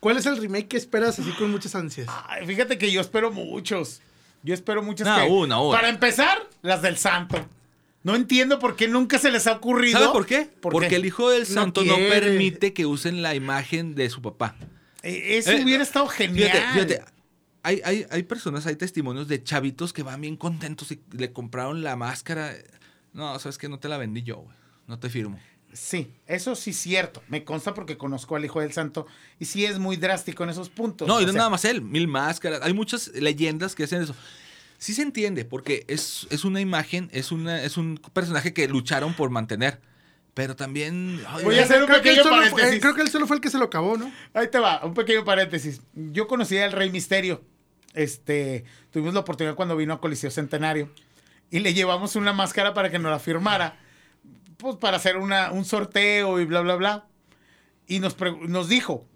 ¿cuál 0.00 0.16
es 0.16 0.26
el 0.26 0.36
remake 0.38 0.66
que 0.68 0.76
esperas 0.76 1.18
así 1.18 1.30
con 1.32 1.50
muchas 1.50 1.74
ansias? 1.74 2.08
Ay, 2.28 2.46
fíjate 2.46 2.76
que 2.78 2.90
yo 2.90 3.00
espero 3.00 3.30
muchos. 3.30 4.00
Yo 4.42 4.52
espero 4.54 4.82
muchos 4.82 5.06
No, 5.06 5.16
que- 5.16 5.22
una, 5.30 5.60
una. 5.60 5.76
Para 5.76 5.88
empezar, 5.88 6.48
las 6.62 6.82
del 6.82 6.96
santo. 6.98 7.36
No 8.02 8.14
entiendo 8.16 8.58
por 8.58 8.76
qué 8.76 8.88
nunca 8.88 9.18
se 9.18 9.30
les 9.30 9.46
ha 9.46 9.52
ocurrido. 9.52 9.98
¿Sabe 9.98 10.12
por 10.12 10.26
qué? 10.26 10.48
¿Por 10.60 10.72
Porque 10.72 10.88
qué? 10.88 10.96
el 10.96 11.06
hijo 11.06 11.30
del 11.30 11.46
santo 11.46 11.84
no, 11.84 11.94
permite 11.96 12.72
que 12.74 12.84
usen 12.84 13.22
la 13.22 13.34
imagen 13.34 13.94
de 13.94 14.10
su 14.10 14.20
papá. 14.20 14.56
Eh, 15.02 15.38
Eso 15.38 15.52
Eh, 15.52 15.62
hubiera 15.64 15.82
estado 15.82 16.06
genial. 16.08 16.50
Fíjate, 16.50 16.72
fíjate. 16.72 17.04
Hay, 17.64 17.80
hay, 17.84 18.06
hay 18.10 18.22
personas, 18.22 18.66
hay 18.66 18.76
testimonios 18.76 19.26
de 19.26 19.42
chavitos 19.42 19.92
que 19.92 20.02
van 20.02 20.20
bien 20.20 20.36
contentos 20.36 20.92
y 20.92 21.00
le 21.10 21.32
compraron 21.32 21.82
la 21.82 21.96
máscara. 21.96 22.54
No, 23.12 23.36
sabes 23.38 23.58
que 23.58 23.68
no 23.68 23.78
te 23.78 23.88
la 23.88 23.98
vendí 23.98 24.22
yo, 24.22 24.36
güey. 24.36 24.56
No 24.86 24.98
te 24.98 25.08
firmo. 25.08 25.38
Sí, 25.72 26.12
eso 26.26 26.54
sí 26.54 26.70
es 26.70 26.76
cierto. 26.76 27.22
Me 27.28 27.42
consta 27.42 27.74
porque 27.74 27.96
conozco 27.96 28.36
al 28.36 28.44
hijo 28.44 28.60
del 28.60 28.72
santo. 28.72 29.06
Y 29.40 29.46
sí 29.46 29.64
es 29.64 29.78
muy 29.80 29.96
drástico 29.96 30.44
en 30.44 30.50
esos 30.50 30.70
puntos. 30.70 31.08
No, 31.08 31.20
y 31.20 31.26
no 31.26 31.32
sea, 31.32 31.38
nada 31.38 31.50
más 31.50 31.64
él, 31.64 31.82
mil 31.82 32.06
máscaras. 32.06 32.60
Hay 32.62 32.72
muchas 32.72 33.08
leyendas 33.08 33.74
que 33.74 33.84
hacen 33.84 34.02
eso. 34.02 34.14
Sí 34.78 34.94
se 34.94 35.02
entiende, 35.02 35.44
porque 35.44 35.84
es, 35.88 36.26
es 36.30 36.44
una 36.44 36.60
imagen, 36.60 37.08
es, 37.12 37.32
una, 37.32 37.62
es 37.62 37.76
un 37.76 37.98
personaje 38.12 38.52
que 38.52 38.68
lucharon 38.68 39.14
por 39.14 39.30
mantener. 39.30 39.80
Pero 40.34 40.54
también. 40.54 41.20
ay, 41.28 41.44
Voy 41.44 41.58
a 41.58 41.62
hacer 41.62 41.80
un 41.80 41.86
creo, 41.86 42.02
que 42.02 42.10
él 42.10 42.16
pequeño 42.16 42.22
solo 42.24 42.42
fue, 42.42 42.50
paréntesis. 42.50 42.76
eh, 42.76 42.80
creo 42.80 42.94
que 42.94 43.00
él 43.02 43.08
solo 43.08 43.26
fue 43.26 43.36
el 43.36 43.42
que 43.42 43.50
se 43.50 43.58
lo 43.58 43.64
acabó, 43.64 43.96
¿no? 43.96 44.12
Ahí 44.34 44.48
te 44.48 44.58
va, 44.58 44.84
un 44.84 44.92
pequeño 44.94 45.24
paréntesis. 45.24 45.80
Yo 45.94 46.26
conocí 46.26 46.58
al 46.58 46.72
Rey 46.72 46.90
Misterio. 46.90 47.42
Este, 47.94 48.64
tuvimos 48.90 49.14
la 49.14 49.20
oportunidad 49.20 49.54
cuando 49.54 49.76
vino 49.76 49.94
a 49.94 50.00
Coliseo 50.00 50.30
Centenario 50.30 50.90
y 51.50 51.60
le 51.60 51.74
llevamos 51.74 52.16
una 52.16 52.32
máscara 52.32 52.74
para 52.74 52.90
que 52.90 52.98
nos 52.98 53.12
la 53.12 53.18
firmara, 53.18 53.78
pues 54.56 54.76
para 54.76 54.96
hacer 54.96 55.16
una, 55.16 55.52
un 55.52 55.64
sorteo 55.64 56.40
y 56.40 56.44
bla, 56.44 56.60
bla, 56.60 56.74
bla. 56.74 57.06
Y 57.86 58.00
nos, 58.00 58.16
nos 58.48 58.68
dijo, 58.68 59.06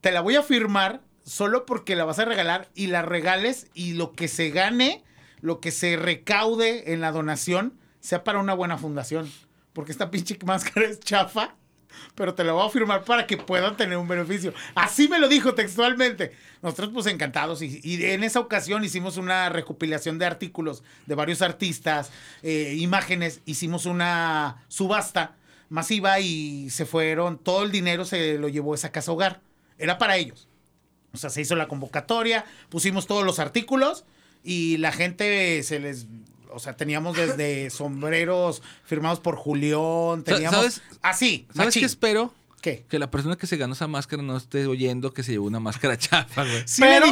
te 0.00 0.12
la 0.12 0.20
voy 0.20 0.36
a 0.36 0.42
firmar 0.42 1.02
solo 1.24 1.66
porque 1.66 1.96
la 1.96 2.04
vas 2.04 2.18
a 2.18 2.24
regalar 2.24 2.68
y 2.74 2.88
la 2.88 3.02
regales 3.02 3.68
y 3.74 3.92
lo 3.92 4.12
que 4.12 4.28
se 4.28 4.50
gane, 4.50 5.04
lo 5.40 5.60
que 5.60 5.70
se 5.70 5.96
recaude 5.96 6.92
en 6.92 7.00
la 7.00 7.12
donación, 7.12 7.78
sea 8.00 8.24
para 8.24 8.38
una 8.38 8.54
buena 8.54 8.78
fundación. 8.78 9.30
Porque 9.72 9.92
esta 9.92 10.10
pinche 10.10 10.38
máscara 10.44 10.86
es 10.86 11.00
chafa. 11.00 11.54
Pero 12.14 12.34
te 12.34 12.44
lo 12.44 12.54
voy 12.54 12.66
a 12.66 12.70
firmar 12.70 13.04
para 13.04 13.26
que 13.26 13.36
puedan 13.36 13.76
tener 13.76 13.98
un 13.98 14.08
beneficio. 14.08 14.52
Así 14.74 15.08
me 15.08 15.18
lo 15.18 15.28
dijo 15.28 15.54
textualmente. 15.54 16.32
Nosotros 16.62 16.90
pues 16.92 17.06
encantados 17.06 17.62
y, 17.62 17.80
y 17.82 18.04
en 18.04 18.22
esa 18.22 18.40
ocasión 18.40 18.84
hicimos 18.84 19.16
una 19.16 19.48
recopilación 19.48 20.18
de 20.18 20.26
artículos 20.26 20.82
de 21.06 21.14
varios 21.14 21.42
artistas, 21.42 22.10
eh, 22.42 22.76
imágenes, 22.78 23.40
hicimos 23.44 23.86
una 23.86 24.64
subasta 24.68 25.36
masiva 25.68 26.20
y 26.20 26.70
se 26.70 26.84
fueron, 26.86 27.38
todo 27.38 27.62
el 27.64 27.72
dinero 27.72 28.04
se 28.04 28.38
lo 28.38 28.48
llevó 28.48 28.74
esa 28.74 28.92
casa 28.92 29.12
hogar. 29.12 29.40
Era 29.78 29.98
para 29.98 30.16
ellos. 30.16 30.48
O 31.12 31.16
sea, 31.16 31.30
se 31.30 31.40
hizo 31.40 31.56
la 31.56 31.68
convocatoria, 31.68 32.44
pusimos 32.68 33.06
todos 33.06 33.24
los 33.24 33.38
artículos 33.38 34.04
y 34.42 34.76
la 34.78 34.92
gente 34.92 35.62
se 35.62 35.80
les... 35.80 36.06
O 36.54 36.58
sea, 36.58 36.76
teníamos 36.76 37.16
desde 37.16 37.70
sombreros 37.70 38.62
firmados 38.84 39.20
por 39.20 39.36
Julián, 39.36 40.22
teníamos... 40.24 40.56
¿sabes? 40.58 40.82
Así, 41.02 41.46
¿Sabes 41.52 41.66
machín. 41.66 41.80
qué 41.80 41.86
espero? 41.86 42.34
¿Qué? 42.60 42.84
Que 42.88 43.00
la 43.00 43.10
persona 43.10 43.36
que 43.36 43.48
se 43.48 43.56
ganó 43.56 43.72
esa 43.72 43.88
máscara 43.88 44.22
no 44.22 44.36
esté 44.36 44.66
oyendo 44.66 45.12
que 45.12 45.24
se 45.24 45.32
llevó 45.32 45.46
una 45.46 45.58
máscara 45.58 45.98
chafa, 45.98 46.44
güey. 46.44 46.62
Sí 46.64 46.80
pero, 46.80 47.06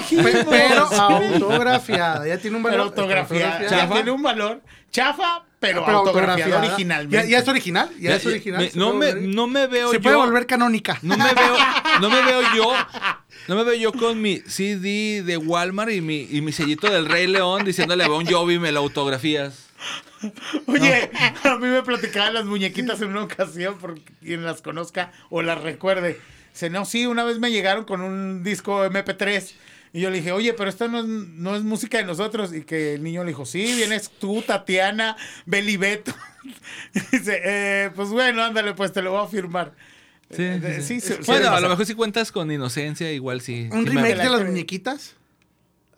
pero 0.49 0.86
autografiada. 0.86 2.26
Ya 2.26 2.38
tiene 2.38 2.57
un 2.57 2.62
valor. 2.62 2.78
Pero 2.78 2.84
autografiada. 2.84 3.68
Ya 3.68 3.91
tiene 3.91 4.11
un 4.12 4.22
valor. 4.22 4.62
Chafa, 4.93 5.45
pero, 5.61 5.84
Pero 5.84 5.98
autografiada 5.98 6.58
originalmente. 6.58 7.16
Ya, 7.16 7.24
ya 7.24 7.38
es 7.38 7.46
original. 7.48 7.90
Ya, 8.00 8.16
es 8.16 8.26
original. 8.26 8.62
me- 8.62 8.70
se 8.70 8.78
no, 8.78 8.94
me, 8.94 9.12
no 9.14 9.46
me 9.46 9.66
veo 9.66 9.90
se 9.90 9.96
yo. 9.96 10.02
puede 10.02 10.16
volver 10.16 10.46
canónica. 10.46 10.98
No 11.02 11.16
me 11.16 11.32
veo, 11.34 11.56
no 12.00 12.08
me 12.11 12.22
veo 12.22 12.40
yo, 12.56 12.72
no 13.48 13.56
me 13.56 13.64
veo 13.64 13.74
yo 13.74 13.92
con 13.92 14.20
mi 14.22 14.38
CD 14.38 15.22
de 15.22 15.36
Walmart 15.36 15.92
y 15.92 16.00
mi, 16.00 16.26
y 16.30 16.40
mi 16.40 16.50
sellito 16.52 16.90
del 16.90 17.06
Rey 17.06 17.26
León 17.26 17.64
diciéndole 17.64 18.04
a 18.04 18.08
Bon 18.08 18.24
Jovi 18.26 18.58
me 18.58 18.72
lo 18.72 18.80
autografías. 18.80 19.66
Oye, 20.66 21.11
a 21.44 21.56
mí 21.56 21.68
me 21.68 21.82
platicaban 21.82 22.34
las 22.34 22.44
muñequitas 22.46 23.00
en 23.02 23.08
una 23.11 23.24
ocasión, 23.24 23.78
por 23.78 24.00
quien 24.20 24.44
las 24.44 24.62
conozca 24.62 25.12
o 25.28 25.42
las 25.42 25.61
recuerde. 25.62 26.18
Dice, 26.52 26.70
no, 26.70 26.84
sí, 26.84 27.06
una 27.06 27.24
vez 27.24 27.38
me 27.38 27.50
llegaron 27.50 27.84
con 27.84 28.00
un 28.00 28.42
disco 28.42 28.84
MP3. 28.84 29.52
Y 29.93 30.01
yo 30.01 30.11
le 30.11 30.18
dije, 30.18 30.30
oye, 30.32 30.53
pero 30.55 30.70
esta 30.70 30.86
no 30.88 31.01
es, 31.01 31.05
no 31.07 31.57
es 31.57 31.62
música 31.62 31.99
de 31.99 32.05
nosotros. 32.05 32.55
Y 32.55 32.62
que 32.62 32.95
el 32.95 33.03
niño 33.03 33.22
le 33.24 33.28
dijo, 33.30 33.45
sí, 33.45 33.74
vienes 33.74 34.11
tú, 34.11 34.43
Tatiana, 34.43 35.16
Beli 35.47 35.76
Beto. 35.76 36.14
Dice, 37.12 37.41
eh, 37.45 37.91
pues 37.95 38.09
bueno, 38.11 38.43
ándale, 38.43 38.74
pues 38.74 38.93
te 38.93 39.03
lo 39.03 39.12
voy 39.12 39.24
a 39.24 39.28
firmar. 39.28 39.72
Sí, 40.30 40.43
Eh, 40.45 40.78
sí, 40.80 41.01
sí. 41.01 41.14
sí, 41.14 41.14
Bueno, 41.26 41.51
a 41.51 41.61
lo 41.61 41.68
mejor 41.68 41.84
si 41.86 41.95
cuentas 41.95 42.30
con 42.30 42.53
inocencia, 42.53 43.11
igual 43.12 43.41
sí. 43.41 43.68
Un 43.72 43.84
remake 43.84 44.16
de 44.16 44.30
las 44.30 44.45
muñequitas. 44.45 45.16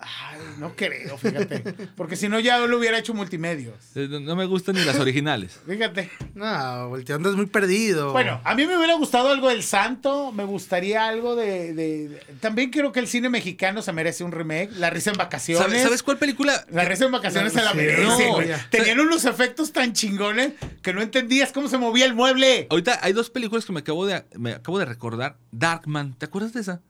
Ay, 0.04 0.38
no 0.58 0.74
creo, 0.74 1.16
fíjate. 1.16 1.60
Porque 1.96 2.16
si 2.16 2.28
no, 2.28 2.40
ya 2.40 2.58
lo 2.58 2.76
hubiera 2.78 2.98
hecho 2.98 3.14
multimedios. 3.14 3.74
Eh, 3.94 4.08
No 4.10 4.34
me 4.36 4.44
gustan 4.46 4.74
ni 4.74 4.84
las 4.84 4.98
originales. 4.98 5.60
Fíjate. 5.66 6.10
No, 6.34 6.88
volteando 6.88 7.30
es 7.30 7.36
muy 7.36 7.46
perdido. 7.46 8.10
Bueno, 8.12 8.40
a 8.44 8.54
mí 8.54 8.66
me 8.66 8.76
hubiera 8.76 8.94
gustado 8.94 9.30
algo 9.30 9.48
del 9.48 9.62
Santo, 9.62 10.32
me 10.32 10.44
gustaría 10.44 11.06
algo 11.06 11.36
de, 11.36 11.72
de- 11.72 12.08
de- 12.08 12.20
También 12.40 12.70
creo 12.70 12.90
que 12.92 13.00
el 13.00 13.06
cine 13.06 13.28
mexicano 13.28 13.80
se 13.82 13.92
merece 13.92 14.24
un 14.24 14.32
remake, 14.32 14.70
La 14.76 14.90
risa 14.90 15.10
en 15.10 15.16
vacaciones. 15.16 15.62
¿Sabes, 15.64 15.82
sabes 15.82 16.02
cuál 16.02 16.18
película? 16.18 16.64
La 16.70 16.84
risa 16.84 17.04
en 17.04 17.12
vacaciones 17.12 17.52
No, 17.54 17.60
se 17.60 17.64
la 17.64 17.74
merece, 17.74 18.02
no, 18.02 18.34
güey. 18.34 18.48
ya. 18.48 18.66
Tenían 18.70 18.98
unos 19.00 19.24
efectos 19.24 19.72
tan 19.72 19.92
chingones 19.92 20.52
que 20.82 20.92
no 20.92 21.00
entendías 21.02 21.52
cómo 21.52 21.68
se 21.68 21.78
movía 21.78 22.04
el 22.06 22.14
mueble. 22.14 22.66
Ahorita 22.70 22.98
hay 23.02 23.12
dos 23.12 23.30
películas 23.30 23.64
que 23.64 23.72
me 23.72 23.80
acabo 23.80 24.04
de, 24.06 24.24
me 24.36 24.52
acabo 24.52 24.78
de 24.78 24.84
recordar. 24.84 25.36
Darkman, 25.52 26.14
¿te 26.18 26.26
acuerdas 26.26 26.52
de 26.52 26.60
esa? 26.60 26.80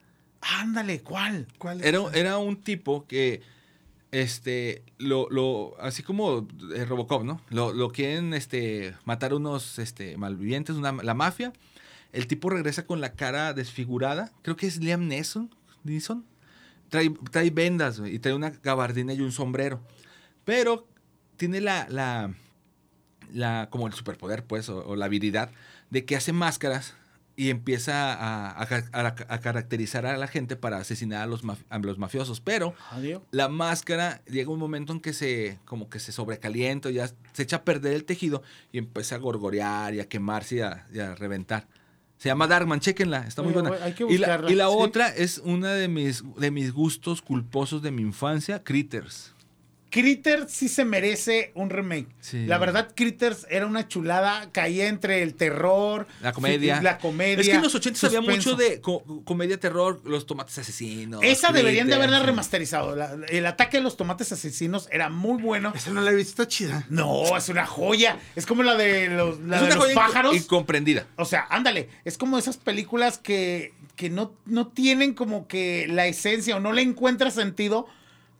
Ándale, 0.42 1.00
¿cuál? 1.02 1.46
¿Cuál 1.58 1.82
Era, 1.84 2.00
era 2.14 2.38
un 2.38 2.56
tipo 2.62 3.06
que, 3.06 3.42
este, 4.10 4.82
lo, 4.98 5.28
lo, 5.30 5.74
así 5.80 6.02
como 6.02 6.46
eh, 6.74 6.84
Robocop, 6.84 7.24
¿no? 7.24 7.40
Lo, 7.48 7.72
lo 7.72 7.90
quieren, 7.90 8.34
este, 8.34 8.94
matar 9.04 9.34
unos, 9.34 9.78
este, 9.78 10.16
malvivientes, 10.18 10.76
una, 10.76 10.92
la 10.92 11.14
mafia. 11.14 11.52
El 12.12 12.26
tipo 12.26 12.50
regresa 12.50 12.84
con 12.84 13.00
la 13.00 13.14
cara 13.14 13.54
desfigurada. 13.54 14.32
Creo 14.42 14.56
que 14.56 14.66
es 14.66 14.78
Liam 14.78 15.08
Neeson. 15.08 15.54
Neeson. 15.84 16.26
Trae, 16.90 17.08
trae 17.30 17.48
vendas 17.50 18.02
y 18.04 18.18
trae 18.18 18.34
una 18.34 18.50
gabardina 18.50 19.14
y 19.14 19.20
un 19.22 19.32
sombrero. 19.32 19.80
Pero 20.44 20.86
tiene 21.38 21.62
la, 21.62 21.86
la, 21.88 22.34
la 23.32 23.68
como 23.70 23.86
el 23.86 23.94
superpoder, 23.94 24.44
pues, 24.44 24.68
o, 24.68 24.84
o 24.84 24.94
la 24.94 25.06
habilidad 25.06 25.50
de 25.88 26.04
que 26.04 26.16
hace 26.16 26.34
máscaras 26.34 26.94
y 27.34 27.48
empieza 27.50 28.12
a, 28.12 28.60
a 28.62 28.66
ca- 28.66 28.84
a- 28.92 29.06
a 29.34 29.38
caracterizar 29.40 30.04
a 30.06 30.16
la 30.18 30.26
gente 30.26 30.54
para 30.56 30.76
asesinar 30.78 31.22
a 31.22 31.26
los, 31.26 31.44
maf- 31.44 31.64
a 31.70 31.78
los 31.78 31.98
mafiosos. 31.98 32.40
Pero 32.40 32.74
Adiós. 32.90 33.22
la 33.30 33.48
máscara 33.48 34.22
llega 34.26 34.50
un 34.50 34.58
momento 34.58 34.92
en 34.92 35.00
que 35.00 35.12
se 35.12 35.58
como 35.64 35.88
que 35.88 35.98
se 35.98 36.12
sobrecalienta, 36.12 36.90
ya 36.90 37.08
se 37.32 37.42
echa 37.42 37.56
a 37.56 37.64
perder 37.64 37.94
el 37.94 38.04
tejido 38.04 38.42
y 38.70 38.78
empieza 38.78 39.14
a 39.14 39.18
gorgorear 39.18 39.94
y 39.94 40.00
a 40.00 40.08
quemarse 40.08 40.56
y 40.56 40.60
a, 40.60 40.86
y 40.92 40.98
reventar. 41.00 41.66
Se 42.18 42.28
llama 42.28 42.46
Darkman, 42.46 42.78
chéquenla, 42.78 43.26
está 43.26 43.42
muy 43.42 43.52
Oye, 43.52 43.62
buena. 43.68 43.84
hay 43.84 43.94
que 43.94 44.04
y 44.04 44.16
la, 44.16 44.40
y 44.48 44.54
la 44.54 44.66
sí. 44.68 44.74
otra 44.78 45.08
es 45.08 45.38
una 45.38 45.72
de 45.72 45.88
mis, 45.88 46.22
de 46.36 46.52
mis 46.52 46.72
gustos 46.72 47.20
culposos 47.20 47.82
de 47.82 47.90
mi 47.90 48.02
infancia, 48.02 48.62
Critters. 48.62 49.31
Critters 49.92 50.50
sí 50.50 50.70
se 50.70 50.86
merece 50.86 51.52
un 51.54 51.68
remake. 51.68 52.08
Sí. 52.20 52.46
La 52.46 52.56
verdad, 52.56 52.88
Critters 52.96 53.46
era 53.50 53.66
una 53.66 53.86
chulada, 53.88 54.50
caía 54.50 54.88
entre 54.88 55.22
el 55.22 55.34
terror, 55.34 56.06
La 56.22 56.32
comedia. 56.32 56.80
la 56.80 56.96
comedia. 56.96 57.42
Es 57.42 57.46
que 57.48 57.56
en 57.56 57.62
los 57.62 57.74
80 57.74 58.06
había 58.06 58.22
mucho 58.22 58.56
de 58.56 58.80
co- 58.80 59.04
comedia 59.26 59.60
terror, 59.60 60.00
los 60.06 60.24
tomates 60.26 60.56
asesinos. 60.56 61.20
Esa 61.22 61.52
deberían 61.52 61.88
de 61.88 61.94
haberla 61.94 62.20
remasterizado. 62.20 62.96
La- 62.96 63.14
el 63.28 63.44
ataque 63.44 63.76
de 63.76 63.82
los 63.82 63.98
tomates 63.98 64.32
asesinos 64.32 64.88
era 64.90 65.10
muy 65.10 65.42
bueno. 65.42 65.74
Esa 65.76 65.90
no 65.90 66.00
la 66.00 66.10
he 66.10 66.14
visto, 66.14 66.42
está 66.42 66.48
chida. 66.48 66.86
No, 66.88 67.36
es 67.36 67.50
una 67.50 67.66
joya. 67.66 68.18
Es 68.34 68.46
como 68.46 68.62
la 68.62 68.76
de 68.76 69.08
los, 69.08 69.40
la 69.40 69.56
Es 69.56 69.60
de 69.60 69.66
una 69.66 69.74
los 69.74 69.84
joya 69.84 69.94
pájaros. 69.94 70.34
incomprendida. 70.34 71.06
O 71.16 71.26
sea, 71.26 71.46
ándale, 71.50 71.90
es 72.06 72.16
como 72.16 72.38
esas 72.38 72.56
películas 72.56 73.18
que, 73.18 73.74
que 73.94 74.08
no, 74.08 74.32
no 74.46 74.68
tienen 74.68 75.12
como 75.12 75.46
que 75.46 75.86
la 75.86 76.06
esencia 76.06 76.56
o 76.56 76.60
no 76.60 76.72
le 76.72 76.80
encuentras 76.80 77.34
sentido, 77.34 77.86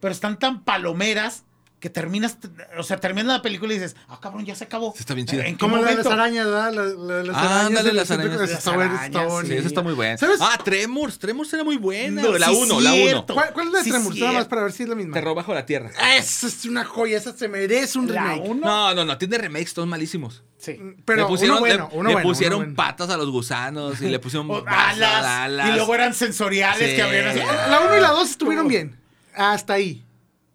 pero 0.02 0.12
están 0.12 0.38
tan 0.38 0.64
palomeras 0.64 1.44
que 1.78 1.90
terminas, 1.90 2.38
o 2.78 2.84
sea, 2.84 2.98
termina 2.98 3.32
la 3.32 3.42
película 3.42 3.72
y 3.74 3.76
dices, 3.78 3.96
ah, 4.08 4.20
cabrón, 4.22 4.44
ya 4.44 4.54
se 4.54 4.62
acabó. 4.62 4.94
Está 4.96 5.14
bien 5.14 5.26
chida. 5.26 5.44
¿En 5.46 5.54
qué 5.56 5.60
Como 5.60 5.78
la 5.78 5.88
de 5.90 5.96
las 5.96 6.06
arañas, 6.06 6.44
¿verdad? 6.46 6.72
La, 6.72 6.84
la 6.84 7.14
de 7.16 7.24
las 7.24 7.36
Ah, 7.36 7.40
arañas. 7.40 7.66
ándale, 7.66 7.92
las 7.92 8.10
arañas. 8.12 8.40
Está 8.40 8.70
Las 8.70 8.76
buena, 8.76 9.04
está 9.04 9.18
arañas, 9.18 9.32
buena. 9.32 9.48
Sí, 9.48 9.54
esa 9.56 9.66
está 9.66 9.82
muy 9.82 9.92
buena. 9.94 10.16
¿Sabes? 10.16 10.38
Ah, 10.40 10.56
Tremors. 10.64 11.18
Tremors 11.18 11.52
era 11.52 11.64
muy 11.64 11.76
buena. 11.78 12.22
No, 12.22 12.38
la 12.38 12.46
sí, 12.46 12.54
1, 12.54 12.80
la 12.80 12.92
1. 12.92 13.02
cierto. 13.02 13.34
¿Cuál, 13.34 13.52
cuál 13.52 13.66
es 13.66 13.72
la 13.72 13.78
de 13.80 13.84
Sí, 13.84 13.90
Tremors? 13.90 14.16
Nada 14.16 14.32
más 14.32 14.44
para 14.46 14.62
ver 14.62 14.70
si 14.70 14.82
es 14.84 14.88
la 14.90 14.94
misma. 14.94 15.14
Terror 15.14 15.34
bajo 15.34 15.54
la 15.54 15.66
tierra. 15.66 15.90
Esa 16.16 16.46
es 16.46 16.64
una 16.66 16.84
joya, 16.84 17.18
esa 17.18 17.32
se 17.36 17.48
merece 17.48 17.98
un 17.98 18.14
La 18.14 18.22
remake. 18.34 18.48
uno. 18.48 18.60
No, 18.64 18.94
no, 18.94 19.04
no. 19.04 19.18
Tiene 19.18 19.38
remakes 19.38 19.74
todos 19.74 19.88
malísimos. 19.88 20.44
Sí. 20.58 20.78
Pero 21.04 21.22
le 21.22 21.26
pusieron, 21.28 21.56
uno 21.56 21.60
bueno, 21.66 21.88
le- 21.90 21.98
uno 21.98 22.08
le 22.10 22.14
bueno, 22.14 22.28
pusieron 22.28 22.56
uno 22.58 22.64
bueno. 22.66 22.76
patas 22.76 23.10
a 23.10 23.16
los 23.16 23.28
gusanos 23.28 24.00
y 24.00 24.08
le 24.08 24.20
pusieron 24.20 24.48
alas, 24.68 25.24
alas. 25.26 25.68
Y 25.68 25.72
luego 25.72 25.96
eran 25.96 26.14
sensoriales 26.14 26.90
Sí. 26.90 26.94
que 26.94 27.02
abrían 27.02 27.26
así. 27.26 27.40
La 27.40 27.80
1 27.80 27.96
y 27.96 28.00
la 28.00 28.10
2 28.10 28.30
estuvieron 28.30 28.68
bien. 28.68 29.01
Hasta 29.34 29.74
ahí. 29.74 30.02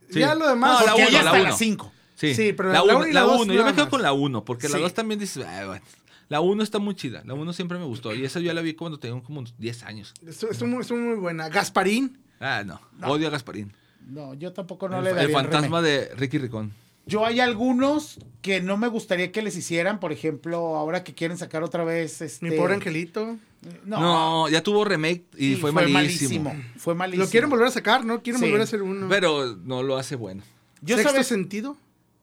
Sí. 0.10 0.20
Ya 0.20 0.36
lo 0.36 0.48
demás. 0.48 0.80
No, 0.80 0.86
la 0.86 0.96
uno, 0.96 1.06
hasta 1.06 1.24
la 1.24 1.32
uno. 1.34 1.44
las 1.44 1.58
5. 1.58 1.92
Sí, 2.16 2.34
Sí, 2.34 2.54
pero 2.54 2.70
la 2.72 2.76
la 2.80 2.84
1. 2.84 2.98
uno 2.98 3.08
y 3.08 3.14
La 3.14 3.20
la 3.22 3.26
dos 3.28 3.42
1. 3.42 3.54
Yo 3.54 3.66
me 3.66 3.72
quedo 3.74 3.84
más. 3.84 3.90
con 3.90 4.02
la 4.02 4.14
1 4.14 4.44
porque 4.46 4.70
la 4.70 4.78
Sí. 4.78 4.82
2 4.82 4.94
también 4.94 5.20
dices, 5.20 5.46
"Ay, 5.46 5.68
bueno". 5.68 5.82
La 6.30 6.42
1 6.42 6.64
está 6.64 6.80
muy 6.80 6.96
chida. 6.96 7.22
La 7.26 7.34
1 7.36 7.54
siempre 7.54 7.78
me 7.78 7.86
gustó. 7.86 8.14
Y 8.14 8.26
esa 8.26 8.40
yo 8.40 8.54
la 8.54 8.62
vi 8.62 8.74
cuando 8.74 9.00
tenía 9.00 9.22
como 9.22 9.40
unos 9.40 9.54
10 9.58 9.84
años. 9.84 10.14
Estuvo, 10.26 10.52
estuvo 10.52 10.70
muy, 10.70 10.82
estuvo 10.82 10.98
muy 11.00 11.16
buena. 11.16 11.48
Gasparín. 11.50 12.18
Ah, 12.40 12.64
no. 12.66 12.80
Odio 13.08 13.28
a 13.28 13.32
Gasparín. 13.32 13.72
No, 14.08 14.34
yo 14.34 14.52
tampoco 14.54 14.90
no 14.90 14.98
el, 15.00 15.04
le 15.06 15.10
el 15.12 15.16
daría 15.16 15.30
el 15.30 15.34
fantasma 15.44 15.82
remake. 15.82 16.10
de 16.10 16.16
Ricky 16.16 16.38
Ricón. 16.38 16.74
Yo 17.06 17.26
hay 17.26 17.40
algunos 17.40 18.20
que 18.42 18.60
no 18.62 18.76
me 18.78 18.88
gustaría 18.90 19.32
que 19.32 19.42
les 19.42 19.56
hicieran, 19.56 20.00
por 20.02 20.12
ejemplo, 20.12 20.76
ahora 20.76 21.04
que 21.06 21.14
quieren 21.14 21.38
sacar 21.38 21.64
otra 21.64 21.84
vez 21.86 22.22
este 22.22 22.50
Mi 22.50 22.56
pobre 22.58 22.74
angelito. 22.74 23.38
No, 23.86 24.00
No, 24.00 24.50
ya 24.50 24.62
tuvo 24.62 24.86
remake 24.86 25.24
y 25.38 25.56
sí, 25.56 25.56
fue, 25.58 25.72
malísimo. 25.72 26.56
Fue 26.78 26.96
malísimo. 26.96 27.26
Lo 27.26 27.30
quieren 27.32 27.50
volver 27.50 27.68
a 27.68 27.72
sacar, 27.72 28.06
¿no? 28.06 28.22
Quieren 28.22 28.40
Sí. 28.40 28.46
volver 28.48 28.62
a 28.62 28.64
hacer 28.66 28.82
uno. 28.82 29.08
Pero 29.10 29.56
no 29.64 29.84
lo 29.84 29.98
hace 29.98 30.16
bueno. 30.16 30.44
Yo 30.82 30.96
¿Sexto 30.96 31.12
sabes 31.14 31.28
sentido? 31.28 31.76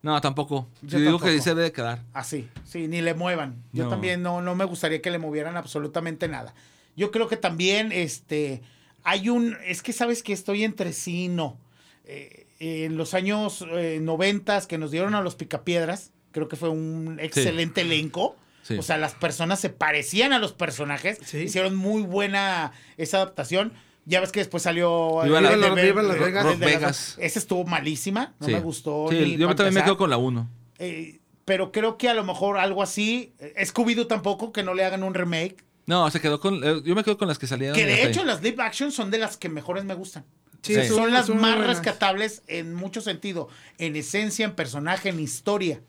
No, 0.02 0.20
tampoco. 0.20 0.68
Yo 0.82 0.90
Yo 0.90 0.98
digo 0.98 1.10
tampoco. 1.12 1.32
que 1.32 1.40
se 1.40 1.50
debe 1.50 1.62
de 1.62 1.72
quedar. 1.72 2.02
así, 2.12 2.48
sí, 2.64 2.88
ni 2.88 3.00
le 3.02 3.14
muevan. 3.14 3.56
Yo 3.72 3.84
No. 3.84 3.90
también 3.90 4.22
no, 4.22 4.42
no 4.42 4.54
me 4.54 4.64
gustaría 4.64 5.00
que 5.02 5.10
le 5.10 5.18
movieran 5.18 5.56
absolutamente 5.56 6.28
nada. 6.28 6.54
Yo 6.96 7.10
creo 7.10 7.26
que 7.28 7.36
también, 7.36 7.90
este, 7.90 8.62
hay 9.02 9.28
un, 9.28 9.56
es 9.66 9.82
que 9.82 9.92
sabes 9.92 10.22
que 10.22 10.32
estoy 10.32 10.62
entre 10.62 10.92
sí 10.92 11.24
y 11.24 11.28
no. 11.28 11.58
Eh, 12.04 12.46
en 12.60 12.96
los 12.96 13.14
años 13.14 13.64
eh, 13.72 13.98
noventas 14.00 14.66
que 14.66 14.78
nos 14.78 14.90
dieron 14.90 15.14
a 15.14 15.20
los 15.22 15.34
Picapiedras, 15.34 16.12
creo 16.32 16.48
que 16.48 16.56
fue 16.56 16.68
un 16.68 17.18
excelente 17.20 17.80
elenco. 17.80 18.36
Sí. 18.64 18.76
O 18.78 18.82
sea, 18.82 18.96
las 18.98 19.12
personas 19.14 19.60
se 19.60 19.68
parecían 19.70 20.32
a 20.32 20.38
los 20.40 20.52
personajes. 20.52 21.18
Sí. 21.24 21.38
Hicieron 21.38 21.76
muy 21.76 22.02
buena 22.02 22.72
esa 22.96 23.18
adaptación. 23.18 23.72
Ya 24.06 24.20
ves 24.20 24.32
que 24.32 24.40
después 24.40 24.62
salió 24.62 25.20
Viva 25.22 25.38
eh, 25.38 25.42
la- 25.42 25.50
de- 25.50 25.56
Viva 25.56 25.74
Viva 26.02 26.02
Las 26.02 26.58
de- 26.58 26.66
Vegas. 26.66 27.12
Rock. 27.16 27.24
Esa 27.24 27.38
estuvo 27.38 27.64
malísima. 27.64 28.34
No 28.40 28.46
Sí. 28.46 28.52
me 28.52 28.60
gustó. 28.60 29.06
Sí, 29.10 29.16
ni 29.18 29.36
yo 29.36 29.54
también 29.54 29.74
me 29.74 29.84
quedo 29.84 29.96
con 29.96 30.08
la 30.10 30.16
1. 30.16 30.48
Eh, 30.78 31.20
pero 31.44 31.72
creo 31.72 31.96
que 31.98 32.08
a 32.08 32.14
lo 32.14 32.24
mejor 32.24 32.58
algo 32.58 32.82
así. 32.82 33.34
eh, 33.38 33.54
Scooby-Doo 33.66 34.06
tampoco, 34.08 34.50
que 34.52 34.62
no 34.62 34.74
le 34.74 34.84
hagan 34.84 35.02
un 35.02 35.14
remake. 35.14 35.56
No, 35.86 36.10
se 36.10 36.20
quedó 36.20 36.40
con. 36.40 36.64
eh, 36.64 36.80
Yo 36.84 36.94
me 36.94 37.04
quedo 37.04 37.18
con 37.18 37.28
las 37.28 37.38
que 37.38 37.46
salían. 37.46 37.74
Que 37.74 37.84
de 37.84 38.02
hecho 38.04 38.20
ahí. 38.20 38.26
las 38.26 38.42
live 38.42 38.62
action 38.62 38.90
son 38.92 39.10
de 39.10 39.18
las 39.18 39.36
que 39.36 39.50
mejores 39.50 39.84
me 39.84 39.92
gustan. 39.94 40.24
Sí, 40.62 40.74
Sí. 40.74 40.88
Son 40.88 41.12
las 41.12 41.28
más 41.28 41.56
buenas. 41.56 41.66
rescatables 41.66 42.42
en 42.46 42.74
mucho 42.74 43.02
sentido. 43.02 43.48
En 43.76 43.94
esencia, 43.96 44.46
en 44.46 44.54
personaje, 44.54 45.10
en 45.10 45.20
historia. 45.20 45.82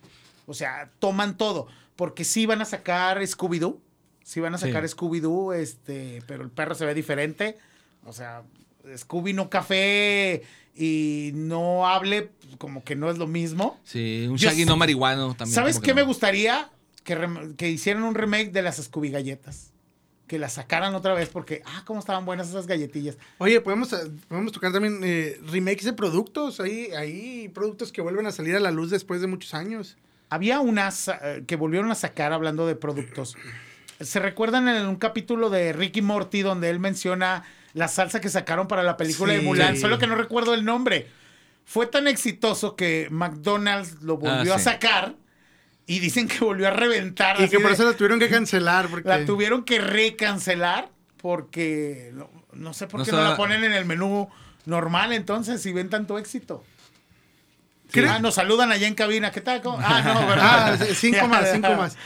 O 0.48 0.54
sea, 0.54 0.90
toman 1.00 1.38
todo. 1.38 1.68
Porque 1.96 2.24
sí 2.24 2.46
van 2.46 2.62
a 2.62 2.66
sacar 2.66 3.20
Scooby-Doo. 3.22 3.80
Sí 4.24 4.40
van 4.40 4.56
a 4.56 4.58
sacar 4.58 4.88
Sí. 4.88 4.96
Scooby-Doo, 4.96 5.54
este, 5.54 6.22
pero 6.28 6.44
el 6.44 6.50
perro 6.50 6.76
se 6.76 6.86
ve 6.86 6.94
diferente. 6.94 7.58
O 8.06 8.12
sea, 8.14 8.44
Scooby 8.98 9.34
no 9.34 9.50
café 9.50 10.44
y 10.76 11.32
no 11.34 11.88
hable, 11.88 12.24
pues, 12.42 12.58
como 12.58 12.84
que 12.84 12.96
no 12.96 13.10
es 13.10 13.18
lo 13.18 13.28
mismo. 13.28 13.80
Sí, 13.84 14.26
un 14.30 14.38
Yo 14.38 14.50
Shaggy 14.50 14.64
sé- 14.64 14.66
no 14.70 14.78
marihuano 14.78 15.36
también. 15.36 15.56
¿Sabes 15.56 15.80
qué 15.80 15.94
me 15.94 16.04
gustaría? 16.04 16.70
Que, 17.04 17.54
que 17.56 17.70
hicieran 17.70 18.04
un 18.04 18.16
remake 18.16 18.52
de 18.52 18.62
las 18.64 18.78
Scooby 18.78 19.10
galletas. 19.12 19.72
Que 20.28 20.40
las 20.40 20.54
sacaran 20.54 20.96
otra 20.96 21.14
vez 21.14 21.30
porque, 21.30 21.62
ah, 21.66 21.84
cómo 21.86 22.00
estaban 22.00 22.26
buenas 22.26 22.50
esas 22.50 22.66
galletillas. 22.66 23.16
Oye, 23.38 23.62
podemos, 23.62 23.94
eh, 23.94 24.10
podemos 24.28 24.52
tocar 24.52 24.72
también 24.74 25.00
eh, 25.04 25.40
remakes 25.46 25.84
de 25.86 25.94
productos. 25.94 26.60
Hay, 26.60 26.88
hay 26.98 27.48
productos 27.50 27.92
que 27.92 28.02
vuelven 28.02 28.26
a 28.26 28.32
salir 28.32 28.56
a 28.56 28.60
la 28.60 28.72
luz 28.72 28.90
después 28.90 29.22
de 29.22 29.28
muchos 29.28 29.54
años. 29.54 29.98
Había 30.30 30.60
unas 30.60 31.08
eh, 31.08 31.44
que 31.48 31.56
volvieron 31.56 31.92
a 31.92 31.96
sacar 31.96 32.34
hablando 32.34 32.66
de 32.68 32.76
productos. 32.76 33.36
¿Se 34.00 34.20
recuerdan 34.20 34.68
en 34.68 34.86
un 34.88 34.96
capítulo 34.98 35.50
de 35.50 35.72
Ricky 35.72 36.02
Morty 36.02 36.42
donde 36.42 36.70
él 36.70 36.80
menciona 36.80 37.44
la 37.74 37.88
salsa 37.88 38.20
que 38.20 38.30
sacaron 38.30 38.68
para 38.68 38.84
la 38.84 38.98
película 38.98 39.34
de. 39.34 39.42
Mulan? 39.42 39.78
Solo 39.78 39.98
que 40.00 40.08
no 40.08 40.16
recuerdo 40.16 40.54
el 40.54 40.66
nombre. 40.66 41.08
Fue 41.64 41.88
tan 41.88 42.08
exitoso 42.08 42.76
que 42.76 43.08
McDonald's 43.10 44.02
lo 44.02 44.18
volvió 44.18 44.54
Ah, 44.54 44.56
a 44.58 44.60
sí. 44.60 44.66
sacar 44.66 45.16
y 45.88 46.00
dicen 46.00 46.28
que 46.28 46.40
volvió 46.40 46.68
a 46.68 46.72
reventar. 46.72 47.40
Y 47.42 47.48
que 47.50 47.58
por 47.60 47.68
de- 47.70 47.74
eso 47.74 47.86
la 47.86 47.94
tuvieron 47.94 48.20
que 48.20 48.30
cancelar. 48.30 48.88
Porque... 48.88 49.08
la 49.08 49.26
tuvieron 49.26 49.64
que 49.64 49.80
recancelar 49.80 50.90
porque 51.22 52.12
no, 52.14 52.30
no 52.54 52.74
sé 52.74 52.88
por 52.88 53.00
No 53.00 53.06
qué 53.06 53.12
no 53.12 53.22
la 53.24 53.36
ponen 53.38 53.64
en 53.64 53.74
el 53.74 53.86
menú 53.86 54.30
normal 54.66 55.14
entonces 55.14 55.62
si 55.62 55.72
ven 55.74 55.90
tanto 55.90 56.18
éxito. 56.20 56.64
Creo- 57.92 58.12
Ah, 58.12 58.20
nos 58.20 58.36
saludan 58.36 58.72
allá 58.72 58.88
en 58.88 58.96
cabina. 58.96 59.32
¿Qué 59.32 59.42
tal? 59.42 59.62
¿Cómo? 59.62 59.78
Ah, 59.82 60.02
no, 60.02 60.20
¿verdad? 60.28 60.80
Ah, 60.82 60.86
cinco 60.94 61.28
más, 61.28 61.52
cinco 61.52 61.74
más. 61.76 61.98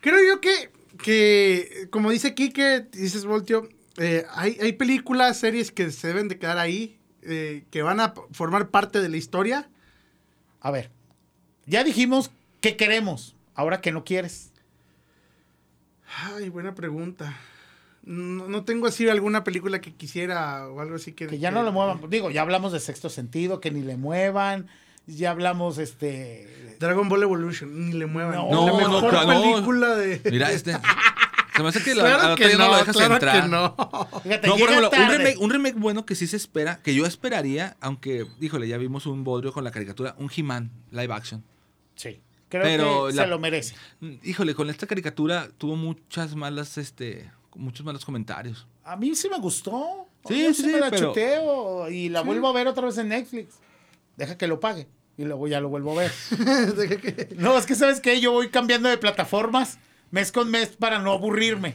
Creo 0.00 0.16
yo 0.26 0.40
que, 0.40 0.70
que 1.02 1.88
como 1.90 2.10
dice 2.10 2.34
Kike, 2.34 2.88
dices 2.92 3.24
Voltio, 3.24 3.68
eh, 3.98 4.24
hay, 4.34 4.56
hay 4.60 4.72
películas, 4.72 5.38
series 5.38 5.72
que 5.72 5.90
se 5.90 6.08
deben 6.08 6.28
de 6.28 6.38
quedar 6.38 6.58
ahí, 6.58 6.98
eh, 7.22 7.64
que 7.70 7.82
van 7.82 8.00
a 8.00 8.14
formar 8.32 8.68
parte 8.68 9.00
de 9.00 9.08
la 9.08 9.16
historia. 9.16 9.68
A 10.60 10.70
ver, 10.70 10.90
ya 11.66 11.82
dijimos 11.84 12.30
qué 12.60 12.76
queremos. 12.76 13.34
Ahora 13.54 13.80
que 13.80 13.90
no 13.92 14.04
quieres. 14.04 14.52
Ay, 16.36 16.48
buena 16.48 16.74
pregunta. 16.74 17.36
No, 18.02 18.46
no 18.48 18.64
tengo 18.64 18.86
así 18.86 19.08
alguna 19.08 19.42
película 19.44 19.80
que 19.80 19.92
quisiera 19.92 20.68
o 20.68 20.80
algo 20.80 20.96
así 20.96 21.12
que... 21.12 21.26
Que 21.26 21.38
ya 21.38 21.50
no 21.50 21.62
lo 21.62 21.72
muevan. 21.72 22.00
Digo, 22.08 22.30
ya 22.30 22.42
hablamos 22.42 22.72
de 22.72 22.78
sexto 22.80 23.08
sentido, 23.10 23.60
que 23.60 23.70
ni 23.72 23.82
le 23.82 23.96
muevan. 23.96 24.68
Ya 25.06 25.30
hablamos, 25.30 25.78
este. 25.78 26.76
Dragon 26.80 27.08
Ball 27.08 27.22
Evolution, 27.22 27.86
ni 27.88 27.92
le 27.92 28.06
muevan. 28.06 28.34
No, 28.34 28.66
la 28.66 28.72
no, 28.72 28.76
mejor 28.76 29.10
claro, 29.10 29.32
no. 29.32 29.40
película 29.52 29.94
de... 29.96 30.20
Mira, 30.30 30.50
este. 30.52 30.76
Se 31.56 31.62
me 31.62 31.68
hace 31.70 31.82
que 31.82 31.94
la, 31.94 32.02
claro 32.04 32.28
la 32.30 32.34
que 32.36 32.48
no, 32.52 32.58
no, 32.58 32.68
lo 32.68 32.76
dejas 32.76 32.96
claro 32.96 33.14
entrar. 33.14 33.42
que 33.42 33.48
no. 33.48 33.74
Fíjate, 34.24 34.46
No, 34.48 34.56
por 34.56 34.68
ejemplo, 34.68 34.90
un 34.90 35.08
remake, 35.10 35.38
un 35.38 35.50
remake 35.50 35.74
bueno 35.78 36.04
que 36.04 36.14
sí 36.14 36.26
se 36.26 36.36
espera, 36.36 36.82
que 36.82 36.94
yo 36.94 37.06
esperaría, 37.06 37.76
aunque, 37.80 38.26
híjole, 38.40 38.68
ya 38.68 38.76
vimos 38.76 39.06
un 39.06 39.24
bodrio 39.24 39.52
con 39.54 39.64
la 39.64 39.70
caricatura, 39.70 40.14
un 40.18 40.30
He-Man 40.34 40.70
live 40.90 41.14
action. 41.14 41.42
Sí. 41.94 42.20
Creo 42.50 42.62
Pero 42.62 43.06
que 43.08 43.14
la- 43.14 43.22
se 43.22 43.28
lo 43.28 43.38
merece. 43.38 43.74
Mm, 44.00 44.14
Híjole, 44.22 44.54
con 44.54 44.68
esta 44.68 44.86
caricatura 44.86 45.48
tuvo 45.56 45.76
muchas 45.76 46.34
malas, 46.36 46.76
este, 46.78 47.30
muchos 47.54 47.86
malos 47.86 48.04
comentarios. 48.04 48.66
A 48.84 48.94
mí 48.96 49.14
sí 49.14 49.28
me 49.30 49.38
gustó. 49.38 50.06
Sí, 50.28 50.42
Yo 50.44 50.52
sí, 50.52 50.64
me 50.66 50.72
sí, 50.74 50.78
la 50.80 50.90
pero- 50.90 51.08
chuteo 51.08 51.88
y 51.90 52.08
la 52.10 52.20
vuelvo 52.20 52.48
a 52.48 52.52
ver 52.52 52.68
otra 52.68 52.84
vez 52.86 52.98
en 52.98 53.08
Netflix. 53.08 53.54
Deja 54.16 54.36
que 54.36 54.46
lo 54.46 54.60
pague. 54.60 54.88
Y 55.18 55.24
luego 55.24 55.48
ya 55.48 55.60
lo 55.60 55.68
vuelvo 55.68 55.98
a 55.98 56.02
ver. 56.02 56.12
No, 57.36 57.56
es 57.58 57.66
que 57.66 57.74
sabes 57.74 58.00
que 58.00 58.20
yo 58.20 58.32
voy 58.32 58.48
cambiando 58.50 58.88
de 58.88 58.98
plataformas 58.98 59.78
mes 60.10 60.30
con 60.32 60.50
mes 60.50 60.68
para 60.70 60.98
no 60.98 61.12
aburrirme. 61.12 61.74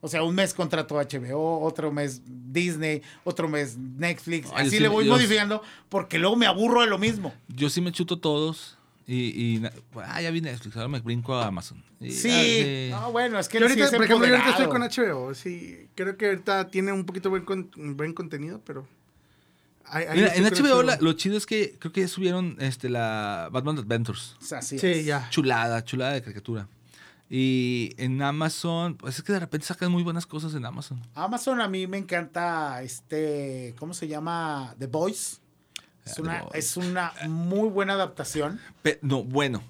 O 0.00 0.08
sea, 0.08 0.22
un 0.22 0.34
mes 0.34 0.52
contrato 0.54 0.96
HBO, 0.96 1.60
otro 1.62 1.90
mes 1.90 2.22
Disney, 2.26 3.02
otro 3.24 3.48
mes 3.48 3.76
Netflix. 3.78 4.48
Ay, 4.54 4.66
Así 4.66 4.76
sí, 4.76 4.82
le 4.82 4.88
voy 4.88 5.06
yo- 5.06 5.12
modificando 5.12 5.62
porque 5.88 6.18
luego 6.18 6.36
me 6.36 6.46
aburro 6.46 6.82
de 6.82 6.86
lo 6.86 6.98
mismo. 6.98 7.32
Yo 7.48 7.70
sí 7.70 7.80
me 7.80 7.92
chuto 7.92 8.18
todos 8.18 8.76
y, 9.08 9.62
ah, 9.94 10.20
ya 10.20 10.30
vi 10.32 10.40
Netflix, 10.40 10.76
ahora 10.76 10.88
me 10.88 11.00
brinco 11.00 11.34
a 11.34 11.46
Amazon. 11.46 11.82
Y, 12.00 12.10
Sí. 12.10 12.28
ah, 12.30 12.42
sí. 12.42 12.88
No, 13.06 13.12
bueno, 13.12 13.38
es 13.38 13.48
que 13.48 13.58
Yo 13.58 13.66
él 13.66 13.72
sí 13.72 13.80
ahorita, 13.80 13.96
es 13.96 13.96
por 13.96 14.04
ejemplo, 14.04 14.26
yo 14.26 14.34
ahorita 14.34 14.50
estoy 14.50 14.66
con. 14.68 14.82
HBO. 14.82 15.34
Sí, 15.34 15.88
creo 15.94 16.16
que 16.16 16.26
ahorita 16.26 16.68
tiene 16.68 16.92
un 16.92 17.04
poquito 17.06 17.30
buen, 17.30 17.44
con- 17.44 17.70
buen 17.96 18.12
contenido, 18.12 18.60
pero... 18.64 18.86
ahí- 19.88 20.04
ahí 20.08 20.18
Mira, 20.18 20.34
en 20.34 20.44
HBO 20.44 20.82
la- 20.82 20.96
lo 21.00 21.12
chido 21.14 21.36
es 21.36 21.46
que 21.46 21.76
creo 21.78 21.92
que 21.92 22.00
ya 22.02 22.08
subieron 22.08 22.56
este, 22.60 22.88
la 22.88 23.48
Batman 23.52 23.78
Adventures. 23.78 24.36
Así 24.52 24.78
Sí, 24.78 24.86
es. 24.88 25.04
ya. 25.06 25.28
Chulada, 25.30 25.84
chulada 25.84 26.12
de 26.12 26.22
caricatura. 26.22 26.68
Y 27.28 27.92
en 27.96 28.22
Amazon, 28.22 28.96
pues 28.96 29.16
es 29.16 29.22
que 29.24 29.32
de 29.32 29.40
repente 29.40 29.66
sacan 29.66 29.90
muy 29.90 30.02
buenas 30.04 30.26
cosas 30.26 30.54
en 30.54 30.64
Amazon. 30.64 31.02
Amazon 31.14 31.60
a 31.60 31.66
mí 31.68 31.86
me 31.88 31.98
encanta 31.98 32.80
este, 32.82 33.74
¿cómo 33.78 33.94
se 33.94 34.06
llama? 34.06 34.74
The 34.78 34.86
Voice. 34.86 35.38
Es 36.04 36.14
The 36.14 36.22
una, 36.22 36.42
Voice. 36.42 36.58
es 36.58 36.76
una 36.76 37.12
muy 37.28 37.68
buena 37.68 37.94
adaptación. 37.94 38.60
Pe- 38.82 39.00
no, 39.02 39.24
bueno. 39.24 39.60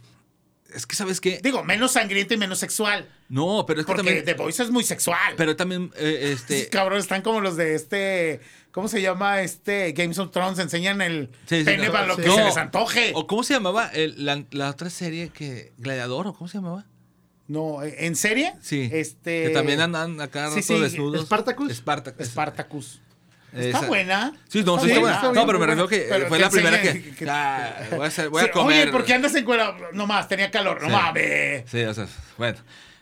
Es 0.75 0.87
que, 0.87 0.97
¿sabes 0.97 1.21
qué? 1.21 1.41
Digo, 1.43 1.62
menos 1.64 1.93
sangrienta 1.93 2.35
y 2.35 2.37
menos 2.37 2.59
sexual. 2.59 3.09
No, 3.29 3.64
pero 3.67 3.81
es 3.81 3.87
que 3.87 3.93
Porque 3.93 4.03
también. 4.05 4.25
The 4.25 4.35
Voice 4.35 4.62
es 4.62 4.71
muy 4.71 4.85
sexual. 4.85 5.35
Pero 5.37 5.57
también, 5.57 5.91
eh, 5.97 6.31
Este... 6.35 6.69
Cabrón, 6.69 6.99
están 6.99 7.23
como 7.23 7.41
los 7.41 7.57
de 7.57 7.75
este. 7.75 8.41
¿Cómo 8.73 8.89
se 8.89 9.01
llama? 9.01 9.41
Este 9.43 9.93
Games 9.93 10.19
of 10.19 10.31
Thrones. 10.33 10.59
Enseñan 10.59 11.01
el 11.01 11.31
Sí, 11.47 11.59
sí, 11.61 11.64
pene 11.64 11.87
no, 11.87 11.93
para 11.93 12.07
lo 12.07 12.17
sí. 12.17 12.23
que 12.23 12.29
No. 12.29 12.35
se 12.37 12.45
les 12.45 12.57
antoje. 12.57 13.12
¿O 13.14 13.27
cómo 13.27 13.43
se 13.43 13.55
llamaba 13.55 13.89
el- 13.89 14.25
la, 14.25 14.45
la 14.51 14.71
otra 14.71 14.91
serie 14.91 15.31
que. 15.31 15.73
Gladiador, 15.79 16.27
¿o 16.27 16.35
cómo 16.35 16.49
se 16.49 16.59
llamaba? 16.59 16.85
No, 17.49 17.83
¿en 17.83 18.17
serie? 18.17 18.53
Sí. 18.61 18.91
Este. 18.93 19.45
Que 19.45 19.51
también 19.51 19.81
andan 19.81 20.21
acá 20.21 20.51
sí, 20.51 20.75
desnudos. 20.81 21.23
¿Spartacus? 21.27 21.73
Spartacus. 21.73 22.27
Spartacus. 22.27 23.01
Está 23.57 23.79
Esa- 23.79 23.87
buena. 23.89 24.33
Sí, 24.49 24.63
no, 24.63 24.79
sí, 24.79 24.89
Está 24.89 25.01
buena, 25.01 25.17
está 25.17 25.33
No, 25.33 25.47
pero 25.47 25.59
me 25.59 25.67
refiero 25.67 25.89
que 25.89 26.07
Pero 26.09 26.27
fue 26.29 26.37
que 26.39 26.45
la 26.45 26.51
primera 26.51 26.83
que. 26.83 27.03
que- 27.15 27.27
Ah, 27.31 27.75
voy 27.91 28.05
a, 28.05 28.09
hacer- 28.09 28.29
voy 28.29 28.43
a 28.45 28.51
comer. 28.51 28.83
Oye, 28.83 28.93
¿por 28.93 29.05
qué 29.05 29.15
andas 29.15 29.35
en 29.35 29.45
cuera? 29.45 29.77
No 29.93 30.07
más, 30.07 30.29
tenía 30.29 30.51
calor. 30.51 30.81
No 30.83 30.89
Sí. 30.89 30.93
mames. 30.95 31.65
Sí, 31.71 31.83
o 31.83 31.95
sea, 31.95 32.07
bueno. 32.37 32.59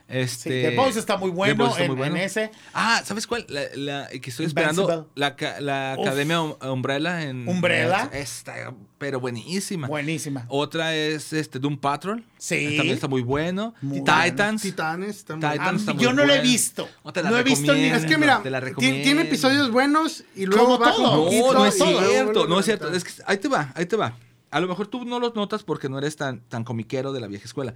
Sí, 0.07 0.19
Este, 0.19 0.63
The 0.71 0.77
Voice 0.77 0.99
está 0.99 1.17
muy 1.17 1.31
bueno, 1.31 1.67
está 1.69 1.81
en, 1.83 1.89
muy 1.89 1.97
bueno. 1.97 2.17
en 2.17 2.23
ese. 2.23 2.51
Ah, 2.75 3.03
¿sabes 3.07 3.27
cuál? 3.27 3.47
La, 3.49 3.63
la- 3.75 4.09
que 4.09 4.29
estoy 4.31 4.45
esperando. 4.47 5.09
La, 5.15 5.35
la 5.61 5.97
Uf. 5.99 6.07
Academia 6.07 6.43
Um- 6.43 6.55
Umbrella 6.61 7.23
en. 7.23 7.49
Umbrella. 7.49 8.11
Está, 8.13 8.75
pero 8.99 9.19
buenísima. 9.19 9.89
Buenísima. 9.89 10.45
Otra 10.49 10.95
es 10.95 11.33
este 11.33 11.59
Doom 11.59 11.79
Patrol. 11.79 12.23
Sí. 12.37 12.75
También 12.77 12.95
está 12.97 13.09
muy 13.09 13.23
bueno. 13.23 13.75
Muy 13.81 14.01
Titans. 14.05 14.61
Titanes 14.61 15.25
también. 15.25 15.53
Titans 15.53 15.73
Ah, 15.73 15.77
está 15.81 15.95
muy 15.95 16.05
yo 16.05 16.13
no 16.13 16.27
lo 16.27 16.35
he 16.35 16.41
visto. 16.43 16.87
No 17.03 17.13
te 17.13 17.23
la 17.23 17.31
No 17.31 17.39
he 17.39 17.43
visto 17.43 17.73
ni- 17.75 17.85
Es 17.85 18.05
que 18.05 18.19
mira, 18.19 18.43
te 18.43 18.51
la 18.51 18.61
tiene 18.75 19.23
episodios 19.23 19.71
buenos 19.71 20.23
y 20.37 20.45
luego 20.45 20.79
poquito. 20.79 21.53
No, 21.53 21.53
no 21.55 21.67
es 21.67 21.75
cierto, 21.77 22.47
no 22.47 22.59
es 22.61 22.65
cierto. 22.67 22.93
Es 22.93 23.05
que 23.05 23.11
ahí 23.27 23.39
te 23.39 23.49
va, 23.49 23.73
ahí 23.75 23.87
te 23.87 23.97
va. 23.97 24.17
A 24.51 24.61
lo 24.61 24.69
mejor 24.69 24.87
tú 24.87 25.05
no 25.05 25.19
los 25.19 25.35
notas 25.35 25.65
porque 25.65 25.89
no 25.89 25.99
eres 25.99 26.15
tan, 26.17 26.41
tan 26.43 26.63
comiquero 26.63 27.13
de 27.13 27.21
la 27.21 27.27
vieja 27.27 27.45
escuela. 27.47 27.75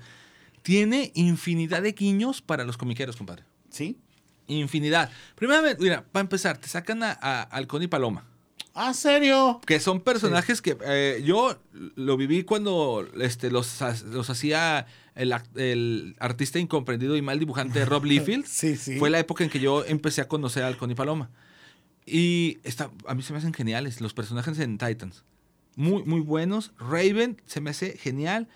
Tiene 0.68 1.12
infinidad 1.14 1.80
de 1.80 1.92
guiños 1.92 2.42
para 2.42 2.62
los 2.62 2.76
comiqueros, 2.76 3.16
compadre. 3.16 3.42
Sí. 3.70 3.96
Infinidad. 4.48 5.10
Primeramente, 5.34 5.82
mira, 5.82 6.04
para 6.12 6.20
empezar, 6.20 6.58
te 6.58 6.68
sacan 6.68 7.02
a, 7.02 7.18
a 7.22 7.40
Halcón 7.44 7.82
y 7.84 7.86
Paloma. 7.86 8.26
Ah, 8.74 8.92
serio. 8.92 9.62
Que 9.64 9.80
son 9.80 10.02
personajes 10.02 10.60
que 10.60 10.76
eh, 10.84 11.22
yo 11.24 11.58
lo 11.72 12.18
viví 12.18 12.42
cuando 12.42 13.08
este, 13.18 13.50
los, 13.50 13.80
los 14.10 14.28
hacía 14.28 14.84
el, 15.14 16.14
artista 16.18 16.58
incomprendido 16.58 17.16
y 17.16 17.22
mal 17.22 17.38
dibujante 17.38 17.86
Rob 17.86 18.04
Liefeld. 18.04 18.44
Sí, 18.44 18.76
sí. 18.76 18.98
Fue 18.98 19.08
la 19.08 19.20
época 19.20 19.44
en 19.44 19.48
que 19.48 19.60
yo 19.60 19.86
empecé 19.86 20.20
a 20.20 20.28
conocer 20.28 20.64
a 20.64 20.66
Halcón 20.66 20.90
y 20.90 20.94
Paloma. 20.94 21.30
Y 22.04 22.58
está, 22.62 22.90
a 23.06 23.14
mí 23.14 23.22
se 23.22 23.32
me 23.32 23.38
hacen 23.38 23.54
geniales 23.54 24.02
los 24.02 24.12
personajes 24.12 24.58
en 24.58 24.76
Titans. 24.76 25.24
Muy, 25.76 26.02
muy 26.02 26.20
buenos. 26.20 26.72
Raven 26.78 27.40
se 27.46 27.62
me 27.62 27.70
hace 27.70 27.96
genial. 27.96 28.48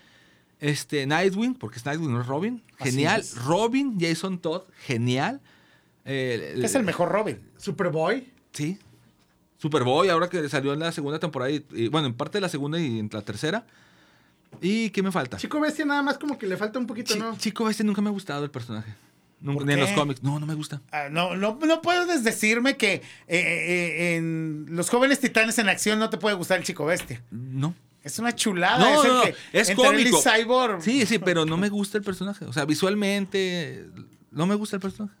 Este, 0.63 1.05
Nightwing, 1.05 1.55
porque 1.55 1.77
es 1.77 1.85
Nightwing, 1.85 2.13
no 2.13 2.21
es 2.21 2.27
Robin. 2.27 2.63
Genial. 2.79 3.21
Robin, 3.45 3.97
Jason 3.99 4.39
Todd, 4.39 4.61
genial. 4.85 5.41
Eh, 6.05 6.55
Es 6.63 6.73
el 6.75 6.83
mejor 6.83 7.09
Robin. 7.09 7.37
Superboy. 7.57 8.31
Sí. 8.53 8.79
Superboy, 9.57 10.07
ahora 10.07 10.29
que 10.29 10.47
salió 10.47 10.71
en 10.71 10.79
la 10.79 10.93
segunda 10.93 11.19
temporada, 11.19 11.51
y, 11.51 11.65
y, 11.73 11.89
bueno, 11.89 12.07
en 12.07 12.13
parte 12.13 12.37
de 12.37 12.41
la 12.43 12.47
segunda 12.47 12.79
y 12.79 12.97
en 12.99 13.09
la 13.11 13.21
tercera. 13.21 13.65
¿Y 14.61 14.89
qué 14.91 15.03
me 15.03 15.11
falta? 15.11 15.35
Chico 15.35 15.59
Bestia 15.59 15.83
nada 15.83 16.01
más 16.01 16.17
como 16.17 16.37
que 16.37 16.47
le 16.47 16.55
falta 16.55 16.79
un 16.79 16.87
poquito, 16.87 17.13
¿no? 17.17 17.37
Chico, 17.37 17.69
este 17.69 17.83
nunca 17.83 18.01
me 18.01 18.07
ha 18.07 18.13
gustado 18.13 18.45
el 18.45 18.51
personaje. 18.51 18.93
Nunca, 19.41 19.59
¿Por 19.59 19.67
ni 19.67 19.73
en 19.73 19.79
los 19.81 19.91
cómics. 19.91 20.23
No, 20.23 20.39
no 20.39 20.45
me 20.45 20.53
gusta. 20.53 20.81
Ah, 20.93 21.09
no, 21.11 21.35
no, 21.35 21.59
no 21.61 21.81
puedes 21.81 22.23
decirme 22.23 22.77
que 22.77 22.93
eh, 22.93 23.01
eh, 23.27 24.15
en 24.15 24.67
Los 24.69 24.89
Jóvenes 24.89 25.19
Titanes 25.19 25.59
en 25.59 25.67
Acción 25.67 25.99
no 25.99 26.09
te 26.09 26.17
puede 26.17 26.37
gustar 26.37 26.59
el 26.59 26.63
Chico 26.63 26.85
Bestia. 26.85 27.21
No. 27.31 27.75
Es 28.03 28.19
una 28.19 28.35
chulada. 28.35 28.79
No, 28.79 28.99
es 29.01 29.05
el 29.05 29.11
no, 29.11 29.17
no, 29.17 29.23
que 29.23 29.35
es 29.53 29.71
cómico. 29.71 30.21
Cyborg. 30.21 30.81
Sí, 30.81 31.05
sí, 31.05 31.19
pero 31.19 31.45
no 31.45 31.55
me 31.57 31.69
gusta 31.69 31.97
el 31.97 32.03
personaje. 32.03 32.45
O 32.45 32.53
sea, 32.53 32.65
visualmente 32.65 33.85
no 34.31 34.45
me 34.45 34.55
gusta 34.55 34.75
el 34.75 34.81
personaje. 34.81 35.15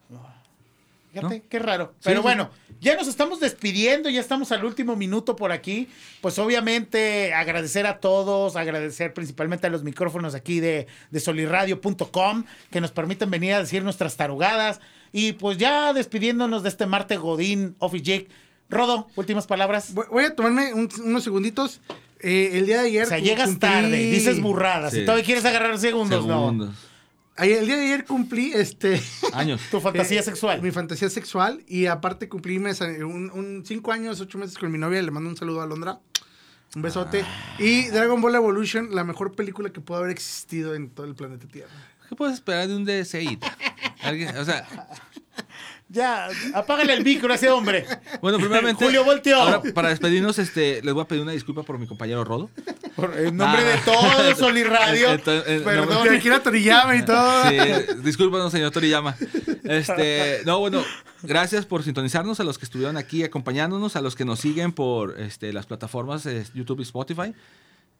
Fíjate, 1.13 1.37
¿No? 1.39 1.43
qué 1.47 1.59
raro. 1.59 1.93
Pero 2.03 2.19
sí. 2.19 2.23
bueno, 2.23 2.49
ya 2.81 2.95
nos 2.95 3.07
estamos 3.07 3.39
despidiendo, 3.39 4.09
ya 4.09 4.19
estamos 4.19 4.51
al 4.51 4.65
último 4.65 4.95
minuto 4.95 5.35
por 5.35 5.51
aquí. 5.51 5.87
Pues 6.21 6.39
obviamente 6.39 7.33
agradecer 7.35 7.85
a 7.85 7.99
todos, 7.99 8.55
agradecer 8.55 9.13
principalmente 9.13 9.67
a 9.67 9.69
los 9.69 9.83
micrófonos 9.83 10.33
aquí 10.33 10.59
de, 10.59 10.87
de 11.11 11.19
solirradio.com 11.19 12.45
que 12.71 12.81
nos 12.81 12.91
permiten 12.91 13.29
venir 13.29 13.53
a 13.53 13.59
decir 13.59 13.83
nuestras 13.83 14.17
tarugadas. 14.17 14.81
Y 15.11 15.33
pues 15.33 15.57
ya 15.59 15.93
despidiéndonos 15.93 16.63
de 16.63 16.69
este 16.69 16.85
Marte 16.87 17.17
Godín 17.17 17.75
Office 17.79 18.03
Jig. 18.03 18.27
Rodo, 18.69 19.07
últimas 19.15 19.45
palabras. 19.45 19.93
Voy, 19.93 20.05
voy 20.09 20.23
a 20.25 20.35
tomarme 20.35 20.73
un- 20.73 20.89
unos 21.03 21.23
segunditos. 21.23 21.79
Eh, 22.23 22.57
el 22.57 22.65
día 22.65 22.81
de 22.81 22.87
ayer. 22.87 23.03
O 23.03 23.07
sea, 23.09 23.19
llegas 23.19 23.49
cumplí- 23.49 23.59
tarde, 23.59 23.97
dices 24.09 24.41
burradas. 24.41 24.93
Sí. 24.93 25.01
Y 25.01 25.05
todavía 25.05 25.25
quieres 25.25 25.45
agarrar 25.45 25.77
segundos, 25.77 26.23
Segundos. 26.25 26.73
Ayer- 27.35 27.59
el 27.59 27.65
día 27.65 27.75
de 27.77 27.83
ayer 27.85 28.05
cumplí 28.05 28.51
este. 28.53 29.01
Años. 29.33 29.61
no. 29.61 29.67
Tu 29.71 29.81
fantasía 29.81 30.21
eh, 30.21 30.23
sexual. 30.23 30.61
Mi 30.61 30.71
fantasía 30.71 31.09
sexual. 31.09 31.63
Y 31.67 31.87
aparte 31.87 32.29
cumplí 32.29 32.59
mes- 32.59 32.79
un, 32.81 33.29
un 33.33 33.63
cinco 33.65 33.91
años, 33.91 34.21
ocho 34.21 34.37
meses 34.37 34.57
con 34.57 34.71
mi 34.71 34.77
novia. 34.77 35.01
Le 35.01 35.11
mando 35.11 35.29
un 35.29 35.37
saludo 35.37 35.61
a 35.61 35.65
Londra. 35.67 35.99
Un 36.75 36.81
besote. 36.81 37.23
Y 37.59 37.87
Dragon 37.89 38.19
Ball 38.21 38.35
Evolution, 38.35 38.95
la 38.95 39.03
mejor 39.03 39.35
película 39.35 39.69
que 39.71 39.79
pudo 39.81 39.97
haber 39.97 40.09
existido 40.11 40.73
en 40.73 40.89
todo 40.89 41.05
el 41.05 41.13
planeta 41.13 41.47
Tierra. 41.47 41.69
¿Qué 42.09 42.15
puedes 42.15 42.35
esperar 42.35 42.67
de 42.67 42.75
un 42.75 42.85
DSI? 42.85 43.37
Alguien- 44.03 44.35
O 44.37 44.45
sea, 44.45 44.67
Ya, 45.93 46.27
apágale 46.55 46.91
el 46.93 47.03
micro 47.03 47.31
a 47.31 47.35
ese 47.35 47.49
hombre. 47.51 47.85
bueno, 48.19 48.39
primeramente. 48.39 48.83
Julio 48.83 49.03
volteó. 49.05 49.37
ahora, 49.39 49.61
para 49.75 49.89
despedirnos, 49.89 50.39
este, 50.39 50.81
les 50.81 50.91
voy 50.93 51.03
a 51.03 51.07
pedir 51.07 51.21
una 51.21 51.31
disculpa 51.33 51.61
por 51.61 51.77
mi 51.77 51.85
compañero 51.85 52.23
Rodo. 52.25 52.49
Por- 52.95 53.15
en 53.17 53.37
nombre 53.37 53.61
Ah. 53.61 53.65
de 53.75 53.77
todo 53.85 54.35
Solirradio. 54.35 55.11
Entonces, 55.11 55.43
en 55.59 55.63
Perdón. 55.63 56.07
Y 56.11 56.17
aquí 56.17 56.29
la 56.29 56.39
Toriyama 56.41 56.95
y 56.95 57.05
todo. 57.05 57.43
Sí, 57.47 57.57
discúlpanos, 58.03 58.51
señor 58.51 58.71
Toriyama. 58.71 59.15
Este, 59.63 60.41
no, 60.45 60.59
bueno, 60.59 60.83
gracias 61.21 61.65
por 61.67 61.83
sintonizarnos 61.83 62.39
a 62.39 62.43
los 62.43 62.57
que 62.57 62.65
estuvieron 62.65 62.97
aquí 62.97 63.23
acompañándonos, 63.23 63.95
a 63.95 64.01
los 64.01 64.15
que 64.15 64.25
nos 64.25 64.39
siguen 64.39 64.71
por 64.71 65.19
este, 65.19 65.53
las 65.53 65.67
plataformas 65.67 66.25
eh, 66.25 66.43
YouTube 66.55 66.79
y 66.79 66.83
Spotify. 66.83 67.33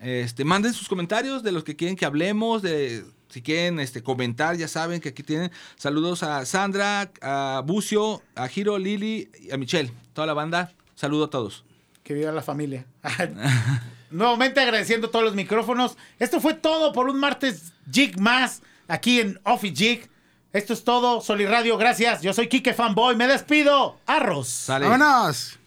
Este, 0.04 0.44
manden 0.44 0.74
sus 0.74 0.90
comentarios 0.90 1.44
de 1.44 1.54
los 1.54 1.64
que 1.64 1.78
quieren 1.78 1.96
que 1.96 2.06
hablemos, 2.06 2.62
de 2.62 3.06
si 3.30 3.42
quieren 3.42 3.80
este, 3.80 4.04
comentar, 4.04 4.58
ya 4.58 4.68
saben 4.68 5.00
que 5.00 5.10
aquí 5.10 5.24
tienen 5.24 5.50
saludos 5.78 6.24
a 6.24 6.46
Sandra, 6.46 7.10
a 7.22 7.64
Bucio, 7.66 8.22
a 8.36 8.50
Giro, 8.50 8.78
Lili 8.78 9.30
y 9.40 9.52
a 9.52 9.58
Michelle, 9.58 9.94
toda 10.12 10.28
la 10.28 10.34
banda. 10.34 10.74
Saludo 10.96 11.26
a 11.26 11.30
todos. 11.30 11.64
Que 12.04 12.14
viva 12.14 12.34
la 12.34 12.42
familia. 12.42 12.86
Nuevamente 14.12 14.60
agradeciendo 14.60 15.10
todos 15.10 15.24
los 15.24 15.36
micrófonos. 15.36 15.98
Esto 16.20 16.42
fue 16.42 16.54
todo 16.54 16.92
por 16.92 17.10
un 17.10 17.18
martes 17.18 17.72
Jig 17.90 18.20
más 18.20 18.62
aquí 18.90 19.22
en 19.22 19.40
Office 19.46 19.76
Jig. 19.76 20.10
Esto 20.52 20.74
es 20.74 20.84
todo, 20.84 21.22
Solirradio, 21.22 21.78
gracias. 21.78 22.22
Yo 22.22 22.34
soy 22.34 22.50
Kike 22.50 22.74
Fanboy, 22.74 23.16
me 23.16 23.26
despido. 23.26 24.00
Arros. 24.06 24.50
Sale. 24.50 24.86
¡Vámonos! 24.86 25.58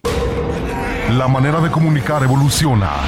La 1.09 1.27
manera 1.27 1.59
de 1.59 1.71
comunicar 1.71 2.21
evoluciona. 2.21 3.07